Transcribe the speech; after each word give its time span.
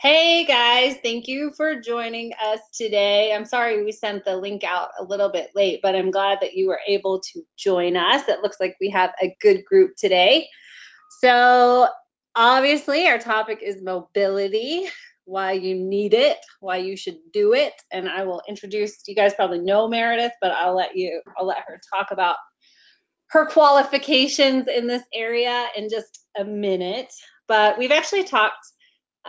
Hey 0.00 0.46
guys, 0.46 0.96
thank 1.02 1.28
you 1.28 1.52
for 1.54 1.78
joining 1.78 2.32
us 2.42 2.60
today. 2.72 3.34
I'm 3.34 3.44
sorry 3.44 3.84
we 3.84 3.92
sent 3.92 4.24
the 4.24 4.34
link 4.34 4.64
out 4.64 4.88
a 4.98 5.04
little 5.04 5.28
bit 5.28 5.50
late, 5.54 5.80
but 5.82 5.94
I'm 5.94 6.10
glad 6.10 6.38
that 6.40 6.54
you 6.54 6.68
were 6.68 6.80
able 6.86 7.20
to 7.20 7.42
join 7.58 7.98
us. 7.98 8.26
It 8.26 8.40
looks 8.40 8.56
like 8.60 8.78
we 8.80 8.88
have 8.88 9.12
a 9.22 9.36
good 9.42 9.62
group 9.66 9.96
today. 9.98 10.48
So, 11.20 11.86
obviously, 12.34 13.08
our 13.08 13.18
topic 13.18 13.58
is 13.62 13.82
mobility, 13.82 14.88
why 15.26 15.52
you 15.52 15.74
need 15.74 16.14
it, 16.14 16.38
why 16.60 16.78
you 16.78 16.96
should 16.96 17.18
do 17.34 17.52
it, 17.52 17.74
and 17.92 18.08
I 18.08 18.22
will 18.22 18.40
introduce 18.48 19.06
you 19.06 19.14
guys 19.14 19.34
probably 19.34 19.60
know 19.60 19.86
Meredith, 19.86 20.32
but 20.40 20.52
I'll 20.52 20.74
let 20.74 20.96
you 20.96 21.20
I'll 21.36 21.44
let 21.46 21.62
her 21.66 21.78
talk 21.94 22.10
about 22.10 22.36
her 23.32 23.44
qualifications 23.44 24.66
in 24.66 24.86
this 24.86 25.02
area 25.12 25.66
in 25.76 25.90
just 25.90 26.20
a 26.38 26.44
minute. 26.44 27.12
But 27.48 27.76
we've 27.76 27.92
actually 27.92 28.24
talked 28.24 28.64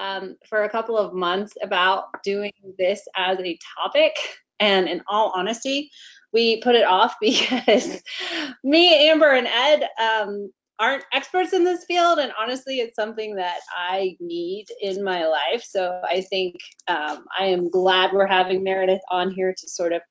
um, 0.02 0.36
for 0.50 0.64
a 0.64 0.70
couple 0.70 0.98
of 0.98 1.14
months 1.14 1.54
about 1.62 2.05
doing 2.23 2.52
this 2.78 3.02
as 3.16 3.40
a 3.40 3.58
topic. 3.78 4.14
And 4.60 4.90
in 4.90 5.02
all 5.08 5.32
honesty, 5.36 5.91
we 6.34 6.60
put 6.62 6.76
it 6.76 6.86
off 6.86 7.16
because 7.22 8.02
me, 8.64 9.10
Amber, 9.10 9.32
and 9.32 9.48
Ed 9.48 9.88
um, 10.02 10.52
aren't 10.80 11.04
experts 11.14 11.54
in 11.54 11.64
this 11.64 11.86
field. 11.86 12.18
And 12.18 12.32
honestly, 12.40 12.80
it's 12.80 12.96
something 12.96 13.36
that 13.36 13.60
I 13.77 14.18
need 14.20 14.66
in 14.82 15.04
my 15.04 15.27
life. 15.27 15.64
So 15.64 16.02
I 16.04 16.22
think 16.22 16.55
um, 16.88 17.26
I 17.38 17.46
am 17.46 17.70
glad 17.70 18.12
we're 18.12 18.26
having 18.26 18.63
Meredith 18.63 19.02
on 19.12 19.32
here 19.32 19.54
to 19.55 19.70
sort 19.70 19.94
of 19.94 20.02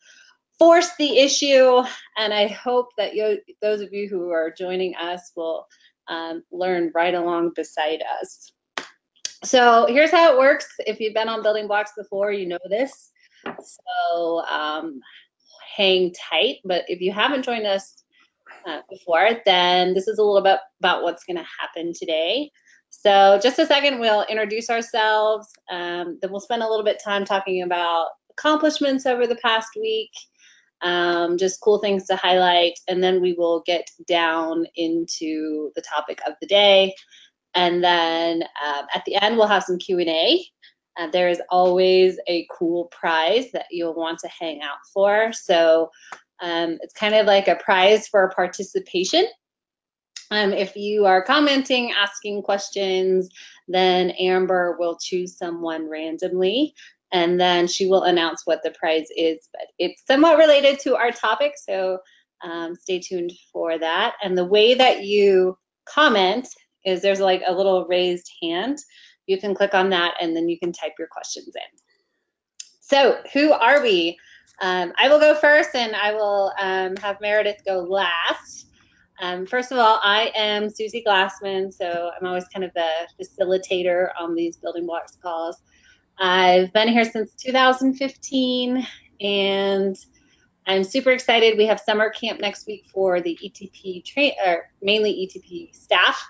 force 0.59 0.91
the 0.99 1.19
issue. 1.19 1.83
And 2.17 2.33
I 2.33 2.47
hope 2.47 2.91
that 2.97 3.15
you, 3.15 3.41
those 3.61 3.81
of 3.81 3.93
you 3.93 4.09
who 4.09 4.31
are 4.31 4.55
joining 4.57 4.95
us 4.95 5.33
will 5.35 5.67
um, 6.07 6.45
learn 6.53 6.93
right 6.95 7.15
along 7.15 7.53
beside 7.57 8.03
us. 8.21 8.53
So 9.43 9.87
here's 9.89 10.11
how 10.11 10.33
it 10.33 10.39
works. 10.39 10.69
If 10.81 11.01
you've 11.01 11.15
been 11.15 11.29
on 11.29 11.43
building 11.43 11.67
blocks 11.67 11.93
before, 11.97 12.33
you 12.33 12.47
know 12.47 12.59
this. 12.69 13.11
So 13.45 14.41
um, 14.47 15.01
hang 15.77 16.13
tight. 16.13 16.57
But 16.65 16.85
if 16.89 17.01
you 17.01 17.13
haven't 17.13 17.45
joined 17.45 17.67
us 17.67 18.05
uh, 18.67 18.81
before, 18.91 19.41
then 19.47 19.95
this 19.95 20.09
is 20.09 20.19
a 20.19 20.23
little 20.23 20.43
bit 20.43 20.59
about 20.81 21.03
what's 21.03 21.25
going 21.25 21.39
to 21.39 21.47
happen 21.59 21.93
today. 21.95 22.51
So 22.91 23.39
just 23.43 23.59
a 23.59 23.67
second, 23.67 24.01
we'll 24.01 24.25
introduce 24.25 24.69
ourselves. 24.69 25.49
Um, 25.71 26.19
then 26.21 26.31
we'll 26.31 26.41
spend 26.41 26.63
a 26.63 26.69
little 26.69 26.85
bit 26.85 27.01
time 27.03 27.25
talking 27.25 27.63
about 27.63 28.09
accomplishments 28.31 29.07
over 29.07 29.27
the 29.27 29.37
past 29.37 29.69
week, 29.81 30.11
um, 30.83 31.39
just 31.39 31.61
cool 31.61 31.79
things 31.79 32.07
to 32.07 32.17
highlight, 32.17 32.79
and 32.89 33.03
then 33.03 33.21
we 33.21 33.33
will 33.35 33.63
get 33.65 33.89
down 34.07 34.67
into 34.77 35.71
the 35.77 35.83
topic 35.83 36.21
of 36.27 36.35
the 36.41 36.47
day. 36.47 36.95
And 37.55 37.83
then 37.83 38.43
um, 38.65 38.87
at 38.95 39.05
the 39.05 39.17
end, 39.17 39.37
we'll 39.37 39.47
have 39.47 39.65
some 39.65 39.79
Q&A. 39.79 40.45
Uh, 40.99 41.09
there 41.11 41.29
is 41.29 41.41
always 41.51 42.19
a 42.27 42.47
cool 42.51 42.87
prize 42.87 43.51
that 43.53 43.67
you'll 43.71 43.95
want 43.95 44.19
to 44.21 44.29
hang 44.29 44.61
out 44.63 44.79
for. 44.93 45.33
So 45.33 45.91
um, 46.41 46.79
it's 46.83 46.95
kind 46.95 47.15
of 47.15 47.27
like 47.27 47.49
a 47.49 47.57
prize 47.57 48.09
for 48.09 48.33
participation. 48.35 49.27
Um, 50.31 50.53
if 50.53 50.77
you 50.77 51.07
are 51.07 51.25
commenting, 51.25 51.93
asking 51.93 52.43
questions, 52.43 53.29
then 53.67 54.11
Amber 54.11 54.77
will 54.79 54.97
choose 55.01 55.37
someone 55.37 55.89
randomly 55.89 56.75
and 57.13 57.41
then 57.41 57.67
she 57.67 57.87
will 57.87 58.05
announce 58.05 58.43
what 58.45 58.63
the 58.63 58.71
prize 58.73 59.09
is. 59.17 59.49
But 59.53 59.69
it's 59.79 60.03
somewhat 60.07 60.39
related 60.39 60.79
to 60.81 60.97
our 60.97 61.11
topic, 61.11 61.55
so 61.57 61.99
um, 62.43 62.77
stay 62.77 63.01
tuned 63.01 63.33
for 63.53 63.79
that. 63.79 64.15
And 64.23 64.37
the 64.37 64.45
way 64.45 64.75
that 64.75 65.05
you 65.05 65.59
comment 65.87 66.49
is 66.85 67.03
there's 67.03 67.21
like 67.21 67.43
a 67.47 67.53
little 67.53 67.87
raised 67.87 68.31
hand. 68.43 68.79
You 69.27 69.39
can 69.39 69.55
click 69.55 69.75
on 69.75 69.91
that 69.91 70.15
and 70.21 70.37
then 70.37 70.49
you 70.49 70.59
can 70.59 70.73
type 70.73 70.93
your 70.99 71.09
questions 71.09 71.55
in. 71.55 71.79
So 72.81 73.19
who 73.33 73.53
are 73.53 73.83
we? 73.83 74.19
Um, 74.61 74.93
I 74.99 75.09
will 75.09 75.21
go 75.21 75.35
first 75.35 75.71
and 75.75 75.95
I 75.95 76.13
will 76.13 76.53
um, 76.61 76.97
have 76.97 77.21
Meredith 77.21 77.63
go 77.65 77.79
last. 77.81 78.67
Um, 79.21 79.47
first 79.47 79.71
of 79.71 79.79
all, 79.79 80.01
I 80.03 80.33
am 80.35 80.71
Susie 80.71 81.03
Glassman, 81.07 81.73
so 81.73 82.11
I'm 82.19 82.27
always 82.27 82.47
kind 82.49 82.65
of 82.65 82.73
the 82.75 82.89
facilitator 83.21 84.09
on 84.19 84.35
these 84.35 84.57
building 84.57 84.87
blocks 84.87 85.17
calls. 85.23 85.57
I've 86.19 86.73
been 86.73 86.89
here 86.89 87.05
since 87.05 87.33
2015 87.35 88.87
and 89.21 89.97
I'm 90.67 90.85
super 90.85 91.11
excited. 91.11 91.57
We 91.57 91.67
have 91.67 91.81
summer 91.81 92.11
camp 92.11 92.41
next 92.41 92.67
week 92.67 92.85
for 92.93 93.21
the 93.21 93.39
ETP 93.45 94.03
mainly 94.83 95.29
ETP 95.29 95.75
staff. 95.75 96.23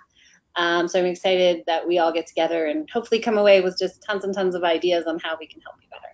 Um, 0.56 0.88
so 0.88 0.98
I'm 0.98 1.06
excited 1.06 1.62
that 1.66 1.86
we 1.86 1.98
all 1.98 2.12
get 2.12 2.26
together 2.26 2.66
and 2.66 2.88
hopefully 2.90 3.20
come 3.20 3.38
away 3.38 3.60
with 3.60 3.78
just 3.78 4.02
tons 4.02 4.24
and 4.24 4.34
tons 4.34 4.54
of 4.54 4.64
ideas 4.64 5.06
on 5.06 5.18
how 5.20 5.36
we 5.38 5.46
can 5.46 5.60
help 5.60 5.76
you 5.80 5.88
better. 5.88 6.10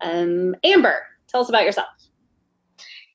Um, 0.00 0.56
Amber, 0.64 1.06
tell 1.28 1.40
us 1.40 1.48
about 1.48 1.64
yourself. 1.64 1.88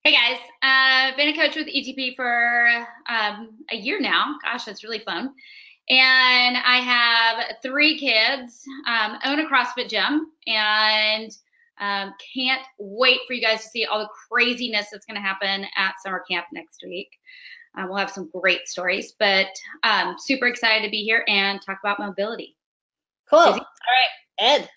Hey 0.04 0.14
guys, 0.14 0.40
I've 0.62 1.14
uh, 1.14 1.18
been 1.18 1.30
a 1.30 1.36
coach 1.36 1.56
with 1.56 1.68
ETP 1.68 2.16
for 2.16 2.68
um, 3.10 3.50
a 3.72 3.76
year 3.76 4.00
now. 4.00 4.36
Gosh, 4.44 4.66
that's 4.66 4.84
really 4.84 5.00
fun. 5.00 5.34
And 5.90 6.56
I 6.56 6.78
have 6.78 7.58
three 7.62 7.98
kids, 7.98 8.64
um, 8.88 9.18
own 9.26 9.40
a 9.40 9.46
CrossFit 9.50 9.90
gym, 9.90 10.32
and 10.48 11.36
um, 11.80 12.14
can't 12.34 12.62
wait 12.78 13.20
for 13.28 13.34
you 13.34 13.42
guys 13.42 13.64
to 13.64 13.70
see 13.70 13.86
all 13.86 14.00
the 14.00 14.10
craziness 14.30 14.88
that's 14.92 15.06
going 15.06 15.16
to 15.16 15.22
happen 15.22 15.66
at 15.76 15.96
summer 16.04 16.24
camp 16.30 16.46
next 16.54 16.82
week. 16.86 17.10
Uh, 17.78 17.86
we'll 17.88 17.98
have 17.98 18.12
some 18.12 18.30
great 18.34 18.68
stories, 18.68 19.14
but 19.20 19.48
um, 19.84 20.16
super 20.18 20.48
excited 20.48 20.84
to 20.84 20.90
be 20.90 21.04
here 21.04 21.24
and 21.28 21.62
talk 21.62 21.80
about 21.84 22.00
mobility. 22.00 22.56
Cool. 23.30 23.40
All 23.40 23.54
right, 23.54 23.62
Ed. 24.40 24.70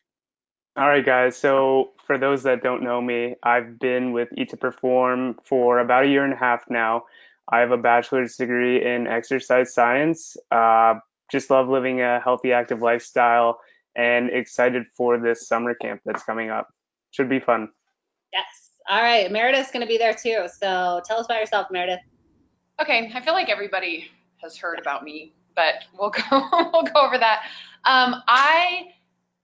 All 0.77 0.89
right, 0.89 1.05
guys. 1.05 1.37
So 1.37 1.93
for 2.07 2.19
those 2.19 2.43
that 2.45 2.63
don't 2.63 2.83
know 2.83 3.01
me, 3.01 3.35
I've 3.43 3.79
been 3.79 4.13
with 4.13 4.29
Eat 4.37 4.51
to 4.51 4.57
Perform 4.57 5.37
for 5.45 5.79
about 5.79 6.05
a 6.05 6.09
year 6.09 6.25
and 6.25 6.33
a 6.33 6.37
half 6.37 6.65
now. 6.69 7.05
I 7.49 7.59
have 7.61 7.73
a 7.73 7.77
bachelor's 7.77 8.37
degree 8.37 8.85
in 8.85 9.07
exercise 9.07 9.75
science. 9.75 10.37
Uh, 10.51 10.95
just 11.31 11.51
love 11.51 11.69
living 11.69 12.01
a 12.01 12.21
healthy, 12.21 12.53
active 12.53 12.81
lifestyle 12.81 13.61
and 13.95 14.31
excited 14.31 14.85
for 14.97 15.19
this 15.19 15.47
summer 15.47 15.75
camp 15.75 16.01
that's 16.05 16.23
coming 16.25 16.51
up. 16.51 16.69
Should 17.11 17.29
be 17.29 17.41
fun. 17.41 17.69
Yes. 18.33 18.45
All 18.89 19.03
right. 19.03 19.31
Meredith's 19.31 19.71
going 19.71 19.83
to 19.83 19.87
be 19.87 19.99
there 19.99 20.15
too. 20.15 20.47
So 20.59 21.03
tell 21.05 21.19
us 21.19 21.27
about 21.27 21.41
yourself, 21.41 21.67
Meredith. 21.71 22.01
Okay, 22.83 23.13
I 23.15 23.21
feel 23.21 23.35
like 23.35 23.49
everybody 23.49 24.11
has 24.39 24.57
heard 24.57 24.81
about 24.81 25.05
me, 25.05 25.33
but 25.55 25.85
we'll 25.97 26.11
go 26.11 26.23
we'll 26.73 26.83
go 26.83 27.01
over 27.01 27.17
that. 27.17 27.45
Um, 27.85 28.17
I 28.27 28.89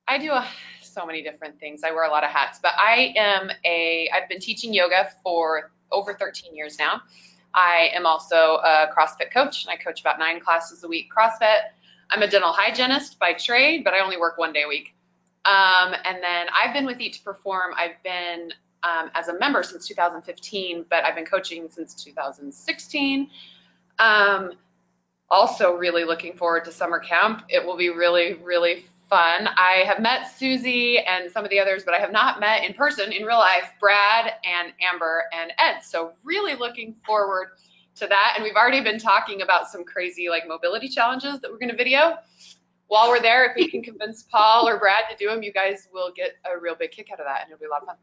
I 0.09 0.19
do 0.19 0.33
a, 0.33 0.45
so 0.83 1.07
many 1.07 1.23
different 1.23 1.61
things. 1.61 1.83
I 1.85 1.93
wear 1.93 2.03
a 2.03 2.11
lot 2.11 2.25
of 2.25 2.31
hats, 2.31 2.59
but 2.61 2.73
I 2.77 3.15
am 3.17 3.49
a 3.65 4.11
I've 4.13 4.29
been 4.29 4.41
teaching 4.41 4.75
yoga 4.75 5.11
for 5.23 5.71
over 5.93 6.15
13 6.15 6.57
years 6.57 6.81
now. 6.81 7.01
I 7.55 7.91
am 7.95 8.07
also 8.07 8.57
a 8.65 8.89
CrossFit 8.93 9.33
coach, 9.33 9.65
and 9.65 9.71
I 9.71 9.77
coach 9.77 10.01
about 10.01 10.19
nine 10.19 10.41
classes 10.41 10.83
a 10.83 10.89
week 10.89 11.07
CrossFit. 11.17 11.61
I'm 12.11 12.23
a 12.23 12.29
dental 12.29 12.53
hygienist 12.53 13.21
by 13.21 13.35
trade, 13.35 13.85
but 13.85 13.95
I 13.95 14.01
only 14.01 14.17
work 14.19 14.37
one 14.37 14.53
day 14.53 14.65
a 14.65 14.69
week. 14.69 14.97
Um, 15.45 15.95
and 16.05 16.21
then 16.21 16.49
I've 16.53 16.75
been 16.75 16.87
with 16.87 17.01
Eat 17.01 17.13
to 17.15 17.23
Perform. 17.23 17.73
I've 17.77 18.03
been 18.03 18.53
um, 18.83 19.11
as 19.15 19.29
a 19.29 19.39
member 19.39 19.63
since 19.63 19.87
2015, 19.87 20.87
but 20.89 21.05
I've 21.05 21.15
been 21.15 21.27
coaching 21.27 21.69
since 21.71 21.95
2016. 21.95 23.31
Um, 23.99 24.53
also, 25.31 25.75
really 25.75 26.05
looking 26.05 26.35
forward 26.35 26.65
to 26.65 26.73
summer 26.73 26.99
camp. 26.99 27.45
It 27.49 27.65
will 27.65 27.77
be 27.77 27.91
really, 27.91 28.35
really 28.35 28.87
fun. 29.11 29.47
I 29.47 29.85
have 29.87 30.01
met 30.01 30.31
Susie 30.39 30.99
and 30.99 31.31
some 31.31 31.45
of 31.45 31.51
the 31.51 31.61
others, 31.61 31.85
but 31.85 31.95
I 31.95 31.99
have 31.99 32.13
not 32.13 32.41
met 32.41 32.65
in 32.65 32.75
person, 32.75 33.13
in 33.13 33.25
real 33.25 33.39
life, 33.39 33.71
Brad 33.81 34.33
and 34.45 34.73
Amber 34.81 35.25
and 35.33 35.53
Ed. 35.59 35.81
So, 35.81 36.13
really 36.25 36.55
looking 36.55 36.95
forward 37.05 37.49
to 37.97 38.07
that. 38.07 38.35
And 38.37 38.45
we've 38.45 38.55
already 38.55 38.81
been 38.81 38.99
talking 38.99 39.43
about 39.43 39.69
some 39.69 39.85
crazy 39.85 40.29
like 40.29 40.47
mobility 40.47 40.89
challenges 40.89 41.41
that 41.41 41.51
we're 41.51 41.59
going 41.59 41.71
to 41.71 41.77
video. 41.77 42.17
While 42.87 43.09
we're 43.09 43.21
there, 43.21 43.51
if 43.51 43.57
we 43.57 43.71
can 43.71 43.83
convince 43.83 44.23
Paul 44.23 44.67
or 44.67 44.79
Brad 44.79 45.05
to 45.11 45.17
do 45.17 45.29
them, 45.29 45.43
you 45.43 45.53
guys 45.53 45.89
will 45.93 46.11
get 46.15 46.37
a 46.47 46.59
real 46.59 46.75
big 46.75 46.91
kick 46.91 47.11
out 47.13 47.21
of 47.21 47.27
that, 47.27 47.43
and 47.43 47.53
it'll 47.53 47.61
be 47.61 47.67
a 47.67 47.71
lot 47.71 47.83
of 47.83 47.89
fun. 47.89 47.97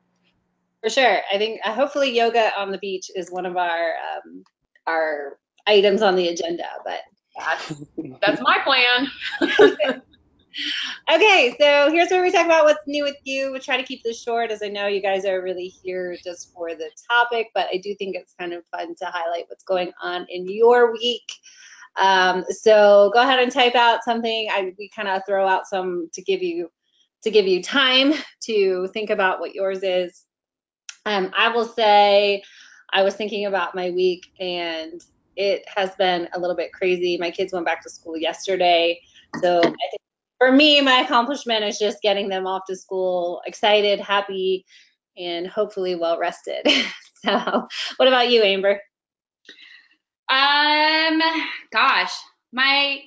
For 0.86 0.92
sure. 0.92 1.18
I 1.34 1.40
think 1.40 1.62
uh, 1.66 1.74
hopefully 1.74 2.12
yoga 2.12 2.52
on 2.56 2.70
the 2.70 2.78
beach 2.78 3.10
is 3.16 3.32
one 3.32 3.48
of 3.48 3.58
our 3.58 3.94
um, 3.96 4.44
our 4.86 5.40
items 5.66 6.04
on 6.04 6.16
the 6.16 6.28
agenda, 6.28 6.68
but 6.86 7.00
that's, 7.36 7.82
that's 8.22 8.40
my 8.40 8.60
plan. 8.64 9.10
okay, 11.12 11.56
so 11.60 11.90
here's 11.92 12.12
where 12.12 12.22
we 12.22 12.32
talk 12.32 12.46
about 12.46 12.66
what's 12.66 12.86
new 12.86 13.04
with 13.04 13.16
you. 13.24 13.50
We'll 13.50 13.62
try 13.62 13.78
to 13.78 13.84
keep 13.84 14.04
this 14.04 14.22
short 14.22 14.52
as 14.52 14.62
I 14.62 14.68
know 14.68 14.86
you 14.86 15.02
guys 15.02 15.26
are 15.26 15.42
really 15.42 15.74
here 15.82 16.16
just 16.24 16.54
for 16.54 16.76
the 16.76 16.92
topic, 17.10 17.48
but 17.56 17.66
I 17.74 17.78
do 17.78 17.96
think 17.96 18.16
it's 18.16 18.36
kind 18.40 18.54
of 18.54 18.64
fun 18.68 18.94
to 18.94 19.06
highlight 19.06 19.46
what's 19.48 19.64
going 19.64 19.92
on 20.04 20.28
in 20.30 20.48
your 20.48 20.94
week. 20.94 21.34
Um, 22.00 22.46
so 22.50 23.10
go 23.12 23.24
ahead 23.24 23.40
and 23.40 23.52
type 23.52 23.74
out 23.74 24.04
something. 24.04 24.50
I, 24.52 24.72
we 24.78 24.92
kind 24.96 25.08
of 25.08 25.24
throw 25.26 25.48
out 25.48 25.66
some 25.66 26.12
to 26.14 26.22
give 26.22 26.44
you 26.44 26.70
to 27.24 27.32
give 27.32 27.48
you 27.48 27.64
time 27.64 28.14
to 28.42 28.88
think 28.90 29.10
about 29.10 29.40
what 29.40 29.56
yours 29.56 29.80
is. 29.82 30.26
Um, 31.06 31.32
I 31.38 31.50
will 31.50 31.66
say 31.66 32.44
I 32.94 33.04
was 33.04 33.16
thinking 33.16 33.46
about 33.46 33.76
my 33.76 33.92
week 33.92 34.32
and 34.40 35.04
it 35.36 35.64
has 35.76 35.94
been 35.96 36.28
a 36.34 36.40
little 36.40 36.56
bit 36.56 36.72
crazy. 36.72 37.18
My 37.18 37.30
kids 37.30 37.54
went 37.54 37.66
back 37.66 37.84
to 37.84 37.90
school 37.90 38.18
yesterday, 38.18 39.00
so 39.42 39.60
I 39.60 39.62
think 39.62 40.02
for 40.38 40.52
me, 40.52 40.82
my 40.82 41.00
accomplishment 41.00 41.64
is 41.64 41.78
just 41.78 42.02
getting 42.02 42.30
them 42.30 42.48
off 42.48 42.64
to 42.68 42.76
school 42.76 43.42
excited, 43.46 44.00
happy, 44.00 44.66
and 45.18 45.48
hopefully 45.48 45.96
well 45.96 46.18
rested. 46.18 46.68
so, 47.26 47.68
what 47.98 48.08
about 48.08 48.30
you, 48.30 48.42
Amber? 48.44 48.80
Um, 50.30 51.22
gosh, 51.72 52.14
my 52.52 53.00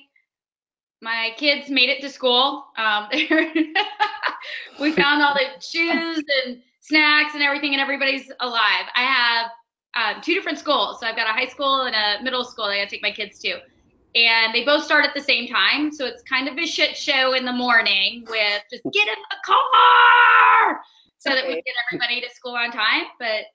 my 1.01 1.31
kids 1.37 1.69
made 1.69 1.89
it 1.89 2.01
to 2.01 2.09
school. 2.09 2.65
Um, 2.77 3.07
we 4.79 4.91
found 4.91 5.21
all 5.21 5.33
the 5.33 5.61
shoes 5.61 6.23
and 6.45 6.61
snacks 6.89 7.35
and 7.35 7.43
everything, 7.43 7.73
and 7.73 7.81
everybody's 7.81 8.31
alive. 8.39 8.85
I 8.95 9.03
have 9.03 9.51
um, 9.95 10.21
two 10.21 10.33
different 10.33 10.59
schools, 10.59 10.99
so 10.99 11.07
I've 11.07 11.15
got 11.15 11.27
a 11.27 11.31
high 11.31 11.47
school 11.47 11.83
and 11.83 11.95
a 11.95 12.23
middle 12.23 12.43
school. 12.43 12.65
I 12.65 12.79
got 12.79 12.85
to 12.85 12.89
take 12.89 13.03
my 13.03 13.11
kids 13.11 13.39
to, 13.39 13.59
and 14.15 14.53
they 14.53 14.65
both 14.65 14.83
start 14.83 15.05
at 15.05 15.13
the 15.13 15.21
same 15.21 15.47
time. 15.47 15.91
So 15.91 16.05
it's 16.05 16.23
kind 16.23 16.47
of 16.47 16.57
a 16.57 16.65
shit 16.65 16.97
show 16.97 17.33
in 17.33 17.45
the 17.45 17.53
morning 17.53 18.25
with 18.27 18.63
just 18.71 18.83
get 18.91 19.07
in 19.07 19.15
the 19.29 19.37
car 19.45 20.81
so 21.19 21.29
that 21.29 21.47
we 21.47 21.55
get 21.55 21.75
everybody 21.87 22.21
to 22.21 22.29
school 22.33 22.55
on 22.55 22.71
time. 22.71 23.03
But 23.19 23.45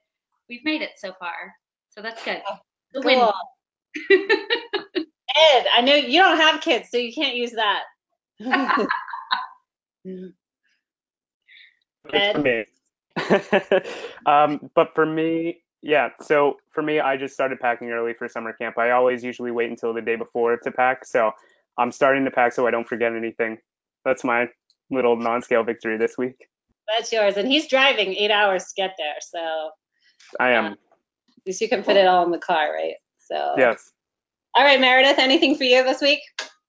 we've 0.48 0.64
made 0.64 0.81
it 0.81 0.92
so 0.96 1.12
far, 1.19 1.52
so 1.90 2.00
that's 2.00 2.25
good. 2.25 2.40
The 2.92 3.00
win. 3.02 3.19
Cool. 3.19 3.32
Ed, 5.36 5.66
I 5.76 5.81
know 5.81 5.94
you 5.94 6.20
don't 6.20 6.36
have 6.36 6.60
kids, 6.60 6.90
so 6.90 6.96
you 6.96 7.12
can't 7.12 7.34
use 7.34 7.52
that. 7.52 7.82
It's 12.12 12.36
for 12.36 12.42
me. 12.42 12.64
um, 14.26 14.70
but 14.75 14.94
for 14.94 15.06
me, 15.06 15.62
yeah. 15.82 16.11
So 16.20 16.56
for 16.72 16.82
me, 16.82 17.00
I 17.00 17.16
just 17.16 17.34
started 17.34 17.61
packing 17.61 17.90
early 17.90 18.14
for 18.14 18.28
summer 18.28 18.52
camp. 18.52 18.78
I 18.78 18.90
always 18.90 19.22
usually 19.22 19.50
wait 19.50 19.70
until 19.70 19.93
the 19.93 20.00
day 20.00 20.16
before 20.16 20.56
to 20.56 20.72
pack. 20.72 21.05
So 21.05 21.31
I'm 21.78 21.93
starting 21.93 22.25
to 22.25 22.31
pack 22.31 22.52
so 22.52 22.66
I 22.66 22.70
don't 22.70 22.88
forget 22.88 23.14
anything. 23.14 23.58
That's 24.05 24.25
my 24.25 24.49
little 24.90 25.16
non-scale 25.16 25.64
victory 25.64 25.96
this 25.96 26.16
week. 26.19 26.37
That's 26.88 27.12
yours, 27.12 27.37
and 27.37 27.49
he's 27.49 27.66
driving 27.69 28.14
eight 28.14 28.31
hours 28.31 28.64
to 28.64 28.72
get 28.76 28.94
there, 28.99 29.14
so 29.20 29.70
I 30.38 30.50
am. 30.50 30.67
at 30.67 30.78
least 31.46 31.60
you 31.62 31.69
can 31.69 31.82
fit 31.82 31.96
it 31.96 32.06
all 32.06 32.25
in 32.25 32.31
the 32.31 32.38
car, 32.38 32.75
right? 32.75 32.94
So 33.19 33.55
Yes. 33.56 33.90
All 34.55 34.62
right, 34.64 34.81
Meredith, 34.81 35.19
anything 35.19 35.56
for 35.56 35.64
you 35.64 35.82
this 35.82 36.00
week? 36.00 36.20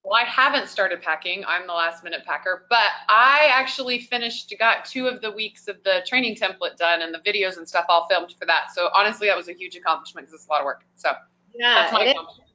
Well, 0.06 0.14
I 0.14 0.22
haven't 0.22 0.68
started 0.68 1.02
packing. 1.02 1.42
I'm 1.48 1.66
the 1.66 1.72
last 1.72 2.04
minute 2.04 2.20
packer, 2.24 2.64
but 2.70 2.86
I 3.08 3.48
actually 3.50 3.98
finished, 3.98 4.54
got 4.56 4.84
two 4.84 5.08
of 5.08 5.20
the 5.20 5.32
weeks 5.32 5.66
of 5.66 5.82
the 5.82 6.06
training 6.06 6.36
template 6.36 6.76
done 6.76 7.02
and 7.02 7.12
the 7.12 7.18
videos 7.28 7.56
and 7.56 7.68
stuff 7.68 7.86
all 7.88 8.06
filmed 8.08 8.32
for 8.38 8.46
that. 8.46 8.66
So 8.72 8.88
honestly, 8.94 9.26
that 9.26 9.36
was 9.36 9.48
a 9.48 9.52
huge 9.52 9.74
accomplishment 9.74 10.28
because 10.28 10.42
it's 10.42 10.48
a 10.48 10.52
lot 10.52 10.60
of 10.60 10.64
work. 10.64 10.84
So 10.94 11.10
Yeah, 11.56 11.74
that's 11.74 11.92
my 11.92 12.02
it 12.02 12.06
is. 12.06 12.10
accomplishment. 12.12 12.48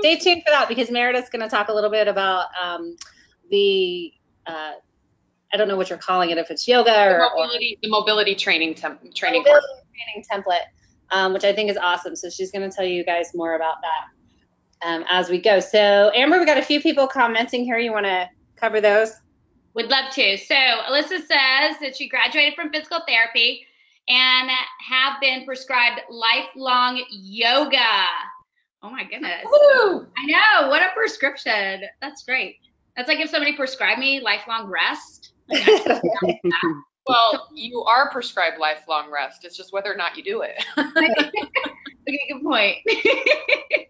stay 0.00 0.16
tuned 0.16 0.42
for 0.44 0.50
that 0.50 0.66
because 0.68 0.90
Meredith's 0.90 1.30
going 1.30 1.42
to 1.42 1.48
talk 1.48 1.68
a 1.68 1.72
little 1.72 1.90
bit 1.90 2.08
about 2.08 2.46
um, 2.60 2.96
the 3.52 4.12
uh, 4.48 4.72
I 5.52 5.56
don't 5.56 5.68
know 5.68 5.76
what 5.76 5.88
you're 5.88 5.98
calling 6.00 6.30
it 6.30 6.38
if 6.38 6.50
it's 6.50 6.66
yoga 6.66 6.90
The 6.90 7.18
or, 7.18 7.30
or 7.30 7.36
mobility, 7.36 7.78
the 7.82 7.88
mobility 7.88 8.34
training 8.34 8.74
temp, 8.74 9.14
training 9.14 9.42
mobility 9.42 9.66
training 9.94 10.24
template, 10.28 10.66
um, 11.12 11.32
which 11.34 11.44
I 11.44 11.52
think 11.52 11.70
is 11.70 11.76
awesome. 11.76 12.16
So 12.16 12.30
she's 12.30 12.50
going 12.50 12.68
to 12.68 12.76
tell 12.76 12.84
you 12.84 13.04
guys 13.04 13.30
more 13.32 13.54
about 13.54 13.76
that 13.82 14.15
um, 14.82 15.04
as 15.08 15.28
we 15.28 15.40
go. 15.40 15.60
So 15.60 16.10
Amber, 16.14 16.38
we 16.38 16.46
got 16.46 16.58
a 16.58 16.62
few 16.62 16.80
people 16.80 17.06
commenting 17.06 17.64
here. 17.64 17.78
You 17.78 17.92
want 17.92 18.06
to 18.06 18.28
cover 18.56 18.80
those? 18.80 19.12
Would 19.74 19.88
love 19.88 20.12
to. 20.14 20.36
So 20.38 20.54
Alyssa 20.54 21.18
says 21.18 21.76
that 21.80 21.94
she 21.96 22.08
graduated 22.08 22.54
from 22.54 22.70
physical 22.70 23.00
therapy 23.06 23.66
and 24.08 24.50
have 24.88 25.20
been 25.20 25.44
prescribed 25.44 26.00
lifelong 26.08 27.04
yoga. 27.10 28.04
Oh 28.82 28.90
my 28.90 29.04
goodness. 29.04 29.44
Woo! 29.44 30.06
I 30.16 30.26
know. 30.26 30.68
What 30.68 30.82
a 30.82 30.88
prescription. 30.94 31.82
That's 32.00 32.22
great. 32.22 32.56
That's 32.96 33.08
like 33.08 33.20
if 33.20 33.30
somebody 33.30 33.56
prescribed 33.56 34.00
me 34.00 34.20
lifelong 34.20 34.68
rest. 34.68 35.32
Like, 35.48 35.84
Well, 37.08 37.48
you 37.54 37.82
are 37.82 38.10
prescribed 38.10 38.58
lifelong 38.58 39.12
rest. 39.12 39.44
It's 39.44 39.56
just 39.56 39.72
whether 39.72 39.92
or 39.92 39.96
not 39.96 40.16
you 40.16 40.24
do 40.24 40.42
it. 40.42 40.64
okay, 42.08 42.20
good 42.32 42.42
point. 42.42 42.78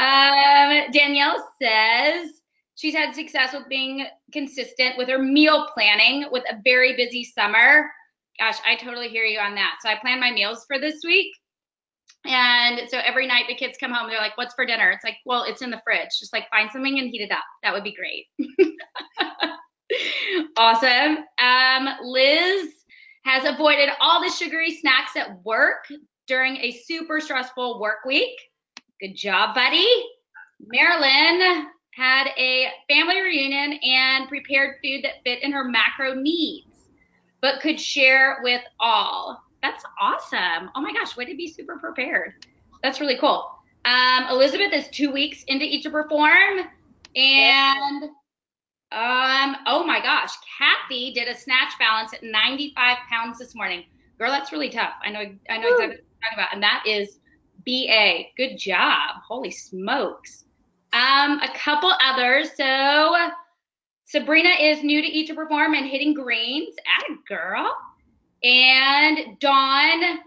um, 0.00 0.90
Danielle 0.92 1.52
says 1.60 2.30
she's 2.74 2.94
had 2.94 3.14
success 3.14 3.52
with 3.52 3.68
being 3.68 4.06
consistent 4.32 4.96
with 4.96 5.08
her 5.08 5.18
meal 5.18 5.68
planning 5.74 6.26
with 6.30 6.44
a 6.50 6.56
very 6.64 6.96
busy 6.96 7.24
summer. 7.24 7.90
Gosh, 8.38 8.56
I 8.66 8.76
totally 8.76 9.08
hear 9.08 9.24
you 9.24 9.38
on 9.38 9.54
that. 9.56 9.76
So 9.82 9.90
I 9.90 9.98
plan 9.98 10.20
my 10.20 10.30
meals 10.30 10.64
for 10.66 10.78
this 10.78 11.00
week. 11.04 11.34
And 12.26 12.82
so 12.88 12.98
every 12.98 13.26
night 13.26 13.46
the 13.48 13.54
kids 13.54 13.78
come 13.78 13.92
home, 13.92 14.08
they're 14.08 14.18
like, 14.18 14.36
What's 14.36 14.54
for 14.54 14.66
dinner? 14.66 14.90
It's 14.90 15.04
like, 15.04 15.16
Well, 15.24 15.44
it's 15.44 15.62
in 15.62 15.70
the 15.70 15.80
fridge. 15.84 16.10
Just 16.18 16.32
like 16.32 16.48
find 16.50 16.70
something 16.72 16.98
and 16.98 17.10
heat 17.10 17.22
it 17.22 17.30
up. 17.30 17.44
That 17.62 17.72
would 17.72 17.84
be 17.84 17.94
great. 17.94 18.26
awesome. 20.56 21.24
Um, 21.38 21.88
Liz 22.02 22.72
has 23.24 23.44
avoided 23.44 23.90
all 24.00 24.22
the 24.22 24.30
sugary 24.30 24.74
snacks 24.74 25.16
at 25.16 25.42
work 25.44 25.86
during 26.30 26.58
a 26.58 26.70
super 26.70 27.20
stressful 27.20 27.80
work 27.80 28.04
week. 28.06 28.38
Good 29.00 29.16
job, 29.16 29.52
buddy. 29.52 29.88
Marilyn 30.64 31.66
had 31.92 32.28
a 32.38 32.68
family 32.88 33.20
reunion 33.20 33.80
and 33.82 34.28
prepared 34.28 34.76
food 34.80 35.02
that 35.02 35.24
fit 35.24 35.42
in 35.42 35.50
her 35.50 35.64
macro 35.64 36.14
needs, 36.14 36.68
but 37.42 37.60
could 37.60 37.80
share 37.80 38.38
with 38.44 38.62
all. 38.78 39.42
That's 39.60 39.82
awesome. 40.00 40.70
Oh 40.76 40.80
my 40.80 40.92
gosh, 40.92 41.16
way 41.16 41.24
to 41.24 41.36
be 41.36 41.48
super 41.48 41.78
prepared. 41.78 42.46
That's 42.80 43.00
really 43.00 43.18
cool. 43.18 43.50
Um, 43.84 44.26
Elizabeth 44.30 44.72
is 44.72 44.86
two 44.92 45.10
weeks 45.10 45.42
into 45.48 45.64
Eat 45.64 45.82
to 45.82 45.90
Perform, 45.90 46.60
and 47.16 48.04
um, 48.92 49.56
oh 49.66 49.82
my 49.84 50.00
gosh, 50.00 50.30
Kathy 50.56 51.12
did 51.12 51.26
a 51.26 51.36
snatch 51.36 51.72
balance 51.80 52.14
at 52.14 52.22
95 52.22 52.98
pounds 53.10 53.36
this 53.40 53.56
morning. 53.56 53.82
Girl, 54.16 54.30
that's 54.30 54.52
really 54.52 54.70
tough. 54.70 54.92
I 55.02 55.10
know, 55.10 55.24
I 55.48 55.58
know 55.58 55.68
exactly 55.70 56.04
about, 56.34 56.52
and 56.52 56.62
that 56.62 56.84
is 56.86 57.18
BA. 57.64 58.24
Good 58.36 58.56
job. 58.56 59.22
Holy 59.26 59.50
smokes. 59.50 60.44
Um, 60.92 61.40
a 61.40 61.50
couple 61.54 61.92
others. 62.02 62.50
So 62.56 63.16
Sabrina 64.04 64.50
is 64.60 64.82
new 64.82 65.00
to 65.00 65.06
Eat 65.06 65.28
to 65.28 65.34
Perform 65.34 65.74
and 65.74 65.86
hitting 65.86 66.14
greens. 66.14 66.74
At 66.86 67.10
a 67.10 67.16
girl. 67.28 67.76
And 68.42 69.38
Dawn 69.38 70.20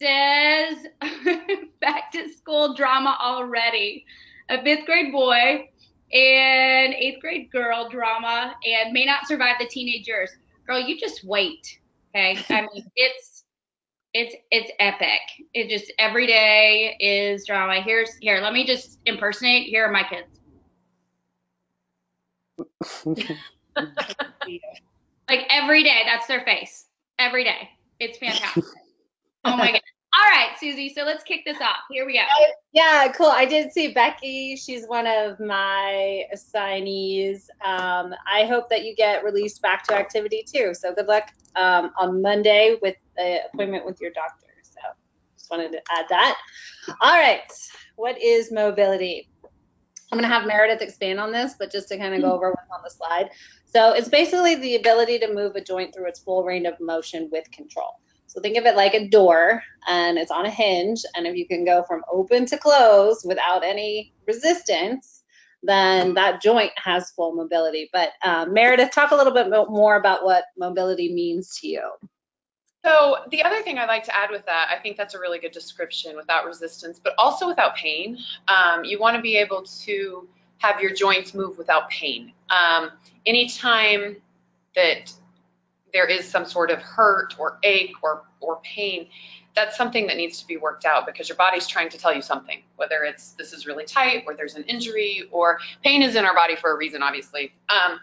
says 0.00 0.86
back 1.80 2.12
to 2.12 2.32
school 2.32 2.74
drama 2.74 3.18
already. 3.20 4.04
A 4.48 4.62
fifth 4.62 4.86
grade 4.86 5.12
boy 5.12 5.68
and 6.12 6.94
eighth 6.94 7.20
grade 7.20 7.50
girl 7.50 7.88
drama 7.90 8.54
and 8.64 8.92
may 8.92 9.04
not 9.04 9.26
survive 9.26 9.56
the 9.60 9.66
teenage 9.66 10.06
years. 10.06 10.30
Girl, 10.66 10.80
you 10.80 10.98
just 10.98 11.24
wait. 11.24 11.80
Okay. 12.14 12.38
I 12.48 12.62
mean, 12.62 12.90
it's 12.96 13.44
it's 14.14 14.34
it's 14.50 14.70
epic. 14.78 15.20
It 15.54 15.68
just 15.68 15.92
every 15.98 16.26
day 16.26 16.96
is 16.98 17.46
drama. 17.46 17.80
Here's 17.82 18.14
here, 18.20 18.40
let 18.40 18.52
me 18.52 18.66
just 18.66 18.98
impersonate. 19.06 19.68
Here 19.68 19.86
are 19.86 19.92
my 19.92 20.04
kids. 20.04 20.26
Like 25.28 25.46
every 25.50 25.82
day, 25.82 26.02
that's 26.06 26.26
their 26.26 26.40
face. 26.44 26.86
Every 27.18 27.44
day. 27.44 27.68
It's 28.00 28.18
fantastic. 28.18 28.64
oh 29.44 29.56
my 29.56 29.72
god. 29.72 29.82
All 30.16 30.24
right, 30.30 30.58
Susie. 30.58 30.92
So 30.94 31.02
let's 31.04 31.22
kick 31.22 31.44
this 31.44 31.60
off. 31.60 31.78
Here 31.90 32.06
we 32.06 32.14
go. 32.14 32.24
Yeah, 32.72 33.12
cool. 33.12 33.30
I 33.30 33.44
did 33.44 33.72
see 33.72 33.92
Becky. 33.92 34.56
She's 34.56 34.86
one 34.86 35.06
of 35.06 35.38
my 35.38 36.24
assignees. 36.32 37.48
Um, 37.64 38.14
I 38.26 38.46
hope 38.46 38.68
that 38.70 38.84
you 38.84 38.94
get 38.96 39.22
released 39.22 39.60
back 39.60 39.84
to 39.88 39.94
activity 39.94 40.44
too. 40.50 40.72
So 40.74 40.94
good 40.94 41.06
luck 41.06 41.30
um, 41.56 41.92
on 41.98 42.22
Monday 42.22 42.78
with 42.80 42.96
the 43.16 43.40
appointment 43.52 43.84
with 43.84 44.00
your 44.00 44.10
doctor. 44.12 44.46
So 44.62 44.80
just 45.36 45.50
wanted 45.50 45.72
to 45.72 45.80
add 45.90 46.06
that. 46.08 46.38
All 47.00 47.18
right. 47.18 47.40
What 47.96 48.20
is 48.20 48.50
mobility? 48.50 49.28
I'm 50.10 50.18
going 50.18 50.28
to 50.28 50.34
have 50.34 50.46
Meredith 50.46 50.80
expand 50.80 51.20
on 51.20 51.32
this, 51.32 51.54
but 51.58 51.70
just 51.70 51.88
to 51.88 51.98
kind 51.98 52.14
of 52.14 52.22
go 52.22 52.32
over 52.32 52.50
what's 52.50 52.70
on 52.70 52.80
the 52.82 52.90
slide. 52.90 53.28
So 53.66 53.92
it's 53.92 54.08
basically 54.08 54.54
the 54.54 54.76
ability 54.76 55.18
to 55.18 55.34
move 55.34 55.54
a 55.54 55.60
joint 55.60 55.94
through 55.94 56.08
its 56.08 56.20
full 56.20 56.44
range 56.44 56.66
of 56.66 56.80
motion 56.80 57.28
with 57.30 57.50
control. 57.50 58.00
So 58.28 58.40
think 58.40 58.56
of 58.56 58.66
it 58.66 58.76
like 58.76 58.94
a 58.94 59.08
door 59.08 59.62
and 59.88 60.18
it's 60.18 60.30
on 60.30 60.46
a 60.46 60.50
hinge. 60.50 61.02
And 61.16 61.26
if 61.26 61.34
you 61.34 61.46
can 61.46 61.64
go 61.64 61.82
from 61.82 62.02
open 62.12 62.46
to 62.46 62.58
close 62.58 63.24
without 63.24 63.64
any 63.64 64.12
resistance, 64.26 65.24
then 65.62 66.14
that 66.14 66.40
joint 66.40 66.70
has 66.76 67.10
full 67.10 67.34
mobility. 67.34 67.90
But 67.92 68.10
um, 68.22 68.52
Meredith, 68.52 68.92
talk 68.92 69.10
a 69.10 69.16
little 69.16 69.32
bit 69.32 69.48
more 69.48 69.96
about 69.96 70.24
what 70.24 70.44
mobility 70.56 71.12
means 71.12 71.58
to 71.60 71.68
you. 71.68 71.90
So 72.84 73.16
the 73.30 73.42
other 73.42 73.62
thing 73.62 73.78
I'd 73.78 73.88
like 73.88 74.04
to 74.04 74.16
add 74.16 74.30
with 74.30 74.46
that, 74.46 74.68
I 74.70 74.80
think 74.80 74.96
that's 74.96 75.14
a 75.14 75.18
really 75.18 75.38
good 75.40 75.50
description 75.50 76.14
without 76.14 76.44
resistance, 76.44 77.00
but 77.02 77.14
also 77.18 77.48
without 77.48 77.74
pain. 77.74 78.18
Um, 78.46 78.84
you 78.84 79.00
want 79.00 79.16
to 79.16 79.22
be 79.22 79.36
able 79.36 79.62
to 79.62 80.28
have 80.58 80.80
your 80.80 80.92
joints 80.92 81.34
move 81.34 81.58
without 81.58 81.88
pain. 81.90 82.32
Um, 82.50 82.92
anytime 83.26 84.16
that 84.76 85.12
there 85.92 86.06
is 86.06 86.28
some 86.28 86.44
sort 86.44 86.70
of 86.70 86.80
hurt 86.80 87.34
or 87.38 87.58
ache 87.62 87.94
or, 88.02 88.22
or 88.40 88.60
pain, 88.62 89.08
that's 89.54 89.76
something 89.76 90.06
that 90.06 90.16
needs 90.16 90.40
to 90.40 90.46
be 90.46 90.56
worked 90.56 90.84
out 90.84 91.06
because 91.06 91.28
your 91.28 91.36
body's 91.36 91.66
trying 91.66 91.88
to 91.88 91.98
tell 91.98 92.14
you 92.14 92.22
something, 92.22 92.62
whether 92.76 93.02
it's 93.02 93.32
this 93.32 93.52
is 93.52 93.66
really 93.66 93.84
tight 93.84 94.24
or 94.26 94.34
there's 94.34 94.54
an 94.54 94.62
injury 94.64 95.28
or 95.32 95.58
pain 95.82 96.02
is 96.02 96.14
in 96.14 96.24
our 96.24 96.34
body 96.34 96.54
for 96.54 96.72
a 96.72 96.76
reason, 96.76 97.02
obviously. 97.02 97.52
Um, 97.68 97.98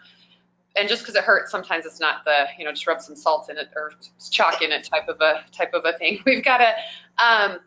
and 0.76 0.88
just 0.88 1.02
because 1.02 1.14
it 1.14 1.24
hurts, 1.24 1.50
sometimes 1.50 1.86
it's 1.86 2.00
not 2.00 2.24
the 2.24 2.44
you 2.58 2.64
know 2.64 2.70
just 2.70 2.86
rub 2.86 3.00
some 3.00 3.16
salt 3.16 3.48
in 3.48 3.56
it 3.56 3.68
or 3.74 3.92
chalk 4.30 4.60
in 4.60 4.70
it 4.70 4.84
type 4.84 5.08
of 5.08 5.20
a 5.20 5.44
type 5.50 5.72
of 5.72 5.84
a 5.86 5.96
thing. 5.96 6.20
We've 6.26 6.44
got 6.44 6.58
to 6.58 7.24
um, 7.24 7.58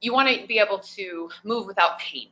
you 0.00 0.12
want 0.12 0.28
to 0.28 0.46
be 0.46 0.58
able 0.58 0.78
to 0.78 1.30
move 1.42 1.66
without 1.66 1.98
pain. 1.98 2.28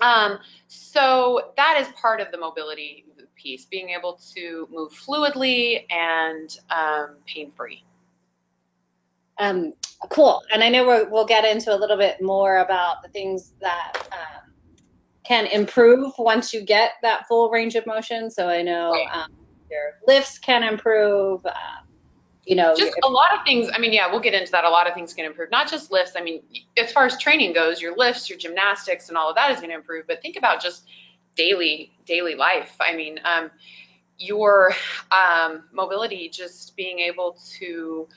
Um, 0.00 0.38
so 0.66 1.52
that 1.56 1.80
is 1.80 1.88
part 2.00 2.20
of 2.20 2.30
the 2.32 2.38
mobility 2.38 3.04
piece, 3.40 3.64
being 3.64 3.90
able 3.90 4.18
to 4.34 4.68
move 4.70 4.92
fluidly 4.92 5.84
and 5.90 6.58
um, 6.70 7.16
pain 7.26 7.52
free. 7.56 7.84
Um, 9.38 9.72
cool. 10.10 10.42
And 10.52 10.62
I 10.62 10.68
know 10.68 10.86
we 10.86 11.10
will 11.10 11.26
get 11.26 11.44
into 11.44 11.74
a 11.74 11.78
little 11.78 11.96
bit 11.96 12.20
more 12.20 12.58
about 12.58 13.02
the 13.02 13.08
things 13.08 13.52
that 13.60 13.92
um, 14.12 14.52
can 15.24 15.46
improve 15.46 16.12
once 16.18 16.52
you 16.52 16.62
get 16.62 16.92
that 17.02 17.26
full 17.28 17.50
range 17.50 17.74
of 17.74 17.86
motion. 17.86 18.30
So 18.30 18.48
I 18.48 18.62
know 18.62 18.92
Right. 18.92 19.08
um, 19.12 19.30
your 19.70 19.92
lifts 20.06 20.38
can 20.38 20.62
improve. 20.62 21.44
Uh, 21.46 21.52
you 22.44 22.56
know, 22.56 22.74
Just 22.74 22.94
a 23.04 23.08
lot 23.08 23.34
of 23.34 23.40
things. 23.44 23.68
I 23.74 23.78
mean, 23.78 23.92
yeah, 23.92 24.10
we'll 24.10 24.20
get 24.20 24.32
into 24.32 24.50
that. 24.52 24.64
A 24.64 24.70
lot 24.70 24.88
of 24.88 24.94
things 24.94 25.12
can 25.12 25.26
improve, 25.26 25.50
not 25.50 25.70
just 25.70 25.92
lifts. 25.92 26.12
I 26.16 26.22
mean, 26.22 26.42
as 26.78 26.90
far 26.90 27.04
as 27.04 27.18
training 27.18 27.52
goes, 27.52 27.82
your 27.82 27.94
lifts, 27.94 28.30
your 28.30 28.38
gymnastics, 28.38 29.10
and 29.10 29.18
all 29.18 29.28
of 29.28 29.36
that 29.36 29.50
is 29.50 29.58
going 29.58 29.68
to 29.68 29.76
improve. 29.76 30.06
But 30.06 30.22
think 30.22 30.36
about 30.36 30.62
just 30.62 30.84
daily 31.38 31.90
daily 32.04 32.34
life. 32.34 32.76
I 32.80 32.94
mean, 32.94 33.18
um, 33.24 33.50
your 34.18 34.74
um, 35.12 35.64
mobility, 35.72 36.28
just 36.28 36.76
being 36.76 36.98
able 36.98 37.38
to 37.58 38.08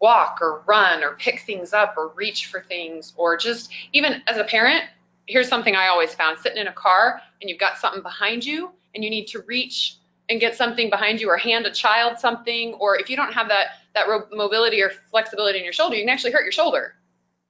walk 0.00 0.38
or 0.42 0.62
run 0.66 1.02
or 1.02 1.14
pick 1.14 1.40
things 1.40 1.72
up 1.72 1.94
or 1.96 2.08
reach 2.08 2.46
for 2.46 2.60
things, 2.60 3.14
or 3.16 3.38
just 3.38 3.70
even 3.94 4.22
as 4.26 4.36
a 4.36 4.44
parent. 4.44 4.84
Here's 5.26 5.48
something 5.48 5.74
I 5.74 5.86
always 5.88 6.12
found: 6.14 6.38
sitting 6.40 6.58
in 6.58 6.66
a 6.66 6.72
car 6.72 7.22
and 7.40 7.48
you've 7.48 7.60
got 7.60 7.78
something 7.78 8.02
behind 8.02 8.44
you, 8.44 8.70
and 8.94 9.02
you 9.02 9.08
need 9.08 9.28
to 9.28 9.40
reach 9.46 9.96
and 10.28 10.40
get 10.40 10.56
something 10.56 10.90
behind 10.90 11.20
you 11.20 11.28
or 11.28 11.36
hand 11.36 11.66
a 11.66 11.70
child 11.70 12.18
something 12.18 12.74
or 12.74 12.98
if 12.98 13.10
you 13.10 13.16
don't 13.16 13.32
have 13.32 13.48
that 13.48 13.66
that 13.94 14.06
mobility 14.32 14.82
or 14.82 14.90
flexibility 15.10 15.58
in 15.58 15.64
your 15.64 15.72
shoulder 15.72 15.96
you 15.96 16.02
can 16.02 16.08
actually 16.08 16.32
hurt 16.32 16.44
your 16.44 16.52
shoulder 16.52 16.94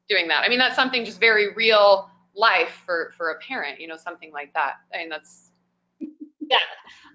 doing 0.08 0.26
that 0.26 0.42
i 0.44 0.48
mean 0.48 0.58
that's 0.58 0.74
something 0.74 1.04
just 1.04 1.20
very 1.20 1.54
real 1.54 2.10
life 2.36 2.80
for 2.84 3.12
for 3.16 3.30
a 3.30 3.38
parent 3.38 3.80
you 3.80 3.86
know 3.86 3.96
something 3.96 4.32
like 4.32 4.52
that 4.54 4.74
i 4.94 4.98
mean 4.98 5.08
that's 5.08 5.50
Yeah, 6.50 6.58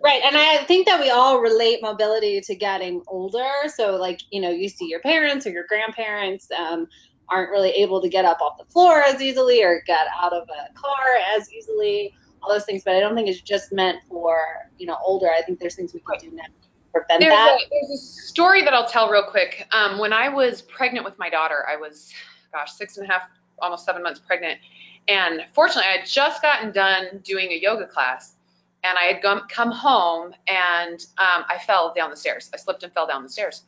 right. 0.04 0.22
And 0.24 0.36
I 0.36 0.64
think 0.64 0.88
that 0.88 1.00
we 1.00 1.12
all 1.12 1.40
relate 1.40 1.84
mobility 1.84 2.42
to 2.42 2.56
getting 2.56 3.04
older. 3.08 3.52
So, 3.68 3.96
like, 3.96 4.22
you 4.32 4.42
know, 4.42 4.50
you 4.50 4.70
see 4.70 4.86
your 4.86 5.02
parents 5.02 5.46
or 5.46 5.52
your 5.52 5.66
grandparents 5.68 6.48
um, 6.58 6.88
aren't 7.30 7.52
really 7.52 7.70
able 7.70 8.02
to 8.02 8.10
get 8.10 8.26
up 8.26 8.42
off 8.42 8.58
the 8.58 8.66
floor 8.66 9.02
as 9.04 9.22
easily 9.22 9.64
or 9.64 9.84
get 9.86 10.08
out 10.20 10.34
of 10.34 10.48
a 10.50 10.74
car 10.74 11.38
as 11.38 11.52
easily, 11.54 12.14
all 12.42 12.52
those 12.52 12.66
things. 12.66 12.82
But 12.84 12.96
I 12.96 13.00
don't 13.00 13.16
think 13.16 13.30
it's 13.30 13.42
just 13.42 13.72
meant 13.72 14.00
for, 14.10 14.40
you 14.78 14.88
know, 14.88 14.98
older. 15.06 15.30
I 15.30 15.44
think 15.44 15.60
there's 15.60 15.76
things 15.76 15.94
we 15.94 16.00
can 16.00 16.32
do 16.32 16.36
now 16.36 16.46
to 16.46 16.52
prevent 16.92 17.22
there's 17.22 17.32
that. 17.32 17.60
a, 17.60 17.70
there's 17.70 17.92
a 17.92 17.98
story 17.98 18.64
that 18.64 18.74
i'll 18.74 18.88
tell 18.88 19.10
real 19.10 19.24
quick 19.30 19.68
um, 19.72 20.00
when 20.00 20.12
i 20.12 20.28
was 20.28 20.64
pregnant 20.64 21.06
with 21.06 21.18
my 21.20 21.30
daughter 21.30 21.64
i 21.70 21.76
was 21.76 22.12
gosh 22.52 22.72
six 22.72 22.98
and 22.98 23.08
a 23.08 23.12
half 23.12 23.22
almost 23.62 23.86
seven 23.86 24.02
months 24.02 24.20
pregnant 24.20 24.60
and 25.08 25.42
fortunately 25.54 25.90
i 25.90 25.98
had 25.98 26.08
just 26.08 26.42
gotten 26.42 26.72
done 26.72 27.20
doing 27.24 27.52
a 27.52 27.56
yoga 27.56 27.86
class 27.88 28.36
and 28.84 28.98
i 28.98 29.06
had 29.06 29.22
come, 29.22 29.72
home 29.72 30.34
and 30.48 31.06
um, 31.18 31.44
i 31.50 31.58
fell 31.66 31.94
down 31.96 32.10
the 32.10 32.16
stairs. 32.16 32.50
I 32.54 32.58
slipped 32.58 32.84
and 32.84 32.94
fell 32.94 33.08
down 33.08 33.24
the 33.24 33.30
stairs. 33.30 33.64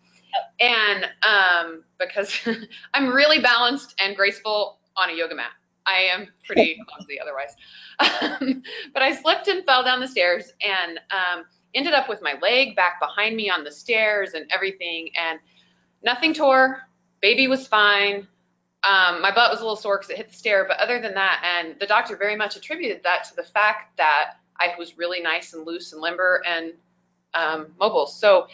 And 0.60 1.06
um, 1.24 1.84
because 2.00 2.34
i'm 2.94 3.08
really 3.08 3.40
balanced 3.40 3.96
and 4.00 4.16
graceful 4.16 4.80
on 4.96 5.10
a 5.10 5.14
yoga 5.14 5.36
mat. 5.36 5.52
I 5.86 6.06
am 6.14 6.28
pretty 6.46 6.78
clumsy 6.88 7.20
otherwise. 7.20 7.56
Um, 8.00 8.64
but 8.94 9.02
i 9.02 9.14
slipped 9.14 9.48
and 9.48 9.66
fell 9.66 9.84
down 9.84 10.00
the 10.00 10.08
stairs 10.08 10.54
and 10.62 11.00
um, 11.12 11.46
ended 11.74 11.94
up 11.94 12.10
with 12.10 12.22
my 12.22 12.36
leg 12.42 12.76
back 12.76 13.00
behind 13.00 13.36
me 13.36 13.50
on 13.50 13.64
the 13.64 13.72
stairs 13.72 14.34
and 14.34 14.50
everything 14.54 15.10
and 15.16 15.40
nothing 16.04 16.34
tore. 16.34 16.82
Baby 17.22 17.48
was 17.48 17.68
fine 17.68 18.28
um, 18.84 19.22
my 19.22 19.32
butt 19.34 19.52
was 19.52 19.60
a 19.60 19.64
little 19.64 19.76
sore 19.76 19.98
because 19.98 20.10
it 20.10 20.18
hit 20.18 20.30
the 20.30 20.36
stair 20.36 20.66
but 20.68 20.78
other 20.78 21.00
than 21.02 21.14
that 21.14 21.44
and 21.44 21.80
the 21.80 21.88
doctor 21.88 22.16
very 22.16 22.36
much 22.36 22.56
attributed 22.56 23.02
that 23.04 23.24
to 23.24 23.36
the 23.36 23.44
fact 23.44 23.98
that 23.98 24.34
i 24.60 24.74
was 24.78 24.98
really 24.98 25.22
nice 25.22 25.54
and 25.54 25.66
loose 25.66 25.94
and 25.94 26.02
limber 26.02 26.42
and 26.48 26.74
um, 27.34 27.68
mobile 27.80 28.08
so 28.08 28.48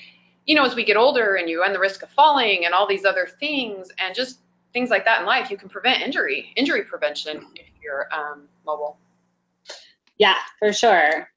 you 0.45 0.55
know 0.55 0.63
as 0.63 0.75
we 0.75 0.85
get 0.85 0.97
older 0.97 1.35
and 1.35 1.49
you 1.49 1.61
run 1.61 1.73
the 1.73 1.79
risk 1.79 2.03
of 2.03 2.09
falling 2.11 2.65
and 2.65 2.73
all 2.73 2.87
these 2.87 3.05
other 3.05 3.27
things 3.39 3.89
and 3.99 4.13
just 4.15 4.39
things 4.73 4.89
like 4.89 5.05
that 5.05 5.21
in 5.21 5.25
life 5.25 5.49
you 5.49 5.57
can 5.57 5.69
prevent 5.69 6.01
injury 6.01 6.53
injury 6.55 6.83
prevention 6.83 7.45
if 7.55 7.67
you're 7.81 8.07
um, 8.13 8.47
mobile 8.65 8.97
Yeah, 10.17 10.35
for 10.59 10.73
sure. 10.73 11.29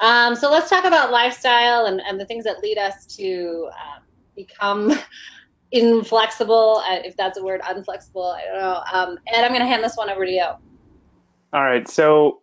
Um, 0.00 0.36
so 0.36 0.50
let's 0.50 0.70
talk 0.70 0.84
about 0.84 1.10
lifestyle 1.10 1.86
and, 1.86 2.00
and 2.00 2.20
the 2.20 2.24
things 2.24 2.44
that 2.44 2.62
lead 2.62 2.78
us 2.78 3.06
to 3.16 3.68
um, 3.72 4.02
become 4.36 4.92
inflexible, 5.72 6.82
uh, 6.88 7.00
if 7.04 7.16
that's 7.16 7.38
a 7.38 7.44
word, 7.44 7.60
unflexible. 7.62 8.34
I 8.34 8.44
don't 8.44 8.60
know. 8.60 8.80
Um, 8.92 9.18
Ed, 9.26 9.44
I'm 9.44 9.50
going 9.50 9.60
to 9.60 9.66
hand 9.66 9.84
this 9.84 9.96
one 9.96 10.10
over 10.10 10.24
to 10.24 10.30
you. 10.30 10.46
All 11.52 11.64
right. 11.64 11.88
So 11.88 12.40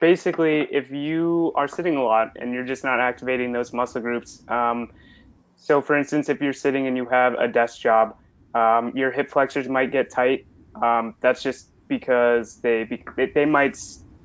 basically, 0.00 0.68
if 0.70 0.90
you 0.90 1.52
are 1.54 1.68
sitting 1.68 1.96
a 1.96 2.02
lot 2.02 2.32
and 2.36 2.52
you're 2.52 2.64
just 2.64 2.84
not 2.84 3.00
activating 3.00 3.52
those 3.52 3.72
muscle 3.72 4.00
groups, 4.00 4.42
um, 4.48 4.88
so 5.56 5.80
for 5.80 5.96
instance, 5.96 6.28
if 6.28 6.40
you're 6.40 6.52
sitting 6.52 6.86
and 6.86 6.96
you 6.96 7.06
have 7.06 7.34
a 7.34 7.48
desk 7.48 7.80
job, 7.80 8.14
um, 8.54 8.92
your 8.94 9.10
hip 9.10 9.30
flexors 9.30 9.68
might 9.68 9.92
get 9.92 10.10
tight. 10.10 10.46
Um, 10.82 11.14
that's 11.20 11.42
just 11.42 11.70
because 11.88 12.58
they, 12.62 12.84
be, 12.84 13.02
they 13.16 13.30
they 13.34 13.44
might 13.44 13.76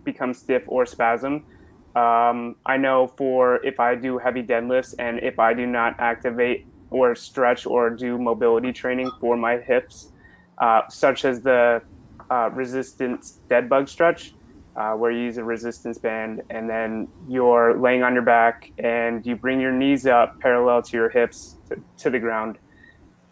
become 0.03 0.33
stiff 0.33 0.63
or 0.67 0.85
spasm. 0.85 1.43
Um, 1.95 2.55
I 2.65 2.77
know 2.77 3.07
for 3.17 3.65
if 3.65 3.79
I 3.79 3.95
do 3.95 4.17
heavy 4.17 4.43
deadlifts 4.43 4.93
and 4.97 5.19
if 5.19 5.39
I 5.39 5.53
do 5.53 5.65
not 5.65 5.95
activate 5.99 6.65
or 6.91 7.15
stretch 7.15 7.65
or 7.65 7.89
do 7.91 8.17
mobility 8.19 8.73
training 8.73 9.11
for 9.19 9.37
my 9.37 9.57
hips, 9.57 10.11
uh, 10.61 10.81
such 10.89 11.25
as 11.25 11.41
the 11.41 11.81
uh, 12.31 12.49
resistance 12.51 13.39
dead 13.49 13.69
bug 13.69 13.89
stretch, 13.89 14.35
uh, 14.75 14.93
where 14.93 15.11
you 15.11 15.23
use 15.23 15.37
a 15.37 15.43
resistance 15.43 15.97
band 15.97 16.41
and 16.49 16.69
then 16.69 17.07
you're 17.27 17.79
laying 17.79 18.03
on 18.03 18.13
your 18.13 18.23
back 18.23 18.71
and 18.77 19.25
you 19.25 19.35
bring 19.35 19.59
your 19.59 19.73
knees 19.73 20.05
up 20.05 20.33
parallel 20.41 20.81
to 20.83 20.97
your 20.97 21.09
hips 21.09 21.57
to, 21.69 21.77
to 21.97 22.09
the 22.09 22.19
ground 22.19 22.57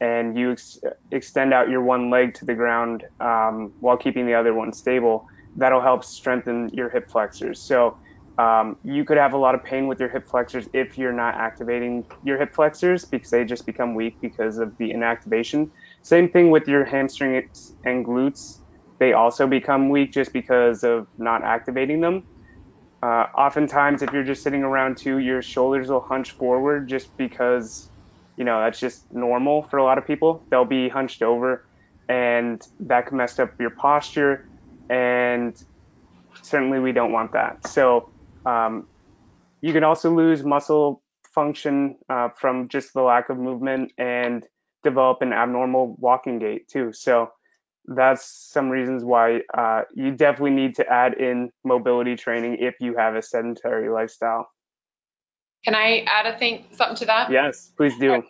and 0.01 0.37
you 0.37 0.51
ex- 0.53 0.79
extend 1.11 1.53
out 1.53 1.69
your 1.69 1.83
one 1.83 2.09
leg 2.09 2.33
to 2.35 2.45
the 2.45 2.53
ground 2.53 3.03
um, 3.19 3.73
while 3.79 3.97
keeping 3.97 4.25
the 4.25 4.33
other 4.33 4.53
one 4.53 4.73
stable. 4.73 5.25
That'll 5.55 5.81
help 5.81 6.03
strengthen 6.03 6.69
your 6.73 6.89
hip 6.89 7.09
flexors. 7.11 7.61
So 7.61 7.97
um, 8.39 8.77
you 8.85 9.03
could 9.03 9.17
have 9.17 9.33
a 9.33 9.37
lot 9.37 9.53
of 9.53 9.61
pain 9.65 9.87
with 9.87 9.99
your 9.99 10.07
hip 10.07 10.25
flexors 10.29 10.65
if 10.73 10.97
you're 10.97 11.11
not 11.11 11.35
activating 11.35 12.05
your 12.23 12.37
hip 12.37 12.55
flexors 12.55 13.03
because 13.03 13.29
they 13.31 13.43
just 13.43 13.65
become 13.65 13.95
weak 13.95 14.15
because 14.21 14.59
of 14.59 14.77
the 14.77 14.91
inactivation. 14.91 15.69
Same 16.03 16.29
thing 16.29 16.49
with 16.49 16.65
your 16.65 16.85
hamstrings 16.85 17.73
and 17.83 18.05
glutes. 18.05 18.59
They 18.97 19.11
also 19.11 19.45
become 19.45 19.89
weak 19.89 20.13
just 20.13 20.31
because 20.31 20.85
of 20.85 21.07
not 21.17 21.43
activating 21.43 21.99
them. 21.99 22.23
Uh, 23.03 23.25
oftentimes, 23.37 24.01
if 24.01 24.13
you're 24.13 24.23
just 24.23 24.41
sitting 24.41 24.63
around 24.63 24.95
too, 24.97 25.17
your 25.17 25.41
shoulders 25.41 25.89
will 25.89 26.01
hunch 26.01 26.31
forward 26.31 26.87
just 26.87 27.15
because, 27.17 27.89
you 28.37 28.45
know, 28.45 28.61
that's 28.61 28.79
just 28.79 29.11
normal 29.11 29.63
for 29.63 29.79
a 29.79 29.83
lot 29.83 29.97
of 29.97 30.07
people. 30.07 30.45
They'll 30.49 30.63
be 30.63 30.87
hunched 30.87 31.21
over, 31.21 31.65
and 32.07 32.61
that 32.81 33.07
can 33.07 33.17
mess 33.17 33.37
up 33.37 33.51
your 33.59 33.69
posture. 33.69 34.45
And 34.89 35.61
certainly, 36.41 36.79
we 36.79 36.93
don't 36.93 37.11
want 37.11 37.33
that. 37.33 37.67
So, 37.67 38.09
um, 38.49 38.87
you 39.61 39.73
can 39.73 39.83
also 39.83 40.13
lose 40.13 40.43
muscle 40.43 41.01
function 41.33 41.97
uh, 42.09 42.29
from 42.29 42.67
just 42.67 42.93
the 42.93 43.01
lack 43.01 43.29
of 43.29 43.37
movement 43.37 43.91
and 43.97 44.45
develop 44.83 45.21
an 45.21 45.33
abnormal 45.33 45.95
walking 45.99 46.39
gait 46.39 46.67
too. 46.67 46.91
So, 46.93 47.29
that's 47.85 48.49
some 48.51 48.69
reasons 48.69 49.03
why 49.03 49.41
uh, 49.53 49.81
you 49.95 50.11
definitely 50.11 50.51
need 50.51 50.75
to 50.75 50.87
add 50.87 51.15
in 51.15 51.49
mobility 51.63 52.15
training 52.15 52.57
if 52.59 52.75
you 52.79 52.95
have 52.95 53.15
a 53.15 53.21
sedentary 53.21 53.89
lifestyle. 53.89 54.47
can 55.65 55.73
i 55.73 56.03
add 56.05 56.25
a 56.27 56.37
thing 56.37 56.65
something 56.71 56.97
to 56.97 57.05
that 57.05 57.31
Yes, 57.31 57.71
please 57.75 57.97
do. 57.97 58.23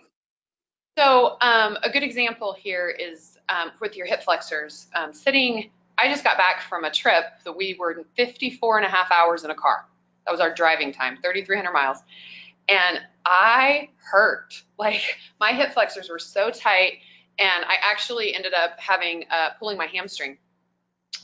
So 0.98 1.38
um, 1.42 1.78
a 1.84 1.90
good 1.90 2.04
example 2.04 2.54
here 2.54 2.90
is 2.90 3.38
um, 3.48 3.72
with 3.80 3.96
your 3.96 4.06
hip 4.06 4.24
flexors. 4.24 4.88
Um, 4.96 5.14
sitting, 5.14 5.70
I 5.98 6.10
just 6.10 6.24
got 6.26 6.38
back 6.38 6.62
from 6.68 6.84
a 6.84 6.92
trip 6.92 7.24
that 7.46 7.56
we 7.56 7.78
were 7.80 8.04
54 8.18 8.78
and 8.80 8.86
a 8.86 8.90
half 8.90 9.10
hours 9.12 9.46
in 9.46 9.52
a 9.52 9.56
car. 9.56 9.86
That 10.30 10.34
was 10.34 10.42
our 10.42 10.54
driving 10.54 10.94
time, 10.94 11.18
3,300 11.24 11.72
miles. 11.72 11.98
And 12.68 13.00
I 13.26 13.90
hurt. 13.98 14.62
Like 14.78 15.18
my 15.42 15.52
hip 15.52 15.74
flexors 15.74 16.10
were 16.10 16.20
so 16.20 16.52
tight, 16.52 17.00
and 17.38 17.66
I 17.66 17.76
actually 17.82 18.34
ended 18.34 18.54
up 18.54 18.80
having 18.80 19.26
uh, 19.30 19.50
pulling 19.60 19.78
my 19.78 19.88
hamstring. 19.88 20.38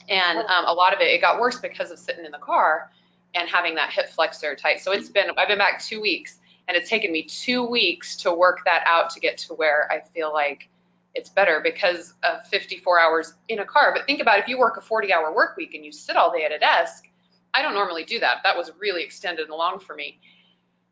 And 0.09 0.39
um, 0.39 0.65
a 0.65 0.73
lot 0.73 0.93
of 0.93 0.99
it, 0.99 1.05
it 1.05 1.21
got 1.21 1.39
worse 1.39 1.57
because 1.57 1.89
of 1.89 1.97
sitting 1.97 2.25
in 2.25 2.33
the 2.33 2.37
car 2.37 2.91
and 3.33 3.47
having 3.47 3.75
that 3.75 3.91
hip 3.91 4.09
flexor 4.09 4.57
tight. 4.57 4.81
So 4.81 4.91
it's 4.91 5.07
been, 5.07 5.27
I've 5.37 5.47
been 5.47 5.57
back 5.57 5.81
two 5.81 6.01
weeks 6.01 6.37
and 6.67 6.75
it's 6.75 6.89
taken 6.89 7.13
me 7.13 7.23
two 7.23 7.63
weeks 7.63 8.17
to 8.17 8.33
work 8.33 8.65
that 8.65 8.83
out 8.87 9.11
to 9.11 9.21
get 9.21 9.37
to 9.37 9.53
where 9.53 9.89
I 9.89 10.01
feel 10.13 10.33
like 10.33 10.67
it's 11.13 11.29
better 11.29 11.61
because 11.63 12.13
of 12.23 12.45
54 12.47 12.99
hours 12.99 13.33
in 13.47 13.59
a 13.59 13.65
car. 13.65 13.93
But 13.95 14.05
think 14.05 14.19
about 14.19 14.39
if 14.39 14.49
you 14.49 14.59
work 14.59 14.75
a 14.75 14.81
40 14.81 15.13
hour 15.13 15.33
work 15.33 15.55
week 15.55 15.75
and 15.75 15.85
you 15.85 15.93
sit 15.93 16.17
all 16.17 16.33
day 16.33 16.43
at 16.43 16.51
a 16.51 16.59
desk, 16.59 17.05
I 17.55 17.61
don't 17.61 17.73
normally 17.73 18.03
do 18.03 18.19
that. 18.19 18.41
That 18.43 18.57
was 18.57 18.69
really 18.79 19.03
extended 19.03 19.47
and 19.47 19.57
long 19.57 19.79
for 19.79 19.95
me. 19.95 20.19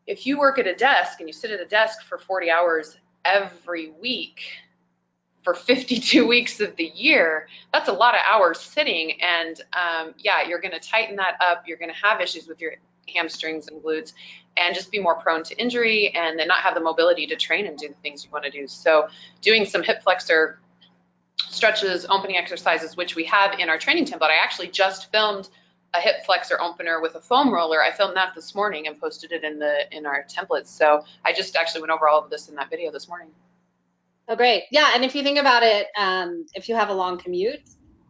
if 0.07 0.25
you 0.25 0.37
work 0.37 0.59
at 0.59 0.67
a 0.67 0.75
desk 0.75 1.19
and 1.19 1.29
you 1.29 1.33
sit 1.33 1.51
at 1.51 1.59
a 1.59 1.65
desk 1.65 2.03
for 2.03 2.17
40 2.17 2.49
hours 2.49 2.97
every 3.23 3.91
week 4.01 4.41
for 5.43 5.53
52 5.53 6.25
weeks 6.35 6.59
of 6.61 6.75
the 6.77 6.85
year, 6.85 7.47
that's 7.71 7.89
a 7.89 7.93
lot 7.93 8.15
of 8.15 8.21
hours 8.29 8.59
sitting. 8.59 9.21
And 9.21 9.61
um, 9.73 10.13
yeah, 10.17 10.47
you're 10.47 10.59
going 10.59 10.73
to 10.73 10.79
tighten 10.79 11.17
that 11.17 11.35
up. 11.41 11.63
You're 11.67 11.77
going 11.77 11.91
to 11.91 12.01
have 12.01 12.21
issues 12.21 12.47
with 12.47 12.59
your 12.61 12.73
hamstrings 13.13 13.67
and 13.67 13.81
glutes 13.81 14.13
and 14.55 14.73
just 14.73 14.91
be 14.91 14.99
more 14.99 15.15
prone 15.15 15.43
to 15.43 15.57
injury 15.57 16.13
and 16.15 16.39
then 16.39 16.47
not 16.47 16.59
have 16.59 16.75
the 16.75 16.81
mobility 16.81 17.27
to 17.27 17.35
train 17.35 17.65
and 17.65 17.77
do 17.77 17.89
the 17.89 17.95
things 17.95 18.23
you 18.23 18.31
want 18.31 18.45
to 18.45 18.51
do. 18.51 18.67
So 18.67 19.07
doing 19.41 19.65
some 19.65 19.83
hip 19.83 20.03
flexor 20.03 20.59
stretches, 21.37 22.05
opening 22.09 22.37
exercises, 22.37 22.95
which 22.95 23.15
we 23.15 23.25
have 23.25 23.59
in 23.59 23.69
our 23.69 23.77
training 23.77 24.05
template. 24.05 24.29
I 24.29 24.41
actually 24.41 24.69
just 24.69 25.11
filmed 25.11 25.49
a 25.93 25.99
hip 25.99 26.25
flexor 26.25 26.59
opener 26.59 27.01
with 27.01 27.15
a 27.15 27.21
foam 27.21 27.53
roller. 27.53 27.81
I 27.81 27.91
filmed 27.91 28.15
that 28.15 28.33
this 28.35 28.55
morning 28.55 28.87
and 28.87 28.99
posted 28.99 29.31
it 29.31 29.43
in 29.43 29.59
the 29.59 29.81
in 29.91 30.05
our 30.05 30.23
templates. 30.23 30.67
So 30.67 31.03
I 31.25 31.33
just 31.33 31.55
actually 31.55 31.81
went 31.81 31.91
over 31.91 32.07
all 32.07 32.23
of 32.23 32.29
this 32.29 32.49
in 32.49 32.55
that 32.55 32.69
video 32.69 32.91
this 32.91 33.07
morning. 33.07 33.29
Oh, 34.27 34.35
great. 34.35 34.63
Yeah, 34.71 34.91
and 34.95 35.03
if 35.03 35.15
you 35.15 35.23
think 35.23 35.37
about 35.37 35.63
it, 35.63 35.87
um, 35.97 36.45
if 36.53 36.69
you 36.69 36.75
have 36.75 36.89
a 36.89 36.93
long 36.93 37.17
commute, 37.17 37.61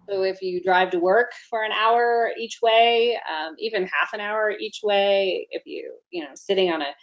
so 0.07 0.23
if 0.23 0.41
you 0.41 0.61
drive 0.61 0.91
to 0.91 0.99
work 0.99 1.31
for 1.49 1.63
an 1.63 1.71
hour 1.71 2.31
each 2.37 2.59
way, 2.61 3.17
um, 3.29 3.55
even 3.57 3.83
half 3.83 4.13
an 4.13 4.19
hour 4.19 4.51
each 4.51 4.81
way, 4.83 5.47
if 5.51 5.63
you 5.65 5.93
you 6.11 6.23
know 6.23 6.31
sitting 6.35 6.71
on 6.71 6.81
a 6.81 6.93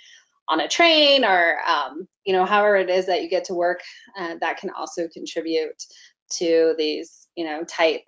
on 0.49 0.61
a 0.61 0.69
train 0.69 1.25
or 1.25 1.59
um, 1.67 2.07
you 2.25 2.33
know 2.33 2.45
however 2.45 2.77
it 2.77 2.91
is 2.91 3.07
that 3.07 3.23
you 3.23 3.29
get 3.29 3.45
to 3.45 3.55
work, 3.55 3.81
uh, 4.19 4.37
that 4.41 4.59
can 4.59 4.71
also 4.71 5.09
contribute 5.09 5.83
to 6.31 6.75
these 6.79 7.27
you 7.37 7.45
know 7.45 7.65
tight 7.65 8.03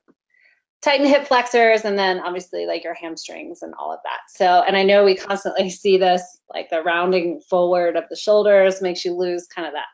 tighten 0.83 1.07
hip 1.07 1.27
flexors 1.29 1.85
and 1.85 1.97
then 1.97 2.19
obviously 2.21 2.67
like 2.67 2.85
your 2.85 2.95
hamstrings 2.95 3.63
and 3.63 3.73
all 3.79 3.93
of 3.93 4.01
that. 4.03 4.21
So, 4.29 4.65
and 4.67 4.77
I 4.77 4.83
know 4.83 5.05
we 5.05 5.17
constantly 5.17 5.71
see 5.71 5.97
this, 5.97 6.41
like 6.53 6.69
the 6.69 6.83
rounding 6.83 7.41
forward 7.41 7.97
of 7.97 8.05
the 8.11 8.17
shoulders 8.17 8.83
makes 8.83 9.05
you 9.05 9.15
lose 9.15 9.47
kind 9.47 9.67
of 9.67 9.73
that, 9.75 9.87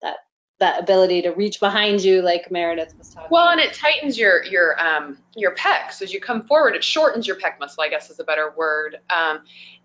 that, 0.00 0.16
that 0.60 0.80
ability 0.80 1.22
to 1.22 1.30
reach 1.30 1.58
behind 1.58 2.02
you, 2.02 2.22
like 2.22 2.50
Meredith 2.52 2.94
was 2.96 3.10
talking. 3.10 3.28
Well, 3.30 3.48
and 3.48 3.60
it 3.60 3.74
tightens 3.74 4.18
your 4.18 4.44
your 4.44 4.80
um 4.80 5.18
your 5.36 5.54
pecs 5.54 6.02
as 6.02 6.12
you 6.12 6.20
come 6.20 6.46
forward. 6.46 6.74
It 6.74 6.82
shortens 6.82 7.28
your 7.28 7.36
pec 7.36 7.60
muscle, 7.60 7.82
I 7.82 7.88
guess 7.88 8.10
is 8.10 8.18
a 8.18 8.24
better 8.24 8.52
word. 8.56 8.96
Um, 9.08 9.40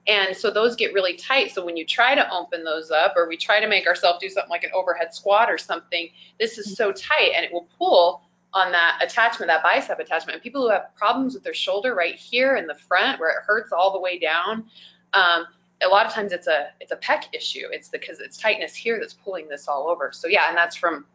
and 0.07 0.35
so 0.35 0.49
those 0.51 0.75
get 0.75 0.93
really 0.93 1.15
tight. 1.15 1.51
So 1.51 1.63
when 1.63 1.77
you 1.77 1.85
try 1.85 2.15
to 2.15 2.29
open 2.31 2.63
those 2.63 2.89
up, 2.89 3.13
or 3.15 3.27
we 3.27 3.37
try 3.37 3.59
to 3.59 3.67
make 3.67 3.85
ourselves 3.87 4.19
do 4.19 4.29
something 4.29 4.49
like 4.49 4.63
an 4.63 4.71
overhead 4.73 5.13
squat 5.13 5.49
or 5.49 5.57
something, 5.57 6.09
this 6.39 6.57
is 6.57 6.75
so 6.75 6.91
tight 6.91 7.31
and 7.35 7.45
it 7.45 7.53
will 7.53 7.67
pull 7.77 8.23
on 8.53 8.71
that 8.71 8.99
attachment, 9.01 9.47
that 9.49 9.63
bicep 9.63 9.99
attachment. 9.99 10.35
And 10.35 10.43
people 10.43 10.61
who 10.61 10.69
have 10.69 10.95
problems 10.95 11.33
with 11.33 11.43
their 11.43 11.53
shoulder 11.53 11.95
right 11.95 12.15
here 12.15 12.55
in 12.55 12.67
the 12.67 12.75
front 12.75 13.19
where 13.19 13.29
it 13.29 13.37
hurts 13.45 13.71
all 13.71 13.91
the 13.93 13.99
way 13.99 14.19
down, 14.19 14.65
um, 15.13 15.45
a 15.81 15.87
lot 15.87 16.05
of 16.05 16.13
times 16.13 16.31
it's 16.31 16.47
a 16.47 16.67
it's 16.79 16.91
a 16.91 16.97
pec 16.97 17.23
issue. 17.33 17.65
It's 17.71 17.89
because 17.89 18.19
it's 18.19 18.37
tightness 18.37 18.73
here 18.75 18.99
that's 18.99 19.13
pulling 19.13 19.47
this 19.49 19.67
all 19.67 19.89
over. 19.89 20.11
So 20.13 20.27
yeah, 20.27 20.47
and 20.47 20.57
that's 20.57 20.75
from 20.75 21.05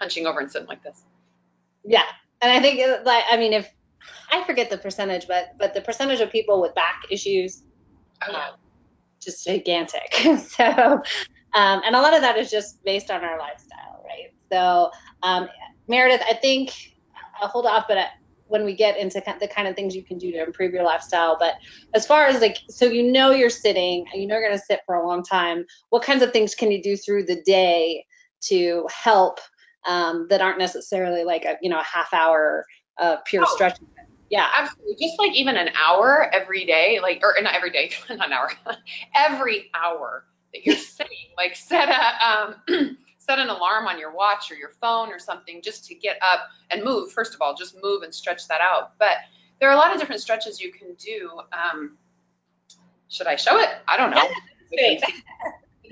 hunching 0.00 0.26
over 0.26 0.40
and 0.40 0.50
sitting 0.50 0.68
like 0.68 0.82
this. 0.82 1.02
Yeah, 1.84 2.04
and 2.40 2.50
I 2.52 2.60
think 2.60 2.80
like 3.04 3.24
I 3.30 3.36
mean 3.36 3.52
if 3.52 3.70
I 4.30 4.44
forget 4.44 4.70
the 4.70 4.78
percentage, 4.78 5.26
but 5.26 5.54
but 5.58 5.74
the 5.74 5.80
percentage 5.82 6.20
of 6.20 6.30
people 6.30 6.60
with 6.60 6.74
back 6.74 7.02
issues, 7.10 7.64
Oh, 8.26 8.32
yeah. 8.32 8.38
um, 8.48 8.54
just 9.20 9.44
gigantic. 9.44 10.14
so, 10.48 10.64
um, 10.64 11.82
and 11.84 11.94
a 11.94 12.00
lot 12.00 12.14
of 12.14 12.20
that 12.22 12.36
is 12.38 12.50
just 12.50 12.82
based 12.84 13.10
on 13.10 13.24
our 13.24 13.38
lifestyle, 13.38 14.04
right? 14.04 14.32
So, 14.50 14.90
um, 15.22 15.48
Meredith, 15.88 16.22
I 16.28 16.34
think 16.34 16.72
I'll 17.40 17.48
hold 17.48 17.66
off, 17.66 17.86
but 17.88 17.98
when 18.46 18.64
we 18.64 18.74
get 18.74 18.96
into 18.98 19.22
the 19.40 19.48
kind 19.48 19.68
of 19.68 19.76
things 19.76 19.94
you 19.94 20.04
can 20.04 20.18
do 20.18 20.32
to 20.32 20.42
improve 20.42 20.72
your 20.72 20.82
lifestyle, 20.82 21.36
but 21.38 21.54
as 21.94 22.06
far 22.06 22.26
as 22.26 22.40
like, 22.40 22.56
so 22.70 22.86
you 22.86 23.10
know 23.10 23.30
you're 23.30 23.50
sitting, 23.50 24.06
you 24.14 24.26
know 24.26 24.38
you're 24.38 24.48
going 24.48 24.58
to 24.58 24.64
sit 24.64 24.80
for 24.86 24.94
a 24.94 25.06
long 25.06 25.22
time. 25.22 25.64
What 25.90 26.02
kinds 26.02 26.22
of 26.22 26.32
things 26.32 26.54
can 26.54 26.70
you 26.70 26.82
do 26.82 26.96
through 26.96 27.24
the 27.24 27.42
day 27.42 28.04
to 28.44 28.86
help 28.90 29.38
um, 29.86 30.26
that 30.30 30.40
aren't 30.40 30.58
necessarily 30.58 31.24
like 31.24 31.44
a 31.44 31.56
you 31.62 31.70
know 31.70 31.80
a 31.80 31.84
half 31.84 32.12
hour 32.12 32.64
of 32.98 33.24
pure 33.24 33.44
Oh. 33.46 33.54
stretching? 33.54 33.86
Yeah, 34.30 34.46
Absolutely. 34.58 34.96
Just 35.00 35.18
like 35.18 35.34
even 35.34 35.56
an 35.56 35.70
hour 35.70 36.30
every 36.34 36.66
day, 36.66 37.00
like, 37.00 37.20
or 37.22 37.34
not 37.40 37.54
every 37.54 37.70
day, 37.70 37.90
not 38.10 38.26
an 38.26 38.32
hour, 38.32 38.50
every 39.14 39.70
hour 39.74 40.24
that 40.52 40.64
you're 40.64 40.76
sitting, 40.76 41.16
like 41.36 41.56
set 41.56 41.88
a, 41.88 42.26
um, 42.26 42.96
set 43.28 43.38
an 43.38 43.50
alarm 43.50 43.86
on 43.86 43.98
your 43.98 44.10
watch 44.10 44.50
or 44.50 44.54
your 44.54 44.70
phone 44.80 45.10
or 45.10 45.18
something 45.18 45.60
just 45.60 45.84
to 45.86 45.94
get 45.94 46.16
up 46.22 46.48
and 46.70 46.82
move. 46.82 47.12
First 47.12 47.34
of 47.34 47.42
all, 47.42 47.54
just 47.54 47.76
move 47.82 48.02
and 48.02 48.14
stretch 48.14 48.48
that 48.48 48.60
out. 48.62 48.92
But 48.98 49.18
there 49.60 49.68
are 49.68 49.74
a 49.74 49.76
lot 49.76 49.92
of 49.92 50.00
different 50.00 50.22
stretches 50.22 50.60
you 50.60 50.72
can 50.72 50.94
do. 50.94 51.30
Um, 51.52 51.98
should 53.08 53.26
I 53.26 53.36
show 53.36 53.58
it? 53.58 53.68
I 53.86 53.96
don't 53.96 54.10
know. 54.10 54.26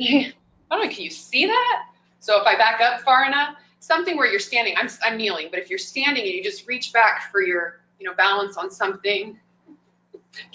I 0.00 0.32
don't 0.70 0.82
know. 0.82 0.88
Can 0.88 1.04
you 1.04 1.10
see 1.10 1.46
that? 1.46 1.82
So 2.20 2.40
if 2.40 2.46
I 2.46 2.56
back 2.56 2.80
up 2.80 3.02
far 3.02 3.24
enough, 3.26 3.56
something 3.80 4.16
where 4.16 4.26
you're 4.26 4.40
standing, 4.40 4.74
I'm, 4.76 4.88
I'm 5.04 5.16
kneeling, 5.16 5.48
but 5.50 5.60
if 5.60 5.68
you're 5.70 5.78
standing 5.78 6.24
and 6.24 6.32
you 6.32 6.42
just 6.42 6.66
reach 6.66 6.92
back 6.92 7.30
for 7.30 7.42
your, 7.42 7.80
you 8.00 8.08
know, 8.08 8.14
balance 8.14 8.56
on 8.56 8.70
something, 8.70 9.38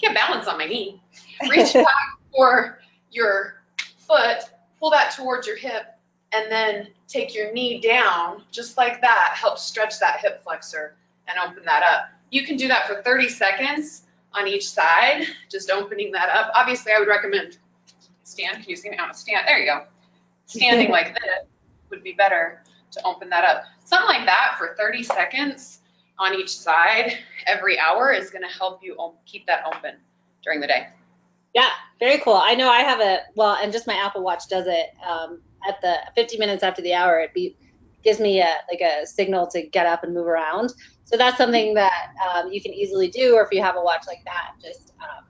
can't 0.00 0.14
balance 0.14 0.46
on 0.46 0.58
my 0.58 0.66
knee. 0.66 1.00
Reach 1.50 1.72
back 1.72 1.86
for 2.32 2.78
your 3.10 3.62
foot, 3.96 4.44
pull 4.78 4.90
that 4.90 5.12
towards 5.16 5.46
your 5.46 5.56
hip, 5.56 5.98
and 6.32 6.50
then 6.50 6.88
take 7.08 7.34
your 7.34 7.52
knee 7.52 7.80
down, 7.80 8.42
just 8.50 8.76
like 8.76 9.00
that. 9.00 9.34
Helps 9.34 9.62
stretch 9.62 9.98
that 10.00 10.20
hip 10.20 10.42
flexor 10.42 10.96
and 11.28 11.38
open 11.38 11.64
that 11.64 11.82
up. 11.82 12.06
You 12.30 12.44
can 12.46 12.56
do 12.56 12.68
that 12.68 12.86
for 12.86 13.02
30 13.02 13.28
seconds 13.28 14.02
on 14.34 14.48
each 14.48 14.68
side, 14.68 15.26
just 15.50 15.70
opening 15.70 16.10
that 16.12 16.30
up. 16.30 16.50
Obviously, 16.54 16.92
I 16.92 16.98
would 16.98 17.08
recommend 17.08 17.58
stand. 18.24 18.58
Can 18.58 18.70
you 18.70 18.76
see 18.76 18.90
me? 18.90 18.96
I 18.96 19.02
want 19.02 19.16
stand. 19.16 19.46
There 19.46 19.58
you 19.58 19.66
go. 19.66 19.84
Standing 20.46 20.90
like 20.92 21.14
this 21.14 21.46
would 21.90 22.02
be 22.02 22.12
better 22.12 22.62
to 22.92 23.04
open 23.04 23.28
that 23.30 23.44
up. 23.44 23.64
Something 23.84 24.08
like 24.08 24.26
that 24.26 24.56
for 24.58 24.74
30 24.78 25.02
seconds 25.02 25.80
on 26.18 26.34
each 26.34 26.56
side 26.56 27.18
every 27.46 27.78
hour 27.78 28.12
is 28.12 28.30
going 28.30 28.42
to 28.42 28.48
help 28.48 28.80
you 28.82 28.96
keep 29.26 29.46
that 29.46 29.64
open 29.66 29.96
during 30.42 30.60
the 30.60 30.66
day. 30.66 30.88
Yeah, 31.54 31.68
very 31.98 32.18
cool. 32.18 32.40
I 32.42 32.54
know 32.54 32.70
I 32.70 32.80
have 32.80 33.00
a 33.00 33.20
well, 33.34 33.58
and 33.62 33.72
just 33.72 33.86
my 33.86 33.94
Apple 33.94 34.22
Watch 34.22 34.48
does 34.48 34.66
it 34.66 34.86
um, 35.06 35.42
at 35.68 35.80
the 35.80 35.96
50 36.14 36.38
minutes 36.38 36.62
after 36.62 36.82
the 36.82 36.94
hour. 36.94 37.20
It 37.20 37.34
be, 37.34 37.56
gives 38.02 38.20
me 38.20 38.40
a 38.40 38.56
like 38.70 38.80
a 38.80 39.06
signal 39.06 39.46
to 39.48 39.62
get 39.62 39.86
up 39.86 40.04
and 40.04 40.14
move 40.14 40.26
around. 40.26 40.72
So 41.04 41.16
that's 41.16 41.36
something 41.36 41.74
that 41.74 42.12
um, 42.26 42.52
you 42.52 42.60
can 42.60 42.72
easily 42.72 43.08
do, 43.08 43.34
or 43.34 43.42
if 43.44 43.52
you 43.52 43.60
have 43.62 43.76
a 43.76 43.82
watch 43.82 44.04
like 44.06 44.24
that, 44.24 44.52
just 44.62 44.92
um, 45.00 45.24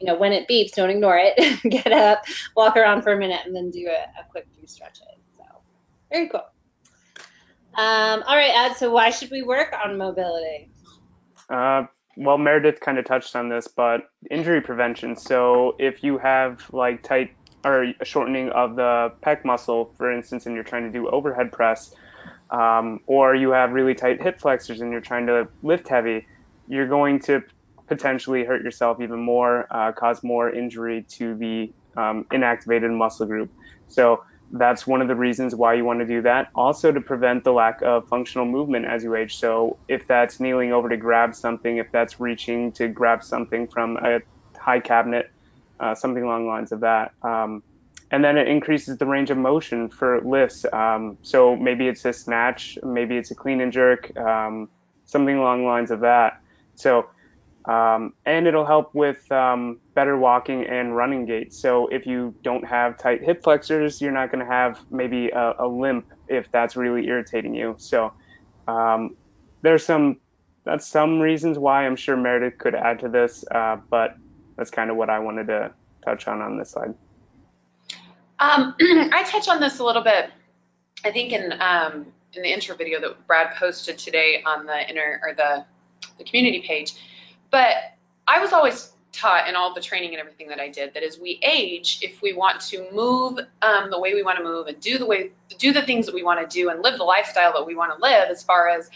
you 0.00 0.06
know 0.06 0.16
when 0.16 0.32
it 0.32 0.48
beeps, 0.48 0.72
don't 0.72 0.90
ignore 0.90 1.18
it. 1.20 1.62
get 1.70 1.92
up, 1.92 2.24
walk 2.56 2.76
around 2.76 3.02
for 3.02 3.12
a 3.12 3.18
minute, 3.18 3.40
and 3.44 3.54
then 3.54 3.70
do 3.70 3.86
a, 3.86 4.20
a 4.20 4.24
quick 4.30 4.46
few 4.56 4.66
stretches. 4.66 5.02
So 5.36 5.44
very 6.10 6.28
cool. 6.28 6.44
Um, 7.74 8.24
all 8.26 8.36
right, 8.36 8.52
Ed. 8.54 8.74
So 8.74 8.90
why 8.90 9.10
should 9.10 9.30
we 9.30 9.42
work 9.42 9.72
on 9.84 9.96
mobility? 9.96 10.70
Uh, 11.48 11.84
well, 12.16 12.36
Meredith 12.36 12.80
kind 12.80 12.98
of 12.98 13.04
touched 13.04 13.36
on 13.36 13.48
this, 13.48 13.68
but 13.68 14.10
injury 14.30 14.60
prevention. 14.60 15.14
So 15.16 15.76
if 15.78 16.02
you 16.02 16.18
have 16.18 16.68
like 16.72 17.04
tight 17.04 17.30
or 17.64 17.92
shortening 18.04 18.50
of 18.50 18.76
the 18.76 19.12
pec 19.22 19.44
muscle, 19.44 19.92
for 19.96 20.12
instance, 20.12 20.46
and 20.46 20.54
you're 20.54 20.64
trying 20.64 20.84
to 20.84 20.90
do 20.90 21.08
overhead 21.08 21.52
press, 21.52 21.94
um, 22.50 23.00
or 23.06 23.34
you 23.34 23.50
have 23.50 23.72
really 23.72 23.94
tight 23.94 24.22
hip 24.22 24.40
flexors 24.40 24.80
and 24.80 24.92
you're 24.92 25.00
trying 25.00 25.26
to 25.26 25.48
lift 25.62 25.88
heavy, 25.88 26.26
you're 26.68 26.88
going 26.88 27.20
to 27.20 27.42
potentially 27.86 28.44
hurt 28.44 28.62
yourself 28.62 29.00
even 29.00 29.18
more, 29.18 29.66
uh, 29.70 29.92
cause 29.92 30.22
more 30.22 30.50
injury 30.50 31.04
to 31.08 31.34
the 31.34 31.72
um, 31.96 32.24
inactivated 32.30 32.96
muscle 32.96 33.26
group. 33.26 33.50
So 33.88 34.22
that's 34.52 34.86
one 34.86 35.02
of 35.02 35.08
the 35.08 35.14
reasons 35.14 35.54
why 35.54 35.74
you 35.74 35.84
want 35.84 36.00
to 36.00 36.06
do 36.06 36.22
that. 36.22 36.48
Also, 36.54 36.92
to 36.92 37.00
prevent 37.00 37.44
the 37.44 37.52
lack 37.52 37.82
of 37.82 38.08
functional 38.08 38.46
movement 38.46 38.86
as 38.86 39.04
you 39.04 39.14
age. 39.14 39.36
So, 39.36 39.78
if 39.88 40.06
that's 40.06 40.40
kneeling 40.40 40.72
over 40.72 40.88
to 40.88 40.96
grab 40.96 41.34
something, 41.34 41.76
if 41.76 41.90
that's 41.92 42.18
reaching 42.18 42.72
to 42.72 42.88
grab 42.88 43.22
something 43.22 43.68
from 43.68 43.96
a 43.98 44.20
high 44.58 44.80
cabinet, 44.80 45.30
uh, 45.80 45.94
something 45.94 46.22
along 46.22 46.44
the 46.44 46.48
lines 46.48 46.72
of 46.72 46.80
that. 46.80 47.12
Um, 47.22 47.62
and 48.10 48.24
then 48.24 48.38
it 48.38 48.48
increases 48.48 48.96
the 48.96 49.06
range 49.06 49.30
of 49.30 49.36
motion 49.36 49.88
for 49.88 50.20
lifts. 50.22 50.64
Um, 50.72 51.18
so 51.22 51.56
maybe 51.56 51.88
it's 51.88 52.04
a 52.04 52.12
snatch, 52.12 52.78
maybe 52.82 53.16
it's 53.16 53.30
a 53.30 53.34
clean 53.34 53.60
and 53.60 53.70
jerk, 53.70 54.16
um, 54.16 54.68
something 55.04 55.36
along 55.36 55.62
the 55.62 55.66
lines 55.66 55.90
of 55.90 56.00
that. 56.00 56.40
So 56.74 57.08
um, 57.68 58.14
and 58.24 58.46
it'll 58.46 58.64
help 58.64 58.94
with 58.94 59.30
um, 59.30 59.78
better 59.94 60.16
walking 60.16 60.64
and 60.64 60.96
running 60.96 61.26
gait. 61.26 61.52
So 61.52 61.86
if 61.88 62.06
you 62.06 62.34
don't 62.42 62.66
have 62.66 62.96
tight 62.96 63.22
hip 63.22 63.42
flexors, 63.42 64.00
you're 64.00 64.10
not 64.10 64.32
going 64.32 64.42
to 64.44 64.50
have 64.50 64.80
maybe 64.90 65.28
a, 65.28 65.54
a, 65.58 65.68
limp 65.68 66.06
if 66.28 66.50
that's 66.50 66.76
really 66.76 67.06
irritating 67.06 67.54
you. 67.54 67.74
So 67.76 68.14
um, 68.66 69.16
there's 69.60 69.84
some 69.84 70.18
that's 70.64 70.86
some 70.86 71.20
reasons 71.20 71.58
why 71.58 71.84
I'm 71.84 71.96
sure 71.96 72.16
Meredith 72.16 72.56
could 72.56 72.74
add 72.74 73.00
to 73.00 73.08
this, 73.08 73.44
uh, 73.50 73.76
but 73.90 74.16
that's 74.58 74.70
kind 74.70 74.90
of 74.90 74.96
what 74.96 75.08
I 75.08 75.20
wanted 75.20 75.46
to 75.46 75.72
touch 76.04 76.26
on 76.28 76.42
on 76.42 76.58
this 76.58 76.70
slide. 76.70 76.92
Um, 78.40 78.74
I 78.80 79.24
touch 79.26 79.48
on 79.48 79.60
this 79.60 79.78
a 79.78 79.84
little 79.84 80.02
bit. 80.02 80.30
I 81.04 81.12
think 81.12 81.32
in 81.32 81.52
um, 81.62 82.06
in 82.34 82.42
the 82.42 82.52
intro 82.52 82.76
video 82.76 83.00
that 83.00 83.26
Brad 83.26 83.54
posted 83.56 83.96
today 83.96 84.42
on 84.44 84.66
the 84.66 84.90
inner 84.90 85.20
or 85.22 85.34
the 85.34 85.64
the 86.18 86.24
community 86.24 86.60
page. 86.60 86.94
But 87.50 87.76
I 88.26 88.40
was 88.40 88.52
always 88.52 88.92
taught 89.12 89.48
in 89.48 89.56
all 89.56 89.72
the 89.72 89.80
training 89.80 90.10
and 90.10 90.20
everything 90.20 90.48
that 90.48 90.60
I 90.60 90.68
did 90.68 90.92
that 90.94 91.02
as 91.02 91.18
we 91.18 91.40
age, 91.42 92.00
if 92.02 92.20
we 92.20 92.34
want 92.34 92.60
to 92.62 92.86
move 92.92 93.38
um, 93.62 93.90
the 93.90 93.98
way 93.98 94.12
we 94.12 94.22
want 94.22 94.36
to 94.36 94.44
move 94.44 94.66
and 94.66 94.78
do 94.80 94.98
the 94.98 95.06
way 95.06 95.30
do 95.58 95.72
the 95.72 95.82
things 95.82 96.04
that 96.06 96.14
we 96.14 96.22
want 96.22 96.38
to 96.38 96.54
do 96.54 96.68
and 96.68 96.82
live 96.82 96.98
the 96.98 97.04
lifestyle 97.04 97.52
that 97.54 97.64
we 97.64 97.74
want 97.74 97.96
to 97.96 98.02
live, 98.02 98.28
as 98.28 98.42
far 98.42 98.68
as 98.68 98.90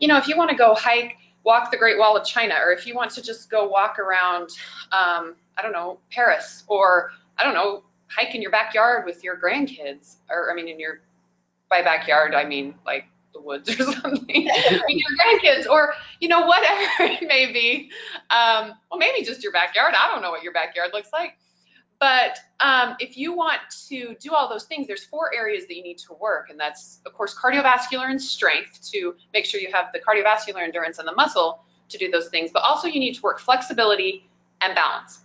you 0.00 0.08
know, 0.08 0.18
if 0.18 0.26
you 0.26 0.36
want 0.36 0.50
to 0.50 0.56
go 0.56 0.74
hike, 0.74 1.16
walk 1.46 1.70
the 1.70 1.76
Great 1.78 1.96
Wall 1.96 2.16
of 2.16 2.26
China, 2.26 2.56
or 2.62 2.72
if 2.72 2.86
you 2.86 2.94
want 2.94 3.12
to 3.12 3.22
just 3.22 3.48
go 3.48 3.66
walk 3.66 3.98
around, 3.98 4.50
um, 4.92 5.36
I 5.56 5.62
don't 5.62 5.72
know, 5.72 6.00
Paris, 6.10 6.64
or 6.66 7.12
I 7.38 7.44
don't 7.44 7.54
know, 7.54 7.84
hike 8.08 8.34
in 8.34 8.42
your 8.42 8.50
backyard 8.50 9.06
with 9.06 9.24
your 9.24 9.36
grandkids, 9.36 10.16
or 10.28 10.50
I 10.50 10.54
mean, 10.54 10.68
in 10.68 10.78
your 10.78 11.00
by 11.70 11.82
backyard, 11.82 12.34
I 12.34 12.44
mean 12.44 12.74
like 12.84 13.04
the 13.32 13.40
woods 13.40 13.68
or 13.80 13.84
something 13.84 14.26
with 14.26 14.88
your 14.88 15.10
grandkids 15.18 15.68
or 15.68 15.94
you 16.20 16.28
know 16.28 16.46
whatever 16.46 16.90
it 17.00 17.26
may 17.26 17.52
be. 17.52 17.90
Um, 18.30 18.74
well 18.90 18.98
maybe 18.98 19.24
just 19.24 19.42
your 19.42 19.52
backyard 19.52 19.94
i 19.96 20.08
don't 20.08 20.22
know 20.22 20.30
what 20.30 20.42
your 20.42 20.52
backyard 20.52 20.90
looks 20.92 21.10
like 21.12 21.38
but 21.98 22.38
um, 22.60 22.96
if 22.98 23.16
you 23.16 23.34
want 23.34 23.60
to 23.88 24.14
do 24.20 24.32
all 24.32 24.48
those 24.48 24.64
things 24.64 24.86
there's 24.86 25.04
four 25.04 25.34
areas 25.34 25.66
that 25.66 25.76
you 25.76 25.82
need 25.82 25.98
to 25.98 26.14
work 26.20 26.50
and 26.50 26.58
that's 26.58 27.00
of 27.06 27.12
course 27.12 27.34
cardiovascular 27.34 28.10
and 28.10 28.20
strength 28.20 28.80
to 28.90 29.14
make 29.32 29.44
sure 29.44 29.60
you 29.60 29.70
have 29.72 29.86
the 29.92 29.98
cardiovascular 29.98 30.62
endurance 30.62 30.98
and 30.98 31.06
the 31.06 31.14
muscle 31.14 31.62
to 31.88 31.98
do 31.98 32.10
those 32.10 32.28
things 32.28 32.50
but 32.52 32.62
also 32.62 32.88
you 32.88 33.00
need 33.00 33.14
to 33.14 33.22
work 33.22 33.38
flexibility 33.38 34.26
and 34.60 34.74
balance. 34.74 35.20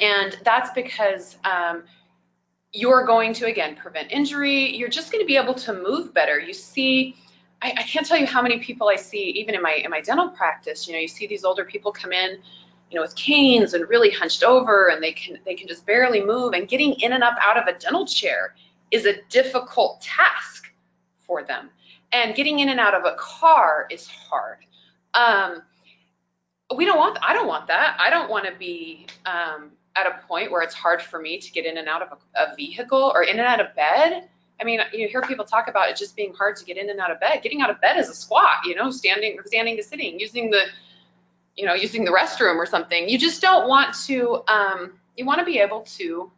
And 0.00 0.38
that's 0.44 0.70
because 0.70 1.36
um, 1.44 1.84
you're 2.72 3.04
going 3.04 3.32
to 3.34 3.46
again 3.46 3.76
prevent 3.76 4.12
injury. 4.12 4.74
You're 4.76 4.88
just 4.88 5.12
going 5.12 5.22
to 5.22 5.26
be 5.26 5.36
able 5.36 5.54
to 5.54 5.72
move 5.72 6.14
better. 6.14 6.38
You 6.38 6.54
see 6.54 7.16
I, 7.60 7.74
I, 7.78 7.82
can't 7.84 8.04
tell 8.04 8.18
you 8.18 8.26
how 8.26 8.42
many 8.42 8.58
people 8.58 8.88
i 8.88 8.96
see 8.96 9.22
even 9.36 9.54
in 9.54 9.62
my 9.62 9.74
in 9.84 9.88
my 9.88 10.00
dental 10.00 10.30
practice 10.30 10.88
you 10.88 10.94
know 10.94 10.98
you 10.98 11.06
see 11.06 11.28
these 11.28 11.44
older 11.44 11.64
people 11.64 11.92
come 11.92 12.10
in 12.10 12.38
you 12.92 12.96
know 12.96 13.02
with 13.02 13.16
canes 13.16 13.72
and 13.72 13.88
really 13.88 14.10
hunched 14.10 14.44
over 14.44 14.88
and 14.88 15.02
they 15.02 15.12
can 15.12 15.38
they 15.46 15.54
can 15.54 15.66
just 15.66 15.86
barely 15.86 16.22
move 16.22 16.52
and 16.52 16.68
getting 16.68 16.92
in 17.00 17.12
and 17.12 17.24
up 17.24 17.36
out 17.42 17.56
of 17.56 17.66
a 17.66 17.78
dental 17.78 18.06
chair 18.06 18.54
is 18.90 19.06
a 19.06 19.14
difficult 19.30 20.00
task 20.02 20.66
for 21.26 21.42
them 21.42 21.70
and 22.12 22.34
getting 22.34 22.58
in 22.58 22.68
and 22.68 22.78
out 22.78 22.94
of 22.94 23.04
a 23.04 23.16
car 23.18 23.86
is 23.90 24.06
hard 24.06 24.58
um, 25.14 25.62
we 26.76 26.84
don't 26.84 26.98
want 26.98 27.18
i 27.22 27.32
don't 27.32 27.48
want 27.48 27.66
that 27.66 27.96
i 27.98 28.10
don't 28.10 28.30
want 28.30 28.44
to 28.44 28.52
be 28.58 29.06
um, 29.24 29.70
at 29.96 30.06
a 30.06 30.26
point 30.26 30.50
where 30.50 30.62
it's 30.62 30.74
hard 30.74 31.02
for 31.02 31.18
me 31.18 31.38
to 31.38 31.50
get 31.50 31.66
in 31.66 31.78
and 31.78 31.88
out 31.88 32.02
of 32.02 32.18
a, 32.36 32.40
a, 32.40 32.56
vehicle 32.56 33.12
or 33.14 33.22
in 33.22 33.38
and 33.38 33.46
out 33.46 33.60
of 33.60 33.74
bed. 33.74 34.28
I 34.60 34.64
mean, 34.64 34.80
you 34.92 35.08
hear 35.08 35.22
people 35.22 35.44
talk 35.44 35.68
about 35.68 35.90
it 35.90 35.96
just 35.96 36.16
being 36.16 36.32
hard 36.34 36.56
to 36.56 36.64
get 36.64 36.76
in 36.76 36.88
and 36.88 37.00
out 37.00 37.10
of 37.10 37.20
bed. 37.20 37.40
Getting 37.42 37.62
out 37.62 37.70
of 37.70 37.80
bed 37.80 37.98
is 37.98 38.08
a 38.08 38.14
squat, 38.14 38.64
you 38.64 38.74
know, 38.74 38.90
standing 38.90 39.38
standing 39.44 39.76
to 39.76 39.82
sitting, 39.82 40.18
using 40.20 40.50
the, 40.50 40.62
you 41.56 41.66
know, 41.66 41.74
using 41.74 42.04
the 42.04 42.10
restroom 42.10 42.56
or 42.56 42.66
something. 42.66 43.08
You 43.08 43.18
just 43.18 43.42
don't 43.42 43.68
want 43.68 43.94
to. 44.06 44.42
Um, 44.48 44.92
you 45.16 45.26
want 45.26 45.40
to 45.40 45.44
be 45.44 45.58
able 45.58 45.82
to 45.98 46.30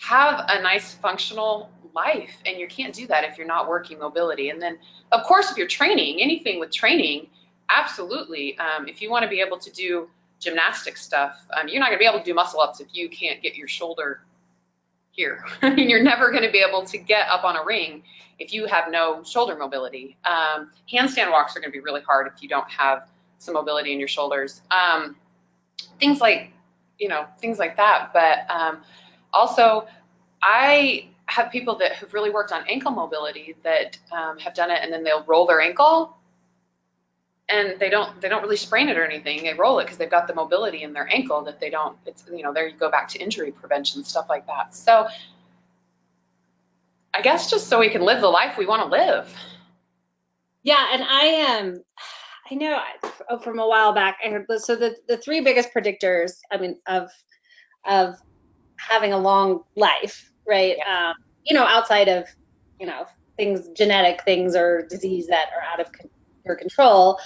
have 0.00 0.44
a 0.48 0.62
nice 0.62 0.94
functional 0.94 1.70
life, 1.94 2.30
and 2.46 2.58
you 2.58 2.66
can't 2.66 2.94
do 2.94 3.06
that 3.06 3.24
if 3.24 3.38
you're 3.38 3.46
not 3.46 3.68
working 3.68 3.98
mobility. 3.98 4.48
And 4.48 4.60
then, 4.60 4.78
of 5.12 5.24
course, 5.24 5.50
if 5.50 5.56
you're 5.56 5.68
training, 5.68 6.20
anything 6.20 6.58
with 6.58 6.72
training, 6.72 7.28
absolutely. 7.70 8.58
Um, 8.58 8.88
if 8.88 9.02
you 9.02 9.10
want 9.10 9.24
to 9.24 9.28
be 9.28 9.40
able 9.40 9.58
to 9.58 9.70
do 9.70 10.08
gymnastic 10.40 10.96
stuff, 10.96 11.36
um, 11.56 11.68
you're 11.68 11.80
not 11.80 11.88
going 11.88 11.98
to 11.98 12.02
be 12.02 12.06
able 12.06 12.18
to 12.18 12.24
do 12.24 12.34
muscle 12.34 12.60
ups 12.60 12.80
if 12.80 12.88
you 12.92 13.08
can't 13.08 13.42
get 13.42 13.56
your 13.56 13.68
shoulder 13.68 14.20
here. 15.12 15.44
I 15.62 15.70
mean, 15.70 15.88
you're 15.88 16.02
never 16.02 16.30
going 16.30 16.42
to 16.42 16.50
be 16.50 16.64
able 16.66 16.84
to 16.86 16.98
get 16.98 17.28
up 17.28 17.44
on 17.44 17.56
a 17.56 17.64
ring 17.64 18.02
if 18.38 18.52
you 18.52 18.66
have 18.66 18.90
no 18.90 19.22
shoulder 19.22 19.56
mobility. 19.56 20.16
Um, 20.24 20.70
handstand 20.92 21.30
walks 21.30 21.56
are 21.56 21.60
going 21.60 21.70
to 21.70 21.78
be 21.78 21.80
really 21.80 22.02
hard 22.02 22.26
if 22.34 22.42
you 22.42 22.48
don't 22.48 22.68
have 22.70 23.06
some 23.38 23.54
mobility 23.54 23.92
in 23.92 23.98
your 23.98 24.08
shoulders. 24.08 24.60
Um, 24.70 25.16
things 25.98 26.20
like, 26.20 26.50
you 26.98 27.08
know, 27.08 27.26
things 27.38 27.58
like 27.58 27.76
that. 27.76 28.10
But 28.12 28.50
um, 28.50 28.82
also, 29.32 29.86
I 30.42 31.08
have 31.26 31.50
people 31.50 31.76
that 31.78 31.92
have 31.92 32.12
really 32.12 32.30
worked 32.30 32.52
on 32.52 32.64
ankle 32.68 32.90
mobility 32.90 33.56
that 33.62 33.98
um, 34.12 34.38
have 34.38 34.54
done 34.54 34.70
it 34.70 34.80
and 34.82 34.92
then 34.92 35.04
they'll 35.04 35.24
roll 35.24 35.46
their 35.46 35.60
ankle 35.60 36.16
and 37.48 37.78
they 37.78 37.90
don't 37.90 38.20
they 38.20 38.28
don't 38.28 38.42
really 38.42 38.56
sprain 38.56 38.88
it 38.88 38.96
or 38.96 39.04
anything. 39.04 39.42
They 39.42 39.54
roll 39.54 39.78
it 39.78 39.84
because 39.84 39.98
they've 39.98 40.10
got 40.10 40.26
the 40.26 40.34
mobility 40.34 40.82
in 40.82 40.92
their 40.92 41.08
ankle 41.12 41.42
that 41.42 41.60
they 41.60 41.70
don't. 41.70 41.96
It's 42.06 42.24
you 42.30 42.42
know 42.42 42.52
there 42.52 42.66
you 42.66 42.76
go 42.76 42.90
back 42.90 43.08
to 43.08 43.18
injury 43.18 43.52
prevention 43.52 44.04
stuff 44.04 44.26
like 44.28 44.46
that. 44.46 44.74
So 44.74 45.08
I 47.12 47.20
guess 47.22 47.50
just 47.50 47.68
so 47.68 47.78
we 47.78 47.90
can 47.90 48.02
live 48.02 48.20
the 48.20 48.28
life 48.28 48.56
we 48.56 48.66
want 48.66 48.82
to 48.82 48.88
live. 48.88 49.32
Yeah, 50.62 50.86
and 50.92 51.02
I 51.02 51.24
am. 51.24 51.66
Um, 51.66 51.82
I 52.50 52.54
know 52.54 52.80
oh, 53.30 53.38
from 53.38 53.58
a 53.58 53.66
while 53.66 53.92
back. 53.92 54.18
I 54.24 54.28
heard 54.28 54.46
so 54.58 54.76
the 54.76 54.96
the 55.08 55.16
three 55.16 55.40
biggest 55.40 55.72
predictors. 55.72 56.32
I 56.50 56.58
mean 56.58 56.78
of 56.86 57.10
of 57.86 58.16
having 58.76 59.12
a 59.12 59.18
long 59.18 59.64
life, 59.76 60.30
right? 60.46 60.76
Yeah. 60.78 61.10
Um, 61.10 61.14
you 61.44 61.54
know, 61.54 61.64
outside 61.64 62.08
of 62.08 62.26
you 62.78 62.86
know 62.86 63.06
things 63.36 63.68
genetic 63.68 64.22
things 64.24 64.54
or 64.54 64.86
disease 64.88 65.26
that 65.28 65.46
are 65.56 65.62
out 65.62 65.80
of 65.80 65.92
your 66.44 66.56
control 66.56 67.18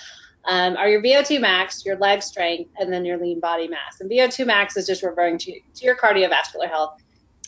um, 0.44 0.76
are 0.76 0.88
your 0.88 1.02
VO2 1.02 1.40
max, 1.40 1.85
your 1.85 1.96
leg 1.96 2.22
strength, 2.22 2.70
and 2.78 2.92
then 2.92 3.04
your 3.04 3.18
lean 3.18 3.40
body 3.40 3.68
mass. 3.68 4.00
And 4.00 4.11
VO2 4.11 4.46
max 4.46 4.76
is 4.76 4.87
just 4.87 5.02
referring 5.02 5.38
to, 5.38 5.52
to 5.52 5.85
your 5.85 5.96
cardiovascular 5.96 6.68
health. 6.68 7.00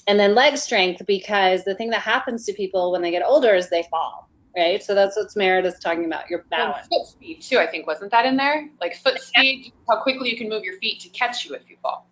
And 0.07 0.19
then 0.19 0.35
leg 0.35 0.57
strength, 0.57 1.03
because 1.07 1.65
the 1.65 1.75
thing 1.75 1.91
that 1.91 2.03
happens 2.03 2.45
to 2.47 2.53
people 2.53 2.93
when 2.93 3.03
they 3.03 3.11
get 3.11 3.23
older 3.25 3.55
is 3.55 3.71
they 3.71 3.85
fall, 3.91 4.29
right? 4.57 4.83
So 4.83 4.95
that's 4.95 5.17
what 5.17 5.35
Meredith's 5.37 5.81
talking 5.81 6.05
about, 6.05 6.29
your 6.29 6.45
balance. 6.51 6.87
foot 6.89 7.07
speed, 7.07 7.43
too, 7.43 7.59
I 7.59 7.67
think. 7.67 7.87
Wasn't 7.87 8.11
that 8.11 8.27
in 8.27 8.37
there? 8.37 8.69
Like 8.81 8.97
foot 8.97 9.21
speed, 9.21 9.73
how 9.89 10.03
quickly 10.03 10.31
you 10.31 10.37
can 10.37 10.49
move 10.49 10.65
your 10.65 10.79
feet 10.79 11.01
to 11.01 11.09
catch 11.11 11.45
you 11.45 11.55
if 11.55 11.63
you 11.69 11.77
fall. 11.83 12.07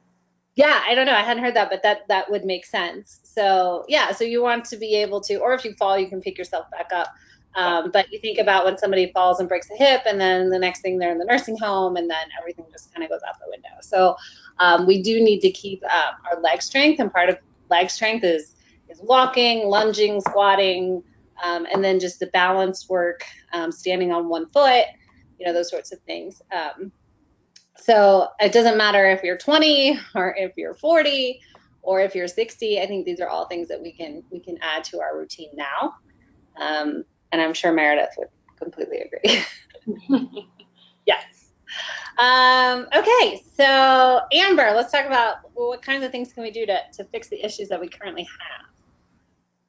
Yeah, 0.55 0.83
I 0.89 0.95
don't 0.97 1.07
know. 1.07 1.15
I 1.15 1.23
hadn't 1.23 1.45
heard 1.45 1.55
that, 1.55 1.71
but 1.71 1.85
that 1.85 2.09
that 2.09 2.29
would 2.31 2.45
make 2.45 2.67
sense. 2.67 3.21
So 3.23 3.85
yeah, 3.87 4.11
so 4.11 4.25
you 4.25 4.43
want 4.43 4.65
to 4.67 4.77
be 4.77 4.97
able 4.97 5.21
to, 5.21 5.37
or 5.37 5.55
if 5.55 5.65
you 5.65 5.73
fall, 5.75 5.97
you 5.97 6.09
can 6.09 6.21
pick 6.21 6.37
yourself 6.37 6.69
back 6.73 6.91
up. 6.93 7.15
Um, 7.55 7.91
but 7.93 8.11
you 8.13 8.19
think 8.19 8.39
about 8.39 8.65
when 8.65 8.77
somebody 8.77 9.11
falls 9.13 9.41
and 9.41 9.49
breaks 9.49 9.71
a 9.71 9.77
hip, 9.77 10.03
and 10.05 10.21
then 10.21 10.51
the 10.51 10.59
next 10.59 10.81
thing 10.81 10.99
they're 10.99 11.13
in 11.13 11.19
the 11.19 11.25
nursing 11.25 11.57
home, 11.57 11.97
and 11.97 12.11
then 12.11 12.27
everything 12.39 12.67
just 12.73 12.93
kind 12.93 13.05
of 13.05 13.11
goes 13.11 13.21
out 13.29 13.39
the 13.39 13.51
window. 13.51 13.69
So 13.83 14.17
um, 14.59 14.87
we 14.87 15.01
do 15.01 15.21
need 15.21 15.41
to 15.41 15.51
keep 15.51 15.83
um, 15.85 16.15
our 16.31 16.41
leg 16.41 16.61
strength, 16.61 16.99
and 17.01 17.13
part 17.13 17.29
of 17.29 17.39
leg 17.71 17.89
strength 17.89 18.25
is 18.25 18.55
is 18.89 19.01
walking, 19.03 19.67
lunging, 19.69 20.21
squatting, 20.21 21.03
um, 21.43 21.67
and 21.73 21.83
then 21.83 22.01
just 22.01 22.21
the 22.21 22.27
balance 22.29 22.89
work, 22.89 23.23
um, 23.53 23.71
standing 23.73 24.13
on 24.13 24.29
one 24.29 24.49
foot, 24.51 24.85
you 25.39 25.47
know, 25.47 25.53
those 25.53 25.71
sorts 25.71 25.93
of 25.93 26.01
things. 26.01 26.43
Um, 26.53 26.93
so 27.77 28.29
it 28.41 28.53
doesn't 28.53 28.77
matter 28.77 29.09
if 29.09 29.23
you're 29.23 29.39
20 29.39 29.99
or 30.15 30.35
if 30.37 30.53
you're 30.57 30.75
40 30.75 31.41
or 31.83 32.01
if 32.01 32.15
you're 32.15 32.29
60. 32.29 32.81
I 32.81 32.87
think 32.87 33.07
these 33.07 33.21
are 33.21 33.29
all 33.29 33.47
things 33.47 33.69
that 33.69 33.81
we 33.81 33.93
can 33.93 34.23
we 34.31 34.41
can 34.41 34.59
add 34.61 34.85
to 34.85 35.01
our 35.01 35.17
routine 35.17 35.51
now. 35.55 35.95
Um, 36.61 37.05
and 37.33 37.41
I'm 37.41 37.55
sure 37.55 37.73
Meredith 37.73 38.15
would 38.19 38.29
completely 38.59 38.99
agree. 38.99 39.43
yes. 41.07 41.53
Um, 42.19 42.89
okay, 42.95 43.43
so 43.57 44.21
Amber, 44.33 44.73
let's 44.75 44.91
talk 44.91 45.07
about 45.07 45.37
what 45.55 45.83
kinds 45.83 46.05
of 46.05 46.11
things 46.11 46.33
can 46.33 46.43
we 46.43 46.51
do 46.51 46.67
to, 46.67 46.79
to 46.95 47.05
fix 47.05 47.29
the 47.29 47.43
issues 47.45 47.69
that 47.69 47.81
we 47.81 47.89
currently 47.89 48.25
have? 48.25 48.67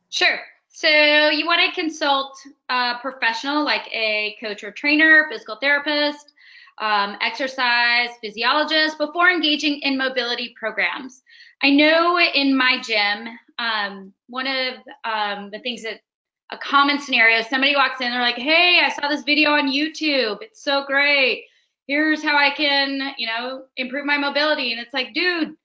Sure. 0.10 0.40
So 0.72 0.88
you 0.88 1.46
want 1.46 1.62
to 1.66 1.80
consult 1.80 2.38
a 2.70 2.94
professional 3.02 3.66
like 3.66 3.88
a 3.92 4.38
coach 4.40 4.64
or 4.64 4.72
trainer, 4.72 5.28
physical 5.30 5.58
therapist, 5.60 6.34
um, 6.78 7.18
exercise 7.22 8.10
physiologist 8.22 8.98
before 8.98 9.30
engaging 9.30 9.80
in 9.82 9.98
mobility 9.98 10.56
programs. 10.58 11.24
I 11.62 11.72
know 11.72 12.20
in 12.20 12.56
my 12.56 12.80
gym, 12.82 13.28
um, 13.58 14.14
one 14.28 14.48
of 14.48 14.76
um, 15.04 15.50
the 15.52 15.60
things 15.60 15.84
that 15.84 16.00
a 16.52 16.58
common 16.58 17.00
scenario 17.00 17.44
somebody 17.44 17.76
walks 17.76 18.02
in 18.02 18.10
they're 18.10 18.22
like 18.22 18.36
hey 18.36 18.80
i 18.84 18.90
saw 18.90 19.08
this 19.08 19.22
video 19.22 19.52
on 19.52 19.72
youtube. 19.72 20.38
It's 20.42 20.64
so 20.64 20.84
great. 20.88 21.44
Here's 21.88 22.24
how 22.24 22.36
i 22.38 22.50
can 22.50 23.14
you 23.20 23.28
know 23.28 23.66
improve 23.78 24.06
my 24.06 24.18
mobility. 24.18 24.72
And 24.72 24.82
it's 24.82 24.94
like 24.94 25.14
dude 25.14 25.56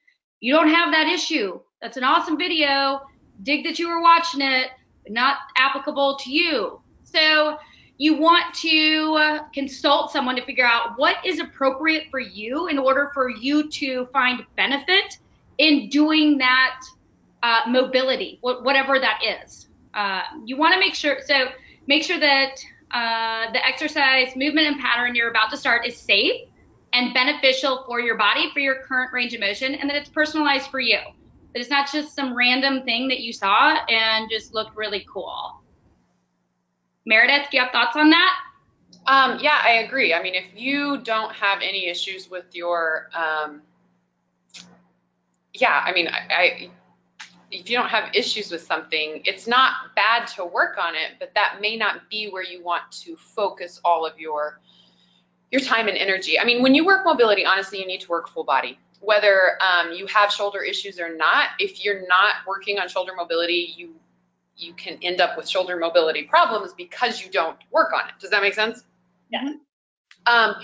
you 0.40 0.52
don't 0.52 0.68
have 0.68 0.92
that 0.92 1.06
issue. 1.06 1.58
That's 1.80 1.96
an 1.96 2.04
awesome 2.04 2.36
video. 2.36 3.00
Dig 3.42 3.64
that 3.64 3.78
you 3.78 3.88
were 3.88 4.02
watching 4.02 4.42
it 4.42 4.68
not 5.08 5.36
applicable 5.56 6.16
to 6.18 6.32
you. 6.32 6.80
So 7.04 7.58
you 7.96 8.18
want 8.18 8.54
to 8.54 9.16
uh, 9.18 9.38
consult 9.52 10.10
someone 10.10 10.36
to 10.36 10.44
figure 10.44 10.66
out 10.66 10.94
what 10.96 11.16
is 11.24 11.38
appropriate 11.38 12.08
for 12.10 12.18
you 12.18 12.66
in 12.66 12.78
order 12.78 13.10
for 13.14 13.30
you 13.30 13.68
to 13.70 14.06
find 14.06 14.44
benefit 14.56 15.18
in 15.58 15.88
doing 15.88 16.38
that 16.38 16.80
uh, 17.42 17.60
mobility 17.68 18.38
whatever 18.40 18.98
that 18.98 19.20
is. 19.44 19.68
Uh, 19.92 20.22
you 20.44 20.56
want 20.56 20.74
to 20.74 20.80
make 20.80 20.94
sure 20.94 21.18
so 21.24 21.48
make 21.86 22.02
sure 22.02 22.18
that 22.18 22.56
uh, 22.90 23.52
the 23.52 23.64
exercise 23.64 24.34
movement 24.34 24.66
and 24.66 24.80
pattern 24.80 25.14
you're 25.14 25.30
about 25.30 25.50
to 25.50 25.56
start 25.56 25.86
is 25.86 25.96
safe 25.96 26.48
and 26.94 27.12
beneficial 27.12 27.84
for 27.86 28.00
your 28.00 28.16
body 28.16 28.50
for 28.52 28.60
your 28.60 28.76
current 28.82 29.12
range 29.12 29.34
of 29.34 29.40
motion 29.40 29.74
and 29.74 29.88
that 29.88 29.96
it's 29.96 30.08
personalized 30.08 30.70
for 30.70 30.80
you 30.80 30.98
that 31.54 31.60
it's 31.60 31.70
not 31.70 31.90
just 31.90 32.14
some 32.14 32.36
random 32.36 32.82
thing 32.82 33.08
that 33.08 33.20
you 33.20 33.32
saw 33.32 33.76
and 33.88 34.28
just 34.30 34.52
looked 34.52 34.76
really 34.76 35.06
cool 35.10 35.54
meredith 37.06 37.48
do 37.50 37.56
you 37.56 37.62
have 37.62 37.72
thoughts 37.72 37.96
on 37.96 38.10
that 38.10 38.34
um, 39.06 39.38
yeah 39.40 39.60
i 39.62 39.84
agree 39.86 40.12
i 40.12 40.22
mean 40.22 40.34
if 40.34 40.46
you 40.54 40.98
don't 41.02 41.32
have 41.32 41.60
any 41.62 41.88
issues 41.88 42.28
with 42.28 42.44
your 42.52 43.08
um, 43.14 43.62
yeah, 45.54 45.82
I 45.84 45.92
mean, 45.92 46.08
I, 46.08 46.20
I 46.30 46.70
if 47.50 47.70
you 47.70 47.76
don't 47.76 47.88
have 47.88 48.12
issues 48.14 48.50
with 48.50 48.62
something, 48.62 49.22
it's 49.24 49.46
not 49.46 49.94
bad 49.94 50.26
to 50.26 50.44
work 50.44 50.76
on 50.78 50.94
it, 50.94 51.12
but 51.20 51.32
that 51.34 51.58
may 51.60 51.76
not 51.76 52.10
be 52.10 52.28
where 52.28 52.42
you 52.42 52.62
want 52.64 52.90
to 53.04 53.16
focus 53.16 53.80
all 53.84 54.04
of 54.04 54.18
your 54.18 54.60
your 55.52 55.60
time 55.60 55.86
and 55.86 55.96
energy. 55.96 56.38
I 56.38 56.44
mean, 56.44 56.62
when 56.62 56.74
you 56.74 56.84
work 56.84 57.04
mobility, 57.04 57.46
honestly, 57.46 57.78
you 57.78 57.86
need 57.86 58.00
to 58.00 58.08
work 58.08 58.28
full 58.28 58.42
body. 58.42 58.78
Whether 59.04 59.58
um, 59.62 59.92
you 59.92 60.06
have 60.06 60.32
shoulder 60.32 60.62
issues 60.62 60.98
or 60.98 61.14
not, 61.14 61.50
if 61.58 61.84
you're 61.84 62.06
not 62.06 62.36
working 62.46 62.78
on 62.78 62.88
shoulder 62.88 63.12
mobility, 63.16 63.74
you 63.76 63.94
you 64.56 64.72
can 64.74 64.98
end 65.02 65.20
up 65.20 65.36
with 65.36 65.48
shoulder 65.48 65.76
mobility 65.76 66.22
problems 66.22 66.72
because 66.74 67.22
you 67.22 67.30
don't 67.30 67.58
work 67.72 67.92
on 67.92 68.08
it. 68.08 68.14
Does 68.20 68.30
that 68.30 68.40
make 68.40 68.54
sense? 68.54 68.84
Yeah. 69.30 69.54
Um, 70.26 70.54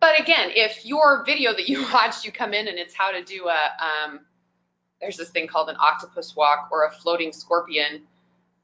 but 0.00 0.20
again, 0.20 0.50
if 0.54 0.84
your 0.84 1.24
video 1.24 1.52
that 1.52 1.68
you 1.68 1.82
watched, 1.92 2.24
you 2.24 2.32
come 2.32 2.52
in 2.52 2.68
and 2.68 2.78
it's 2.78 2.94
how 2.94 3.10
to 3.12 3.22
do 3.22 3.48
a, 3.48 3.70
um, 3.84 4.20
there's 5.00 5.16
this 5.16 5.30
thing 5.30 5.46
called 5.46 5.68
an 5.68 5.76
octopus 5.78 6.34
walk 6.34 6.68
or 6.72 6.86
a 6.86 6.90
floating 6.90 7.32
scorpion. 7.32 8.02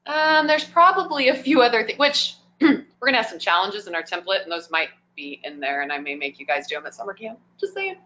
Um, 0.05 0.47
there's 0.47 0.65
probably 0.65 1.29
a 1.29 1.35
few 1.35 1.61
other 1.61 1.85
things, 1.85 1.97
which 1.99 2.35
we're 2.61 2.85
gonna 3.05 3.17
have 3.17 3.27
some 3.27 3.39
challenges 3.39 3.87
in 3.87 3.95
our 3.95 4.03
template, 4.03 4.43
and 4.43 4.51
those 4.51 4.69
might 4.69 4.89
be 5.15 5.39
in 5.43 5.59
there, 5.59 5.81
and 5.81 5.91
I 5.91 5.99
may 5.99 6.15
make 6.15 6.39
you 6.39 6.45
guys 6.45 6.67
do 6.67 6.75
them 6.75 6.85
at 6.85 6.95
summer 6.95 7.13
camp. 7.13 7.39
Just 7.59 7.73
saying. 7.73 7.95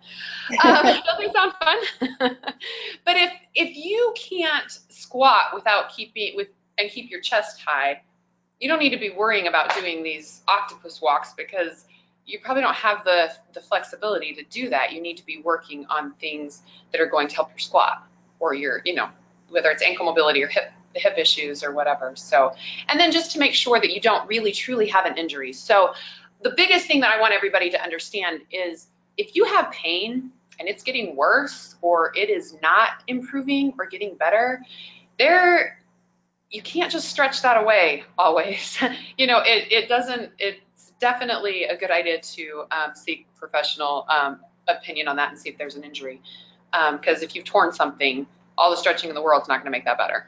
Um, 0.63 0.83
doesn't 0.83 1.33
sound 1.33 1.53
fun. 1.59 1.77
but 3.05 3.17
if 3.17 3.31
if 3.53 3.75
you 3.75 4.13
can't 4.15 4.71
squat 4.89 5.53
without 5.53 5.89
keeping 5.95 6.35
with 6.35 6.47
and 6.77 6.89
keep 6.89 7.09
your 7.09 7.21
chest 7.21 7.61
high, 7.65 8.01
you 8.59 8.69
don't 8.69 8.79
need 8.79 8.91
to 8.91 8.99
be 8.99 9.09
worrying 9.09 9.47
about 9.47 9.73
doing 9.75 10.03
these 10.03 10.41
octopus 10.47 11.01
walks 11.01 11.33
because 11.33 11.85
you 12.25 12.39
probably 12.39 12.61
don't 12.61 12.75
have 12.75 13.03
the, 13.05 13.31
the 13.53 13.61
flexibility 13.61 14.33
to 14.33 14.43
do 14.43 14.69
that. 14.69 14.91
You 14.91 15.01
need 15.01 15.17
to 15.17 15.25
be 15.25 15.41
working 15.43 15.85
on 15.89 16.13
things 16.15 16.61
that 16.91 17.01
are 17.01 17.05
going 17.07 17.29
to 17.29 17.35
help 17.35 17.49
your 17.51 17.59
squat 17.59 18.05
or 18.39 18.53
your, 18.53 18.81
you 18.85 18.93
know, 18.93 19.09
whether 19.49 19.69
it's 19.69 19.81
ankle 19.81 20.05
mobility 20.05 20.43
or 20.43 20.47
hip 20.47 20.71
hip 20.93 21.17
issues 21.17 21.63
or 21.63 21.71
whatever. 21.71 22.15
So, 22.15 22.53
and 22.89 22.99
then 22.99 23.11
just 23.11 23.31
to 23.31 23.39
make 23.39 23.53
sure 23.53 23.79
that 23.79 23.93
you 23.93 24.01
don't 24.01 24.27
really 24.27 24.51
truly 24.51 24.87
have 24.87 25.05
an 25.05 25.17
injury. 25.17 25.53
So, 25.53 25.93
the 26.43 26.54
biggest 26.56 26.88
thing 26.88 27.02
that 27.02 27.12
I 27.12 27.19
want 27.19 27.34
everybody 27.34 27.69
to 27.71 27.82
understand 27.82 28.41
is 28.52 28.88
if 29.17 29.36
you 29.36 29.45
have 29.45 29.71
pain 29.71 30.32
and 30.60 30.67
it's 30.67 30.84
getting 30.84 31.15
worse 31.15 31.76
or 31.82 32.12
it 32.15 32.30
is 32.30 32.56
not 32.62 32.89
improving 33.08 33.73
or 33.80 33.86
getting 33.86 34.15
better, 34.15 34.62
there 35.17 35.80
you 36.50 36.62
can't 36.62 36.91
just 36.91 37.10
stretch 37.10 37.41
that 37.41 37.62
away 37.62 38.04
always. 38.17 38.78
you 39.17 39.28
know, 39.28 39.39
it, 39.39 39.71
it 39.71 39.89
doesn't, 39.89 40.32
it's 40.39 40.93
definitely 41.00 41.65
a 41.65 41.78
good 41.78 41.91
idea 41.91 42.19
to 42.21 42.63
um, 42.71 42.95
seek 42.95 43.28
professional 43.36 44.06
um, 44.10 44.39
opinion 44.67 45.08
on 45.08 45.17
that 45.17 45.30
and 45.30 45.39
see 45.39 45.50
if 45.50 45.58
there's 45.58 45.76
an 45.76 45.84
injury. 45.84 46.21
Because 46.71 47.17
um, 47.17 47.23
if 47.23 47.36
you've 47.36 47.45
torn 47.45 47.73
something, 47.73 48.28
all 48.58 48.71
the 48.71 48.78
stretching 48.78 49.10
in 49.10 49.15
the 49.15 49.21
world 49.21 49.43
is 49.43 49.47
not 49.47 49.58
going 49.58 49.65
to 49.65 49.71
make 49.71 49.86
that 49.86 49.97
better. 49.97 50.28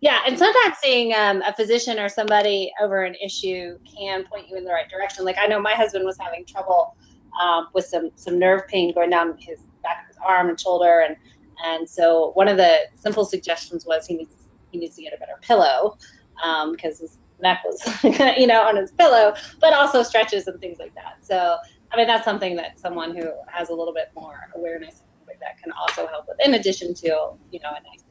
Yeah, 0.00 0.20
and 0.26 0.38
sometimes 0.38 0.76
seeing 0.82 1.14
um, 1.14 1.42
a 1.42 1.54
physician 1.54 1.98
or 1.98 2.08
somebody 2.08 2.72
over 2.80 3.04
an 3.04 3.14
issue 3.14 3.78
can 3.84 4.24
point 4.24 4.48
you 4.48 4.56
in 4.56 4.64
the 4.64 4.72
right 4.72 4.88
direction. 4.88 5.24
Like 5.24 5.36
I 5.38 5.46
know 5.46 5.60
my 5.60 5.72
husband 5.72 6.04
was 6.04 6.18
having 6.18 6.44
trouble 6.44 6.96
um, 7.40 7.68
with 7.74 7.86
some 7.86 8.10
some 8.16 8.38
nerve 8.38 8.66
pain 8.68 8.92
going 8.94 9.10
down 9.10 9.36
his 9.38 9.60
back 9.82 10.02
of 10.02 10.08
his 10.08 10.16
arm 10.24 10.48
and 10.48 10.60
shoulder, 10.60 11.00
and 11.06 11.16
and 11.64 11.88
so 11.88 12.32
one 12.34 12.48
of 12.48 12.56
the 12.56 12.80
simple 12.96 13.24
suggestions 13.24 13.86
was 13.86 14.06
he 14.06 14.16
needs 14.16 14.34
he 14.72 14.78
needs 14.78 14.96
to 14.96 15.02
get 15.02 15.14
a 15.14 15.18
better 15.18 15.38
pillow 15.40 15.96
because 16.36 17.00
um, 17.00 17.06
his 17.06 17.18
neck 17.40 17.62
was 17.64 17.82
you 18.38 18.46
know 18.46 18.62
on 18.62 18.76
his 18.76 18.90
pillow, 18.92 19.34
but 19.60 19.72
also 19.72 20.02
stretches 20.02 20.46
and 20.46 20.60
things 20.60 20.78
like 20.78 20.94
that. 20.94 21.18
So 21.22 21.56
I 21.92 21.96
mean 21.96 22.06
that's 22.06 22.24
something 22.24 22.56
that 22.56 22.78
someone 22.78 23.16
who 23.16 23.30
has 23.46 23.68
a 23.68 23.74
little 23.74 23.94
bit 23.94 24.10
more 24.14 24.50
awareness 24.54 25.02
like 25.26 25.40
that 25.40 25.62
can 25.62 25.72
also 25.72 26.06
help 26.06 26.26
with, 26.28 26.38
in 26.44 26.54
addition 26.54 26.94
to 26.94 27.06
you 27.06 27.60
know 27.60 27.70
a 27.70 27.82
nice 27.82 28.03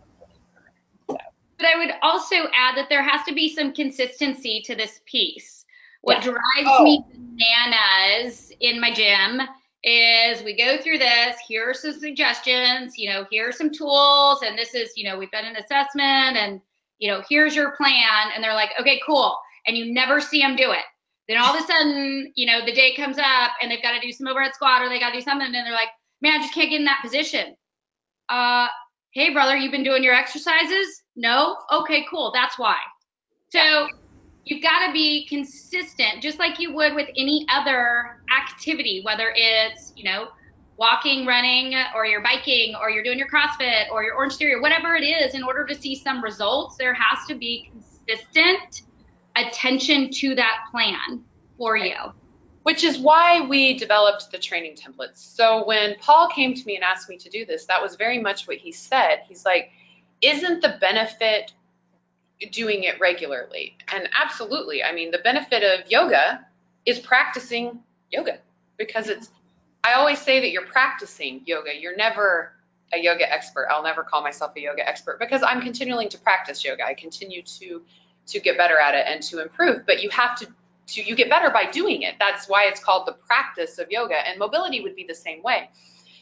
but 1.58 1.68
I 1.68 1.78
would 1.78 1.94
also 2.02 2.36
add 2.56 2.76
that 2.78 2.90
there 2.90 3.04
has 3.04 3.26
to 3.28 3.34
be 3.34 3.54
some 3.54 3.74
consistency 3.74 4.62
to 4.66 4.76
this 4.76 5.02
piece. 5.06 5.66
What 6.02 6.18
yeah. 6.18 6.32
drives 6.32 6.68
oh. 6.80 6.84
me 6.84 7.04
bananas 7.12 8.52
in 8.60 8.80
my 8.80 8.94
gym 8.94 9.42
is 9.84 10.42
we 10.44 10.56
go 10.56 10.82
through 10.82 10.98
this, 10.98 11.38
here 11.48 11.70
are 11.70 11.74
some 11.74 12.00
suggestions, 12.00 12.98
you 12.98 13.10
know, 13.10 13.26
here 13.30 13.50
are 13.50 13.52
some 13.52 13.70
tools, 13.70 14.42
and 14.42 14.58
this 14.58 14.74
is, 14.74 14.92
you 14.96 15.04
know, 15.04 15.18
we've 15.18 15.32
done 15.32 15.46
an 15.46 15.58
assessment 15.58 16.38
and, 16.38 16.62
you 17.00 17.12
know, 17.12 17.22
here's 17.30 17.56
your 17.56 17.72
plan. 17.76 18.32
And 18.34 18.44
they're 18.44 18.54
like, 18.54 18.72
okay, 18.80 19.02
cool. 19.06 19.38
And 19.68 19.78
you 19.78 19.94
never 19.94 20.22
see 20.22 20.42
them 20.42 20.56
do 20.56 20.72
it. 20.72 20.86
Then 21.28 21.38
all 21.38 21.56
of 21.56 21.62
a 21.62 21.68
sudden, 21.68 22.32
you 22.36 22.46
know, 22.46 22.66
the 22.66 22.74
day 22.74 22.96
comes 22.96 23.18
up 23.18 23.52
and 23.62 23.72
they've 23.72 23.82
got 23.82 23.94
to 23.94 24.06
do 24.06 24.12
some 24.12 24.28
overhead 24.28 24.54
squat 24.54 24.82
or 24.82 24.90
they 24.90 25.00
got 25.00 25.12
to 25.12 25.20
do 25.20 25.22
something, 25.22 25.46
and 25.46 25.56
they're 25.56 25.72
like, 25.72 25.90
man, 26.22 26.34
I 26.34 26.40
just 26.40 26.54
can't 26.54 26.70
get 26.70 26.80
in 26.80 26.86
that 26.86 27.02
position. 27.04 27.56
Uh, 28.30 28.68
hey, 29.14 29.32
brother, 29.32 29.56
you've 29.56 29.72
been 29.72 29.84
doing 29.84 30.04
your 30.04 30.16
exercises? 30.16 31.04
No? 31.16 31.58
Okay, 31.72 32.04
cool. 32.10 32.32
That's 32.34 32.58
why. 32.58 32.78
So 33.50 33.88
you've 34.44 34.64
got 34.64 34.88
to 34.88 34.92
be 34.92 35.28
consistent, 35.28 36.22
just 36.22 36.40
like 36.40 36.60
you 36.60 36.74
would 36.74 36.96
with 36.96 37.08
any 37.16 37.46
other 37.54 38.22
activity, 38.36 39.02
whether 39.06 39.32
it's, 39.36 39.94
you 39.96 40.04
know, 40.04 40.30
walking, 40.78 41.28
running, 41.28 41.76
or 41.94 42.08
you're 42.08 42.24
biking, 42.24 42.74
or 42.82 42.90
you're 42.90 43.04
doing 43.04 43.20
your 43.20 43.30
CrossFit, 43.30 43.92
or 43.92 44.04
your 44.04 44.16
Orange 44.16 44.36
Theory, 44.38 44.56
or 44.56 44.62
whatever 44.62 44.96
it 44.96 45.04
is, 45.04 45.36
in 45.36 45.44
order 45.44 45.64
to 45.64 45.80
see 45.80 45.94
some 45.96 46.24
results, 46.24 46.76
there 46.78 46.96
has 46.96 47.28
to 47.28 47.36
be 47.36 47.70
consistent 47.72 48.82
attention 49.36 50.10
to 50.10 50.34
that 50.34 50.64
plan 50.72 51.24
for 51.60 51.78
you 51.78 51.96
which 52.64 52.84
is 52.84 52.98
why 52.98 53.42
we 53.42 53.78
developed 53.78 54.32
the 54.32 54.38
training 54.40 54.76
templates. 54.76 55.18
So 55.18 55.66
when 55.66 55.96
Paul 56.00 56.30
came 56.30 56.54
to 56.54 56.66
me 56.66 56.76
and 56.76 56.84
asked 56.84 57.10
me 57.10 57.18
to 57.18 57.30
do 57.30 57.46
this, 57.46 57.66
that 57.66 57.82
was 57.82 57.96
very 57.96 58.20
much 58.20 58.48
what 58.48 58.58
he 58.58 58.72
said. 58.72 59.22
He's 59.28 59.46
like, 59.46 59.72
isn't 60.22 60.62
the 60.62 60.78
benefit 60.80 61.52
doing 62.52 62.84
it 62.84 63.00
regularly? 63.00 63.78
And 63.94 64.10
absolutely. 64.20 64.84
I 64.84 64.94
mean, 64.94 65.12
the 65.12 65.20
benefit 65.20 65.64
of 65.64 65.92
yoga 65.92 66.46
is 66.86 67.00
practicing 67.00 67.80
yoga 68.10 68.40
because 68.78 69.10
it's, 69.10 69.30
I 69.84 69.94
always 69.94 70.20
say 70.20 70.40
that 70.40 70.52
you're 70.52 70.66
practicing 70.66 71.42
yoga. 71.46 71.72
You're 71.78 71.98
never 71.98 72.54
a 72.94 73.00
yoga 73.00 73.32
expert. 73.32 73.68
I'll 73.70 73.84
never 73.84 74.04
call 74.04 74.22
myself 74.22 74.54
a 74.56 74.62
yoga 74.62 74.88
expert 74.88 75.20
because 75.20 75.44
I'm 75.44 75.62
continuing 75.62 76.10
to 76.10 76.18
practice 76.18 76.64
yoga. 76.64 76.86
I 76.86 76.94
continue 76.94 77.42
to 77.42 77.82
to 78.26 78.40
get 78.40 78.58
better 78.58 78.78
at 78.78 78.96
it 78.96 79.04
and 79.06 79.22
to 79.22 79.42
improve, 79.42 79.86
but 79.86 80.02
you 80.02 80.10
have 80.10 80.40
to 80.40 80.48
to 80.88 81.02
you 81.02 81.16
get 81.16 81.30
better 81.30 81.50
by 81.50 81.70
doing 81.70 82.02
it. 82.02 82.16
That's 82.20 82.48
why 82.48 82.66
it's 82.66 82.84
called 82.84 83.08
the 83.08 83.14
practice 83.14 83.80
of 83.80 83.90
yoga, 83.90 84.16
and 84.16 84.38
mobility 84.40 84.82
would 84.82 84.96
be 84.96 85.06
the 85.08 85.16
same 85.16 85.42
way. 85.44 85.70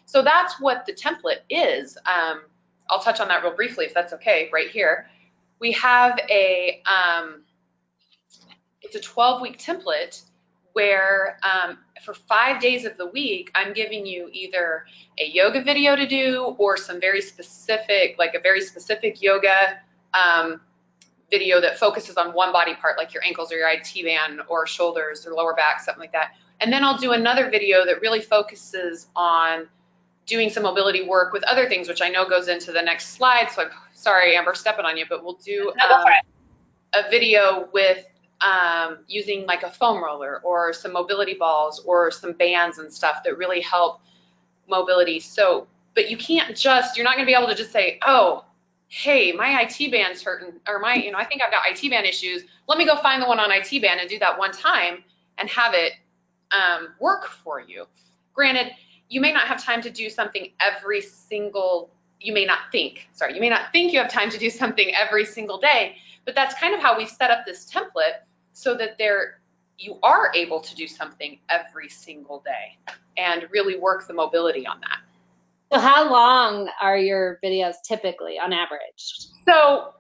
So 0.05 0.21
that's 0.21 0.59
what 0.59 0.85
the 0.85 0.93
template 0.93 1.41
is. 1.49 1.97
Um, 2.05 2.41
I'll 2.89 2.99
touch 2.99 3.19
on 3.19 3.29
that 3.29 3.43
real 3.43 3.55
briefly 3.55 3.85
if 3.85 3.93
that's 3.93 4.13
okay. 4.13 4.49
Right 4.51 4.69
here, 4.69 5.07
we 5.59 5.71
have 5.73 6.19
a 6.29 6.81
um, 6.85 7.43
it's 8.81 8.95
a 8.95 8.99
12 8.99 9.41
week 9.41 9.57
template 9.57 10.21
where 10.73 11.37
um, 11.43 11.77
for 12.03 12.13
five 12.13 12.61
days 12.61 12.85
of 12.85 12.97
the 12.97 13.07
week, 13.07 13.51
I'm 13.55 13.73
giving 13.73 14.05
you 14.05 14.29
either 14.31 14.85
a 15.19 15.25
yoga 15.25 15.61
video 15.61 15.95
to 15.95 16.07
do 16.07 16.55
or 16.57 16.77
some 16.77 16.99
very 16.99 17.21
specific, 17.21 18.15
like 18.17 18.33
a 18.35 18.39
very 18.39 18.61
specific 18.61 19.21
yoga 19.21 19.79
um, 20.13 20.61
video 21.31 21.61
that 21.61 21.79
focuses 21.79 22.17
on 22.17 22.33
one 22.33 22.51
body 22.51 22.75
part, 22.75 22.97
like 22.97 23.13
your 23.13 23.23
ankles 23.23 23.51
or 23.51 23.55
your 23.55 23.69
IT 23.69 23.93
band 24.03 24.41
or 24.47 24.67
shoulders 24.67 25.25
or 25.25 25.33
lower 25.33 25.55
back, 25.55 25.79
something 25.81 26.01
like 26.01 26.11
that. 26.11 26.33
And 26.59 26.71
then 26.71 26.83
I'll 26.83 26.97
do 26.97 27.13
another 27.13 27.49
video 27.49 27.85
that 27.85 28.01
really 28.01 28.21
focuses 28.21 29.07
on 29.15 29.67
doing 30.27 30.49
some 30.49 30.63
mobility 30.63 31.03
work 31.03 31.33
with 31.33 31.43
other 31.43 31.67
things, 31.67 31.87
which 31.87 32.01
I 32.01 32.09
know 32.09 32.29
goes 32.29 32.47
into 32.47 32.71
the 32.71 32.81
next 32.81 33.09
slide. 33.09 33.49
So 33.49 33.63
I'm 33.63 33.69
sorry, 33.93 34.35
Amber, 34.35 34.53
stepping 34.53 34.85
on 34.85 34.97
you, 34.97 35.05
but 35.09 35.23
we'll 35.23 35.39
do 35.43 35.73
um, 35.81 36.05
a 36.93 37.09
video 37.09 37.67
with 37.73 38.05
um, 38.41 38.99
using 39.07 39.45
like 39.45 39.63
a 39.63 39.71
foam 39.71 40.03
roller 40.03 40.41
or 40.43 40.73
some 40.73 40.93
mobility 40.93 41.33
balls 41.33 41.81
or 41.85 42.11
some 42.11 42.33
bands 42.33 42.77
and 42.77 42.93
stuff 42.93 43.23
that 43.23 43.37
really 43.37 43.61
help 43.61 44.01
mobility. 44.67 45.19
So, 45.19 45.67
but 45.95 46.09
you 46.09 46.17
can't 46.17 46.55
just, 46.55 46.97
you're 46.97 47.03
not 47.03 47.15
going 47.15 47.25
to 47.25 47.29
be 47.29 47.35
able 47.35 47.47
to 47.47 47.55
just 47.55 47.71
say, 47.71 47.99
oh, 48.05 48.45
hey, 48.93 49.31
my 49.31 49.61
IT 49.61 49.89
band's 49.89 50.21
hurting, 50.21 50.51
or 50.67 50.77
my, 50.77 50.95
you 50.95 51.11
know, 51.11 51.17
I 51.17 51.23
think 51.23 51.41
I've 51.41 51.49
got 51.49 51.63
IT 51.65 51.89
band 51.89 52.05
issues. 52.05 52.43
Let 52.67 52.77
me 52.77 52.85
go 52.85 52.97
find 52.97 53.21
the 53.21 53.25
one 53.25 53.39
on 53.39 53.49
IT 53.49 53.81
band 53.81 54.01
and 54.01 54.09
do 54.09 54.19
that 54.19 54.37
one 54.37 54.51
time 54.51 55.01
and 55.37 55.49
have 55.49 55.73
it 55.73 55.93
um, 56.51 56.89
work 56.99 57.25
for 57.25 57.61
you. 57.61 57.85
Granted, 58.33 58.73
you 59.07 59.21
may 59.21 59.31
not 59.31 59.47
have 59.47 59.63
time 59.63 59.81
to 59.83 59.89
do 59.89 60.09
something 60.09 60.51
every 60.59 60.99
single, 60.99 61.89
you 62.19 62.33
may 62.33 62.43
not 62.43 62.59
think, 62.73 63.07
sorry, 63.13 63.33
you 63.33 63.39
may 63.39 63.47
not 63.47 63.71
think 63.71 63.93
you 63.93 63.99
have 63.99 64.11
time 64.11 64.29
to 64.29 64.37
do 64.37 64.49
something 64.49 64.93
every 64.93 65.23
single 65.23 65.57
day, 65.57 65.95
but 66.25 66.35
that's 66.35 66.53
kind 66.55 66.75
of 66.75 66.81
how 66.81 66.97
we've 66.97 67.09
set 67.09 67.31
up 67.31 67.45
this 67.45 67.71
template 67.71 68.19
so 68.51 68.75
that 68.75 68.97
there 68.97 69.39
you 69.77 69.99
are 70.03 70.33
able 70.35 70.59
to 70.59 70.75
do 70.75 70.85
something 70.85 71.39
every 71.47 71.87
single 71.87 72.43
day 72.45 72.77
and 73.15 73.47
really 73.51 73.79
work 73.79 74.05
the 74.05 74.13
mobility 74.13 74.67
on 74.67 74.81
that. 74.81 74.99
So 75.71 75.79
how 75.79 76.11
long 76.11 76.69
are 76.81 76.97
your 76.97 77.39
videos 77.43 77.75
typically 77.83 78.37
on 78.39 78.53
average? 78.53 79.15
So 79.47 79.93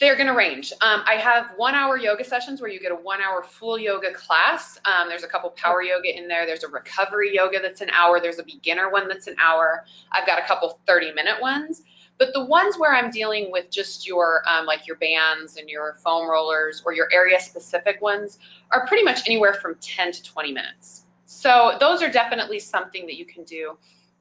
They're 0.00 0.16
going 0.16 0.28
to 0.28 0.34
range. 0.34 0.72
Um, 0.80 1.02
I 1.06 1.14
have 1.14 1.52
one 1.56 1.74
hour 1.74 1.96
yoga 1.98 2.24
sessions 2.24 2.60
where 2.60 2.70
you 2.70 2.80
get 2.80 2.92
a 2.92 2.96
one 2.96 3.20
hour 3.20 3.42
full 3.42 3.78
yoga 3.78 4.12
class. 4.12 4.78
Um, 4.84 5.08
there's 5.08 5.24
a 5.24 5.28
couple 5.28 5.50
power 5.50 5.82
yoga 5.82 6.16
in 6.16 6.28
there. 6.28 6.46
There's 6.46 6.64
a 6.64 6.68
recovery 6.68 7.34
yoga 7.34 7.60
that's 7.60 7.80
an 7.80 7.90
hour. 7.90 8.20
There's 8.20 8.38
a 8.38 8.44
beginner 8.44 8.90
one 8.90 9.08
that's 9.08 9.26
an 9.26 9.36
hour. 9.40 9.84
I've 10.12 10.26
got 10.26 10.38
a 10.38 10.42
couple 10.42 10.78
30 10.86 11.12
minute 11.12 11.40
ones. 11.40 11.82
But 12.18 12.32
the 12.32 12.44
ones 12.44 12.76
where 12.78 12.94
I'm 12.94 13.10
dealing 13.10 13.50
with 13.52 13.70
just 13.70 14.06
your 14.06 14.42
um, 14.48 14.66
like 14.66 14.86
your 14.86 14.96
bands 14.96 15.56
and 15.56 15.68
your 15.68 15.96
foam 16.04 16.28
rollers 16.28 16.82
or 16.84 16.92
your 16.92 17.08
area 17.12 17.40
specific 17.40 18.00
ones 18.02 18.38
are 18.72 18.86
pretty 18.86 19.04
much 19.04 19.26
anywhere 19.26 19.54
from 19.54 19.76
10 19.80 20.12
to 20.12 20.22
20 20.24 20.52
minutes. 20.52 21.04
So 21.26 21.76
those 21.80 22.02
are 22.02 22.10
definitely 22.10 22.58
something 22.60 23.06
that 23.06 23.16
you 23.16 23.26
can 23.26 23.44
do. 23.44 23.78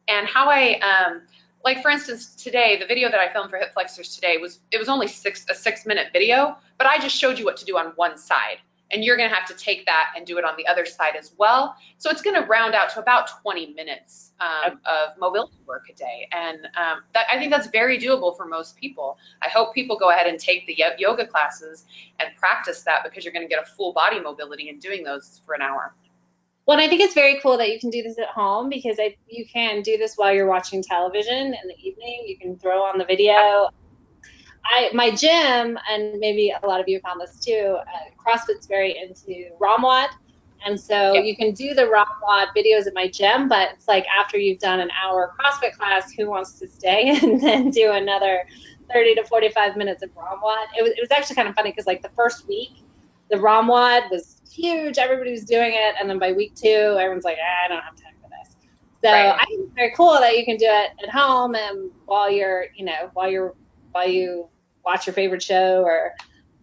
And 0.07 0.27
how 0.27 0.49
I 0.49 0.79
um, 0.79 1.21
like 1.63 1.81
for 1.81 1.91
instance 1.91 2.35
today 2.35 2.77
the 2.79 2.85
video 2.85 3.09
that 3.09 3.19
I 3.19 3.31
filmed 3.31 3.49
for 3.49 3.57
hip 3.57 3.73
flexors 3.73 4.15
today 4.15 4.37
was 4.37 4.59
it 4.71 4.77
was 4.77 4.89
only 4.89 5.07
six 5.07 5.45
a 5.49 5.55
six 5.55 5.85
minute 5.85 6.07
video, 6.13 6.57
but 6.77 6.87
I 6.87 6.99
just 6.99 7.15
showed 7.15 7.39
you 7.39 7.45
what 7.45 7.57
to 7.57 7.65
do 7.65 7.77
on 7.77 7.87
one 7.95 8.17
side 8.17 8.57
and 8.91 9.03
you're 9.03 9.17
going 9.17 9.29
to 9.29 9.35
have 9.35 9.47
to 9.47 9.53
take 9.53 9.85
that 9.85 10.13
and 10.15 10.25
do 10.25 10.37
it 10.37 10.45
on 10.45 10.55
the 10.57 10.67
other 10.67 10.85
side 10.85 11.15
as 11.17 11.31
well. 11.37 11.75
So 11.97 12.09
it's 12.09 12.21
going 12.21 12.41
to 12.41 12.47
round 12.47 12.73
out 12.73 12.89
to 12.91 12.99
about 12.99 13.29
20 13.41 13.73
minutes 13.73 14.31
um, 14.39 14.79
of 14.85 15.17
mobility 15.19 15.57
work 15.65 15.85
a 15.89 15.93
day, 15.93 16.27
and 16.31 16.65
um, 16.77 17.01
that, 17.13 17.25
I 17.31 17.37
think 17.37 17.51
that's 17.51 17.67
very 17.67 17.97
doable 17.97 18.37
for 18.37 18.45
most 18.45 18.77
people. 18.77 19.17
I 19.41 19.49
hope 19.49 19.73
people 19.73 19.97
go 19.97 20.11
ahead 20.11 20.27
and 20.27 20.39
take 20.39 20.67
the 20.67 20.77
yoga 20.97 21.25
classes 21.25 21.85
and 22.19 22.29
practice 22.37 22.83
that 22.83 23.03
because 23.03 23.25
you're 23.25 23.33
going 23.33 23.47
to 23.47 23.49
get 23.53 23.61
a 23.61 23.65
full 23.65 23.93
body 23.93 24.19
mobility 24.19 24.69
in 24.69 24.79
doing 24.79 25.03
those 25.03 25.41
for 25.45 25.55
an 25.55 25.61
hour. 25.61 25.93
Well, 26.67 26.79
I 26.79 26.87
think 26.89 27.01
it's 27.01 27.13
very 27.13 27.39
cool 27.39 27.57
that 27.57 27.69
you 27.69 27.79
can 27.79 27.89
do 27.89 28.03
this 28.03 28.19
at 28.19 28.27
home 28.27 28.69
because 28.69 28.97
I, 28.99 29.15
you 29.27 29.45
can 29.47 29.81
do 29.81 29.97
this 29.97 30.15
while 30.15 30.33
you're 30.33 30.47
watching 30.47 30.83
television 30.83 31.37
in 31.37 31.67
the 31.67 31.75
evening. 31.81 32.25
You 32.27 32.37
can 32.37 32.59
throw 32.59 32.83
on 32.83 32.97
the 32.97 33.05
video 33.05 33.69
I 34.69 34.89
my 34.93 35.11
gym, 35.11 35.77
and 35.89 36.19
maybe 36.19 36.53
a 36.61 36.65
lot 36.65 36.79
of 36.79 36.87
you 36.87 36.99
found 36.99 37.21
this 37.21 37.39
too. 37.39 37.77
Uh, 37.79 38.09
CrossFit's 38.21 38.67
very 38.67 38.97
into 38.97 39.49
ROMWOD, 39.59 40.09
and 40.65 40.79
so 40.79 41.13
you 41.13 41.35
can 41.35 41.53
do 41.53 41.73
the 41.73 41.83
ROMWOD 41.83 42.47
videos 42.55 42.87
at 42.87 42.93
my 42.93 43.07
gym. 43.07 43.47
But 43.47 43.69
it's 43.73 43.87
like 43.87 44.05
after 44.07 44.37
you've 44.37 44.59
done 44.59 44.79
an 44.79 44.89
hour 45.01 45.33
CrossFit 45.39 45.73
class, 45.73 46.11
who 46.11 46.29
wants 46.29 46.59
to 46.59 46.67
stay 46.67 47.09
and 47.21 47.41
then 47.41 47.69
do 47.69 47.91
another 47.91 48.43
30 48.93 49.15
to 49.15 49.23
45 49.25 49.77
minutes 49.77 50.03
of 50.03 50.09
ROMWOD? 50.15 50.67
It 50.77 50.83
was 50.83 50.91
it 50.91 51.01
was 51.01 51.11
actually 51.11 51.35
kind 51.35 51.47
of 51.47 51.55
funny 51.55 51.71
because 51.71 51.87
like 51.87 52.01
the 52.01 52.11
first 52.15 52.47
week, 52.47 52.71
the 53.29 53.37
ROMWOD 53.37 54.09
was 54.11 54.41
huge. 54.51 54.97
Everybody 54.97 55.31
was 55.31 55.43
doing 55.43 55.71
it, 55.73 55.95
and 55.99 56.09
then 56.09 56.19
by 56.19 56.31
week 56.31 56.55
two, 56.55 56.97
everyone's 56.99 57.25
like, 57.25 57.37
ah, 57.41 57.65
I 57.65 57.67
don't 57.67 57.83
have 57.83 57.95
time 57.95 58.13
for 58.21 58.29
this. 58.29 58.55
So 59.03 59.11
right. 59.11 59.37
I 59.39 59.45
think 59.45 59.65
it's 59.65 59.73
very 59.75 59.93
cool 59.95 60.13
that 60.13 60.37
you 60.37 60.45
can 60.45 60.57
do 60.57 60.65
it 60.67 60.91
at 61.03 61.09
home 61.09 61.55
and 61.55 61.91
while 62.05 62.31
you're, 62.31 62.65
you 62.75 62.85
know, 62.85 63.09
while 63.13 63.29
you're 63.29 63.53
while 63.91 64.07
you 64.07 64.49
watch 64.85 65.05
your 65.05 65.13
favorite 65.13 65.43
show 65.43 65.83
or, 65.83 66.13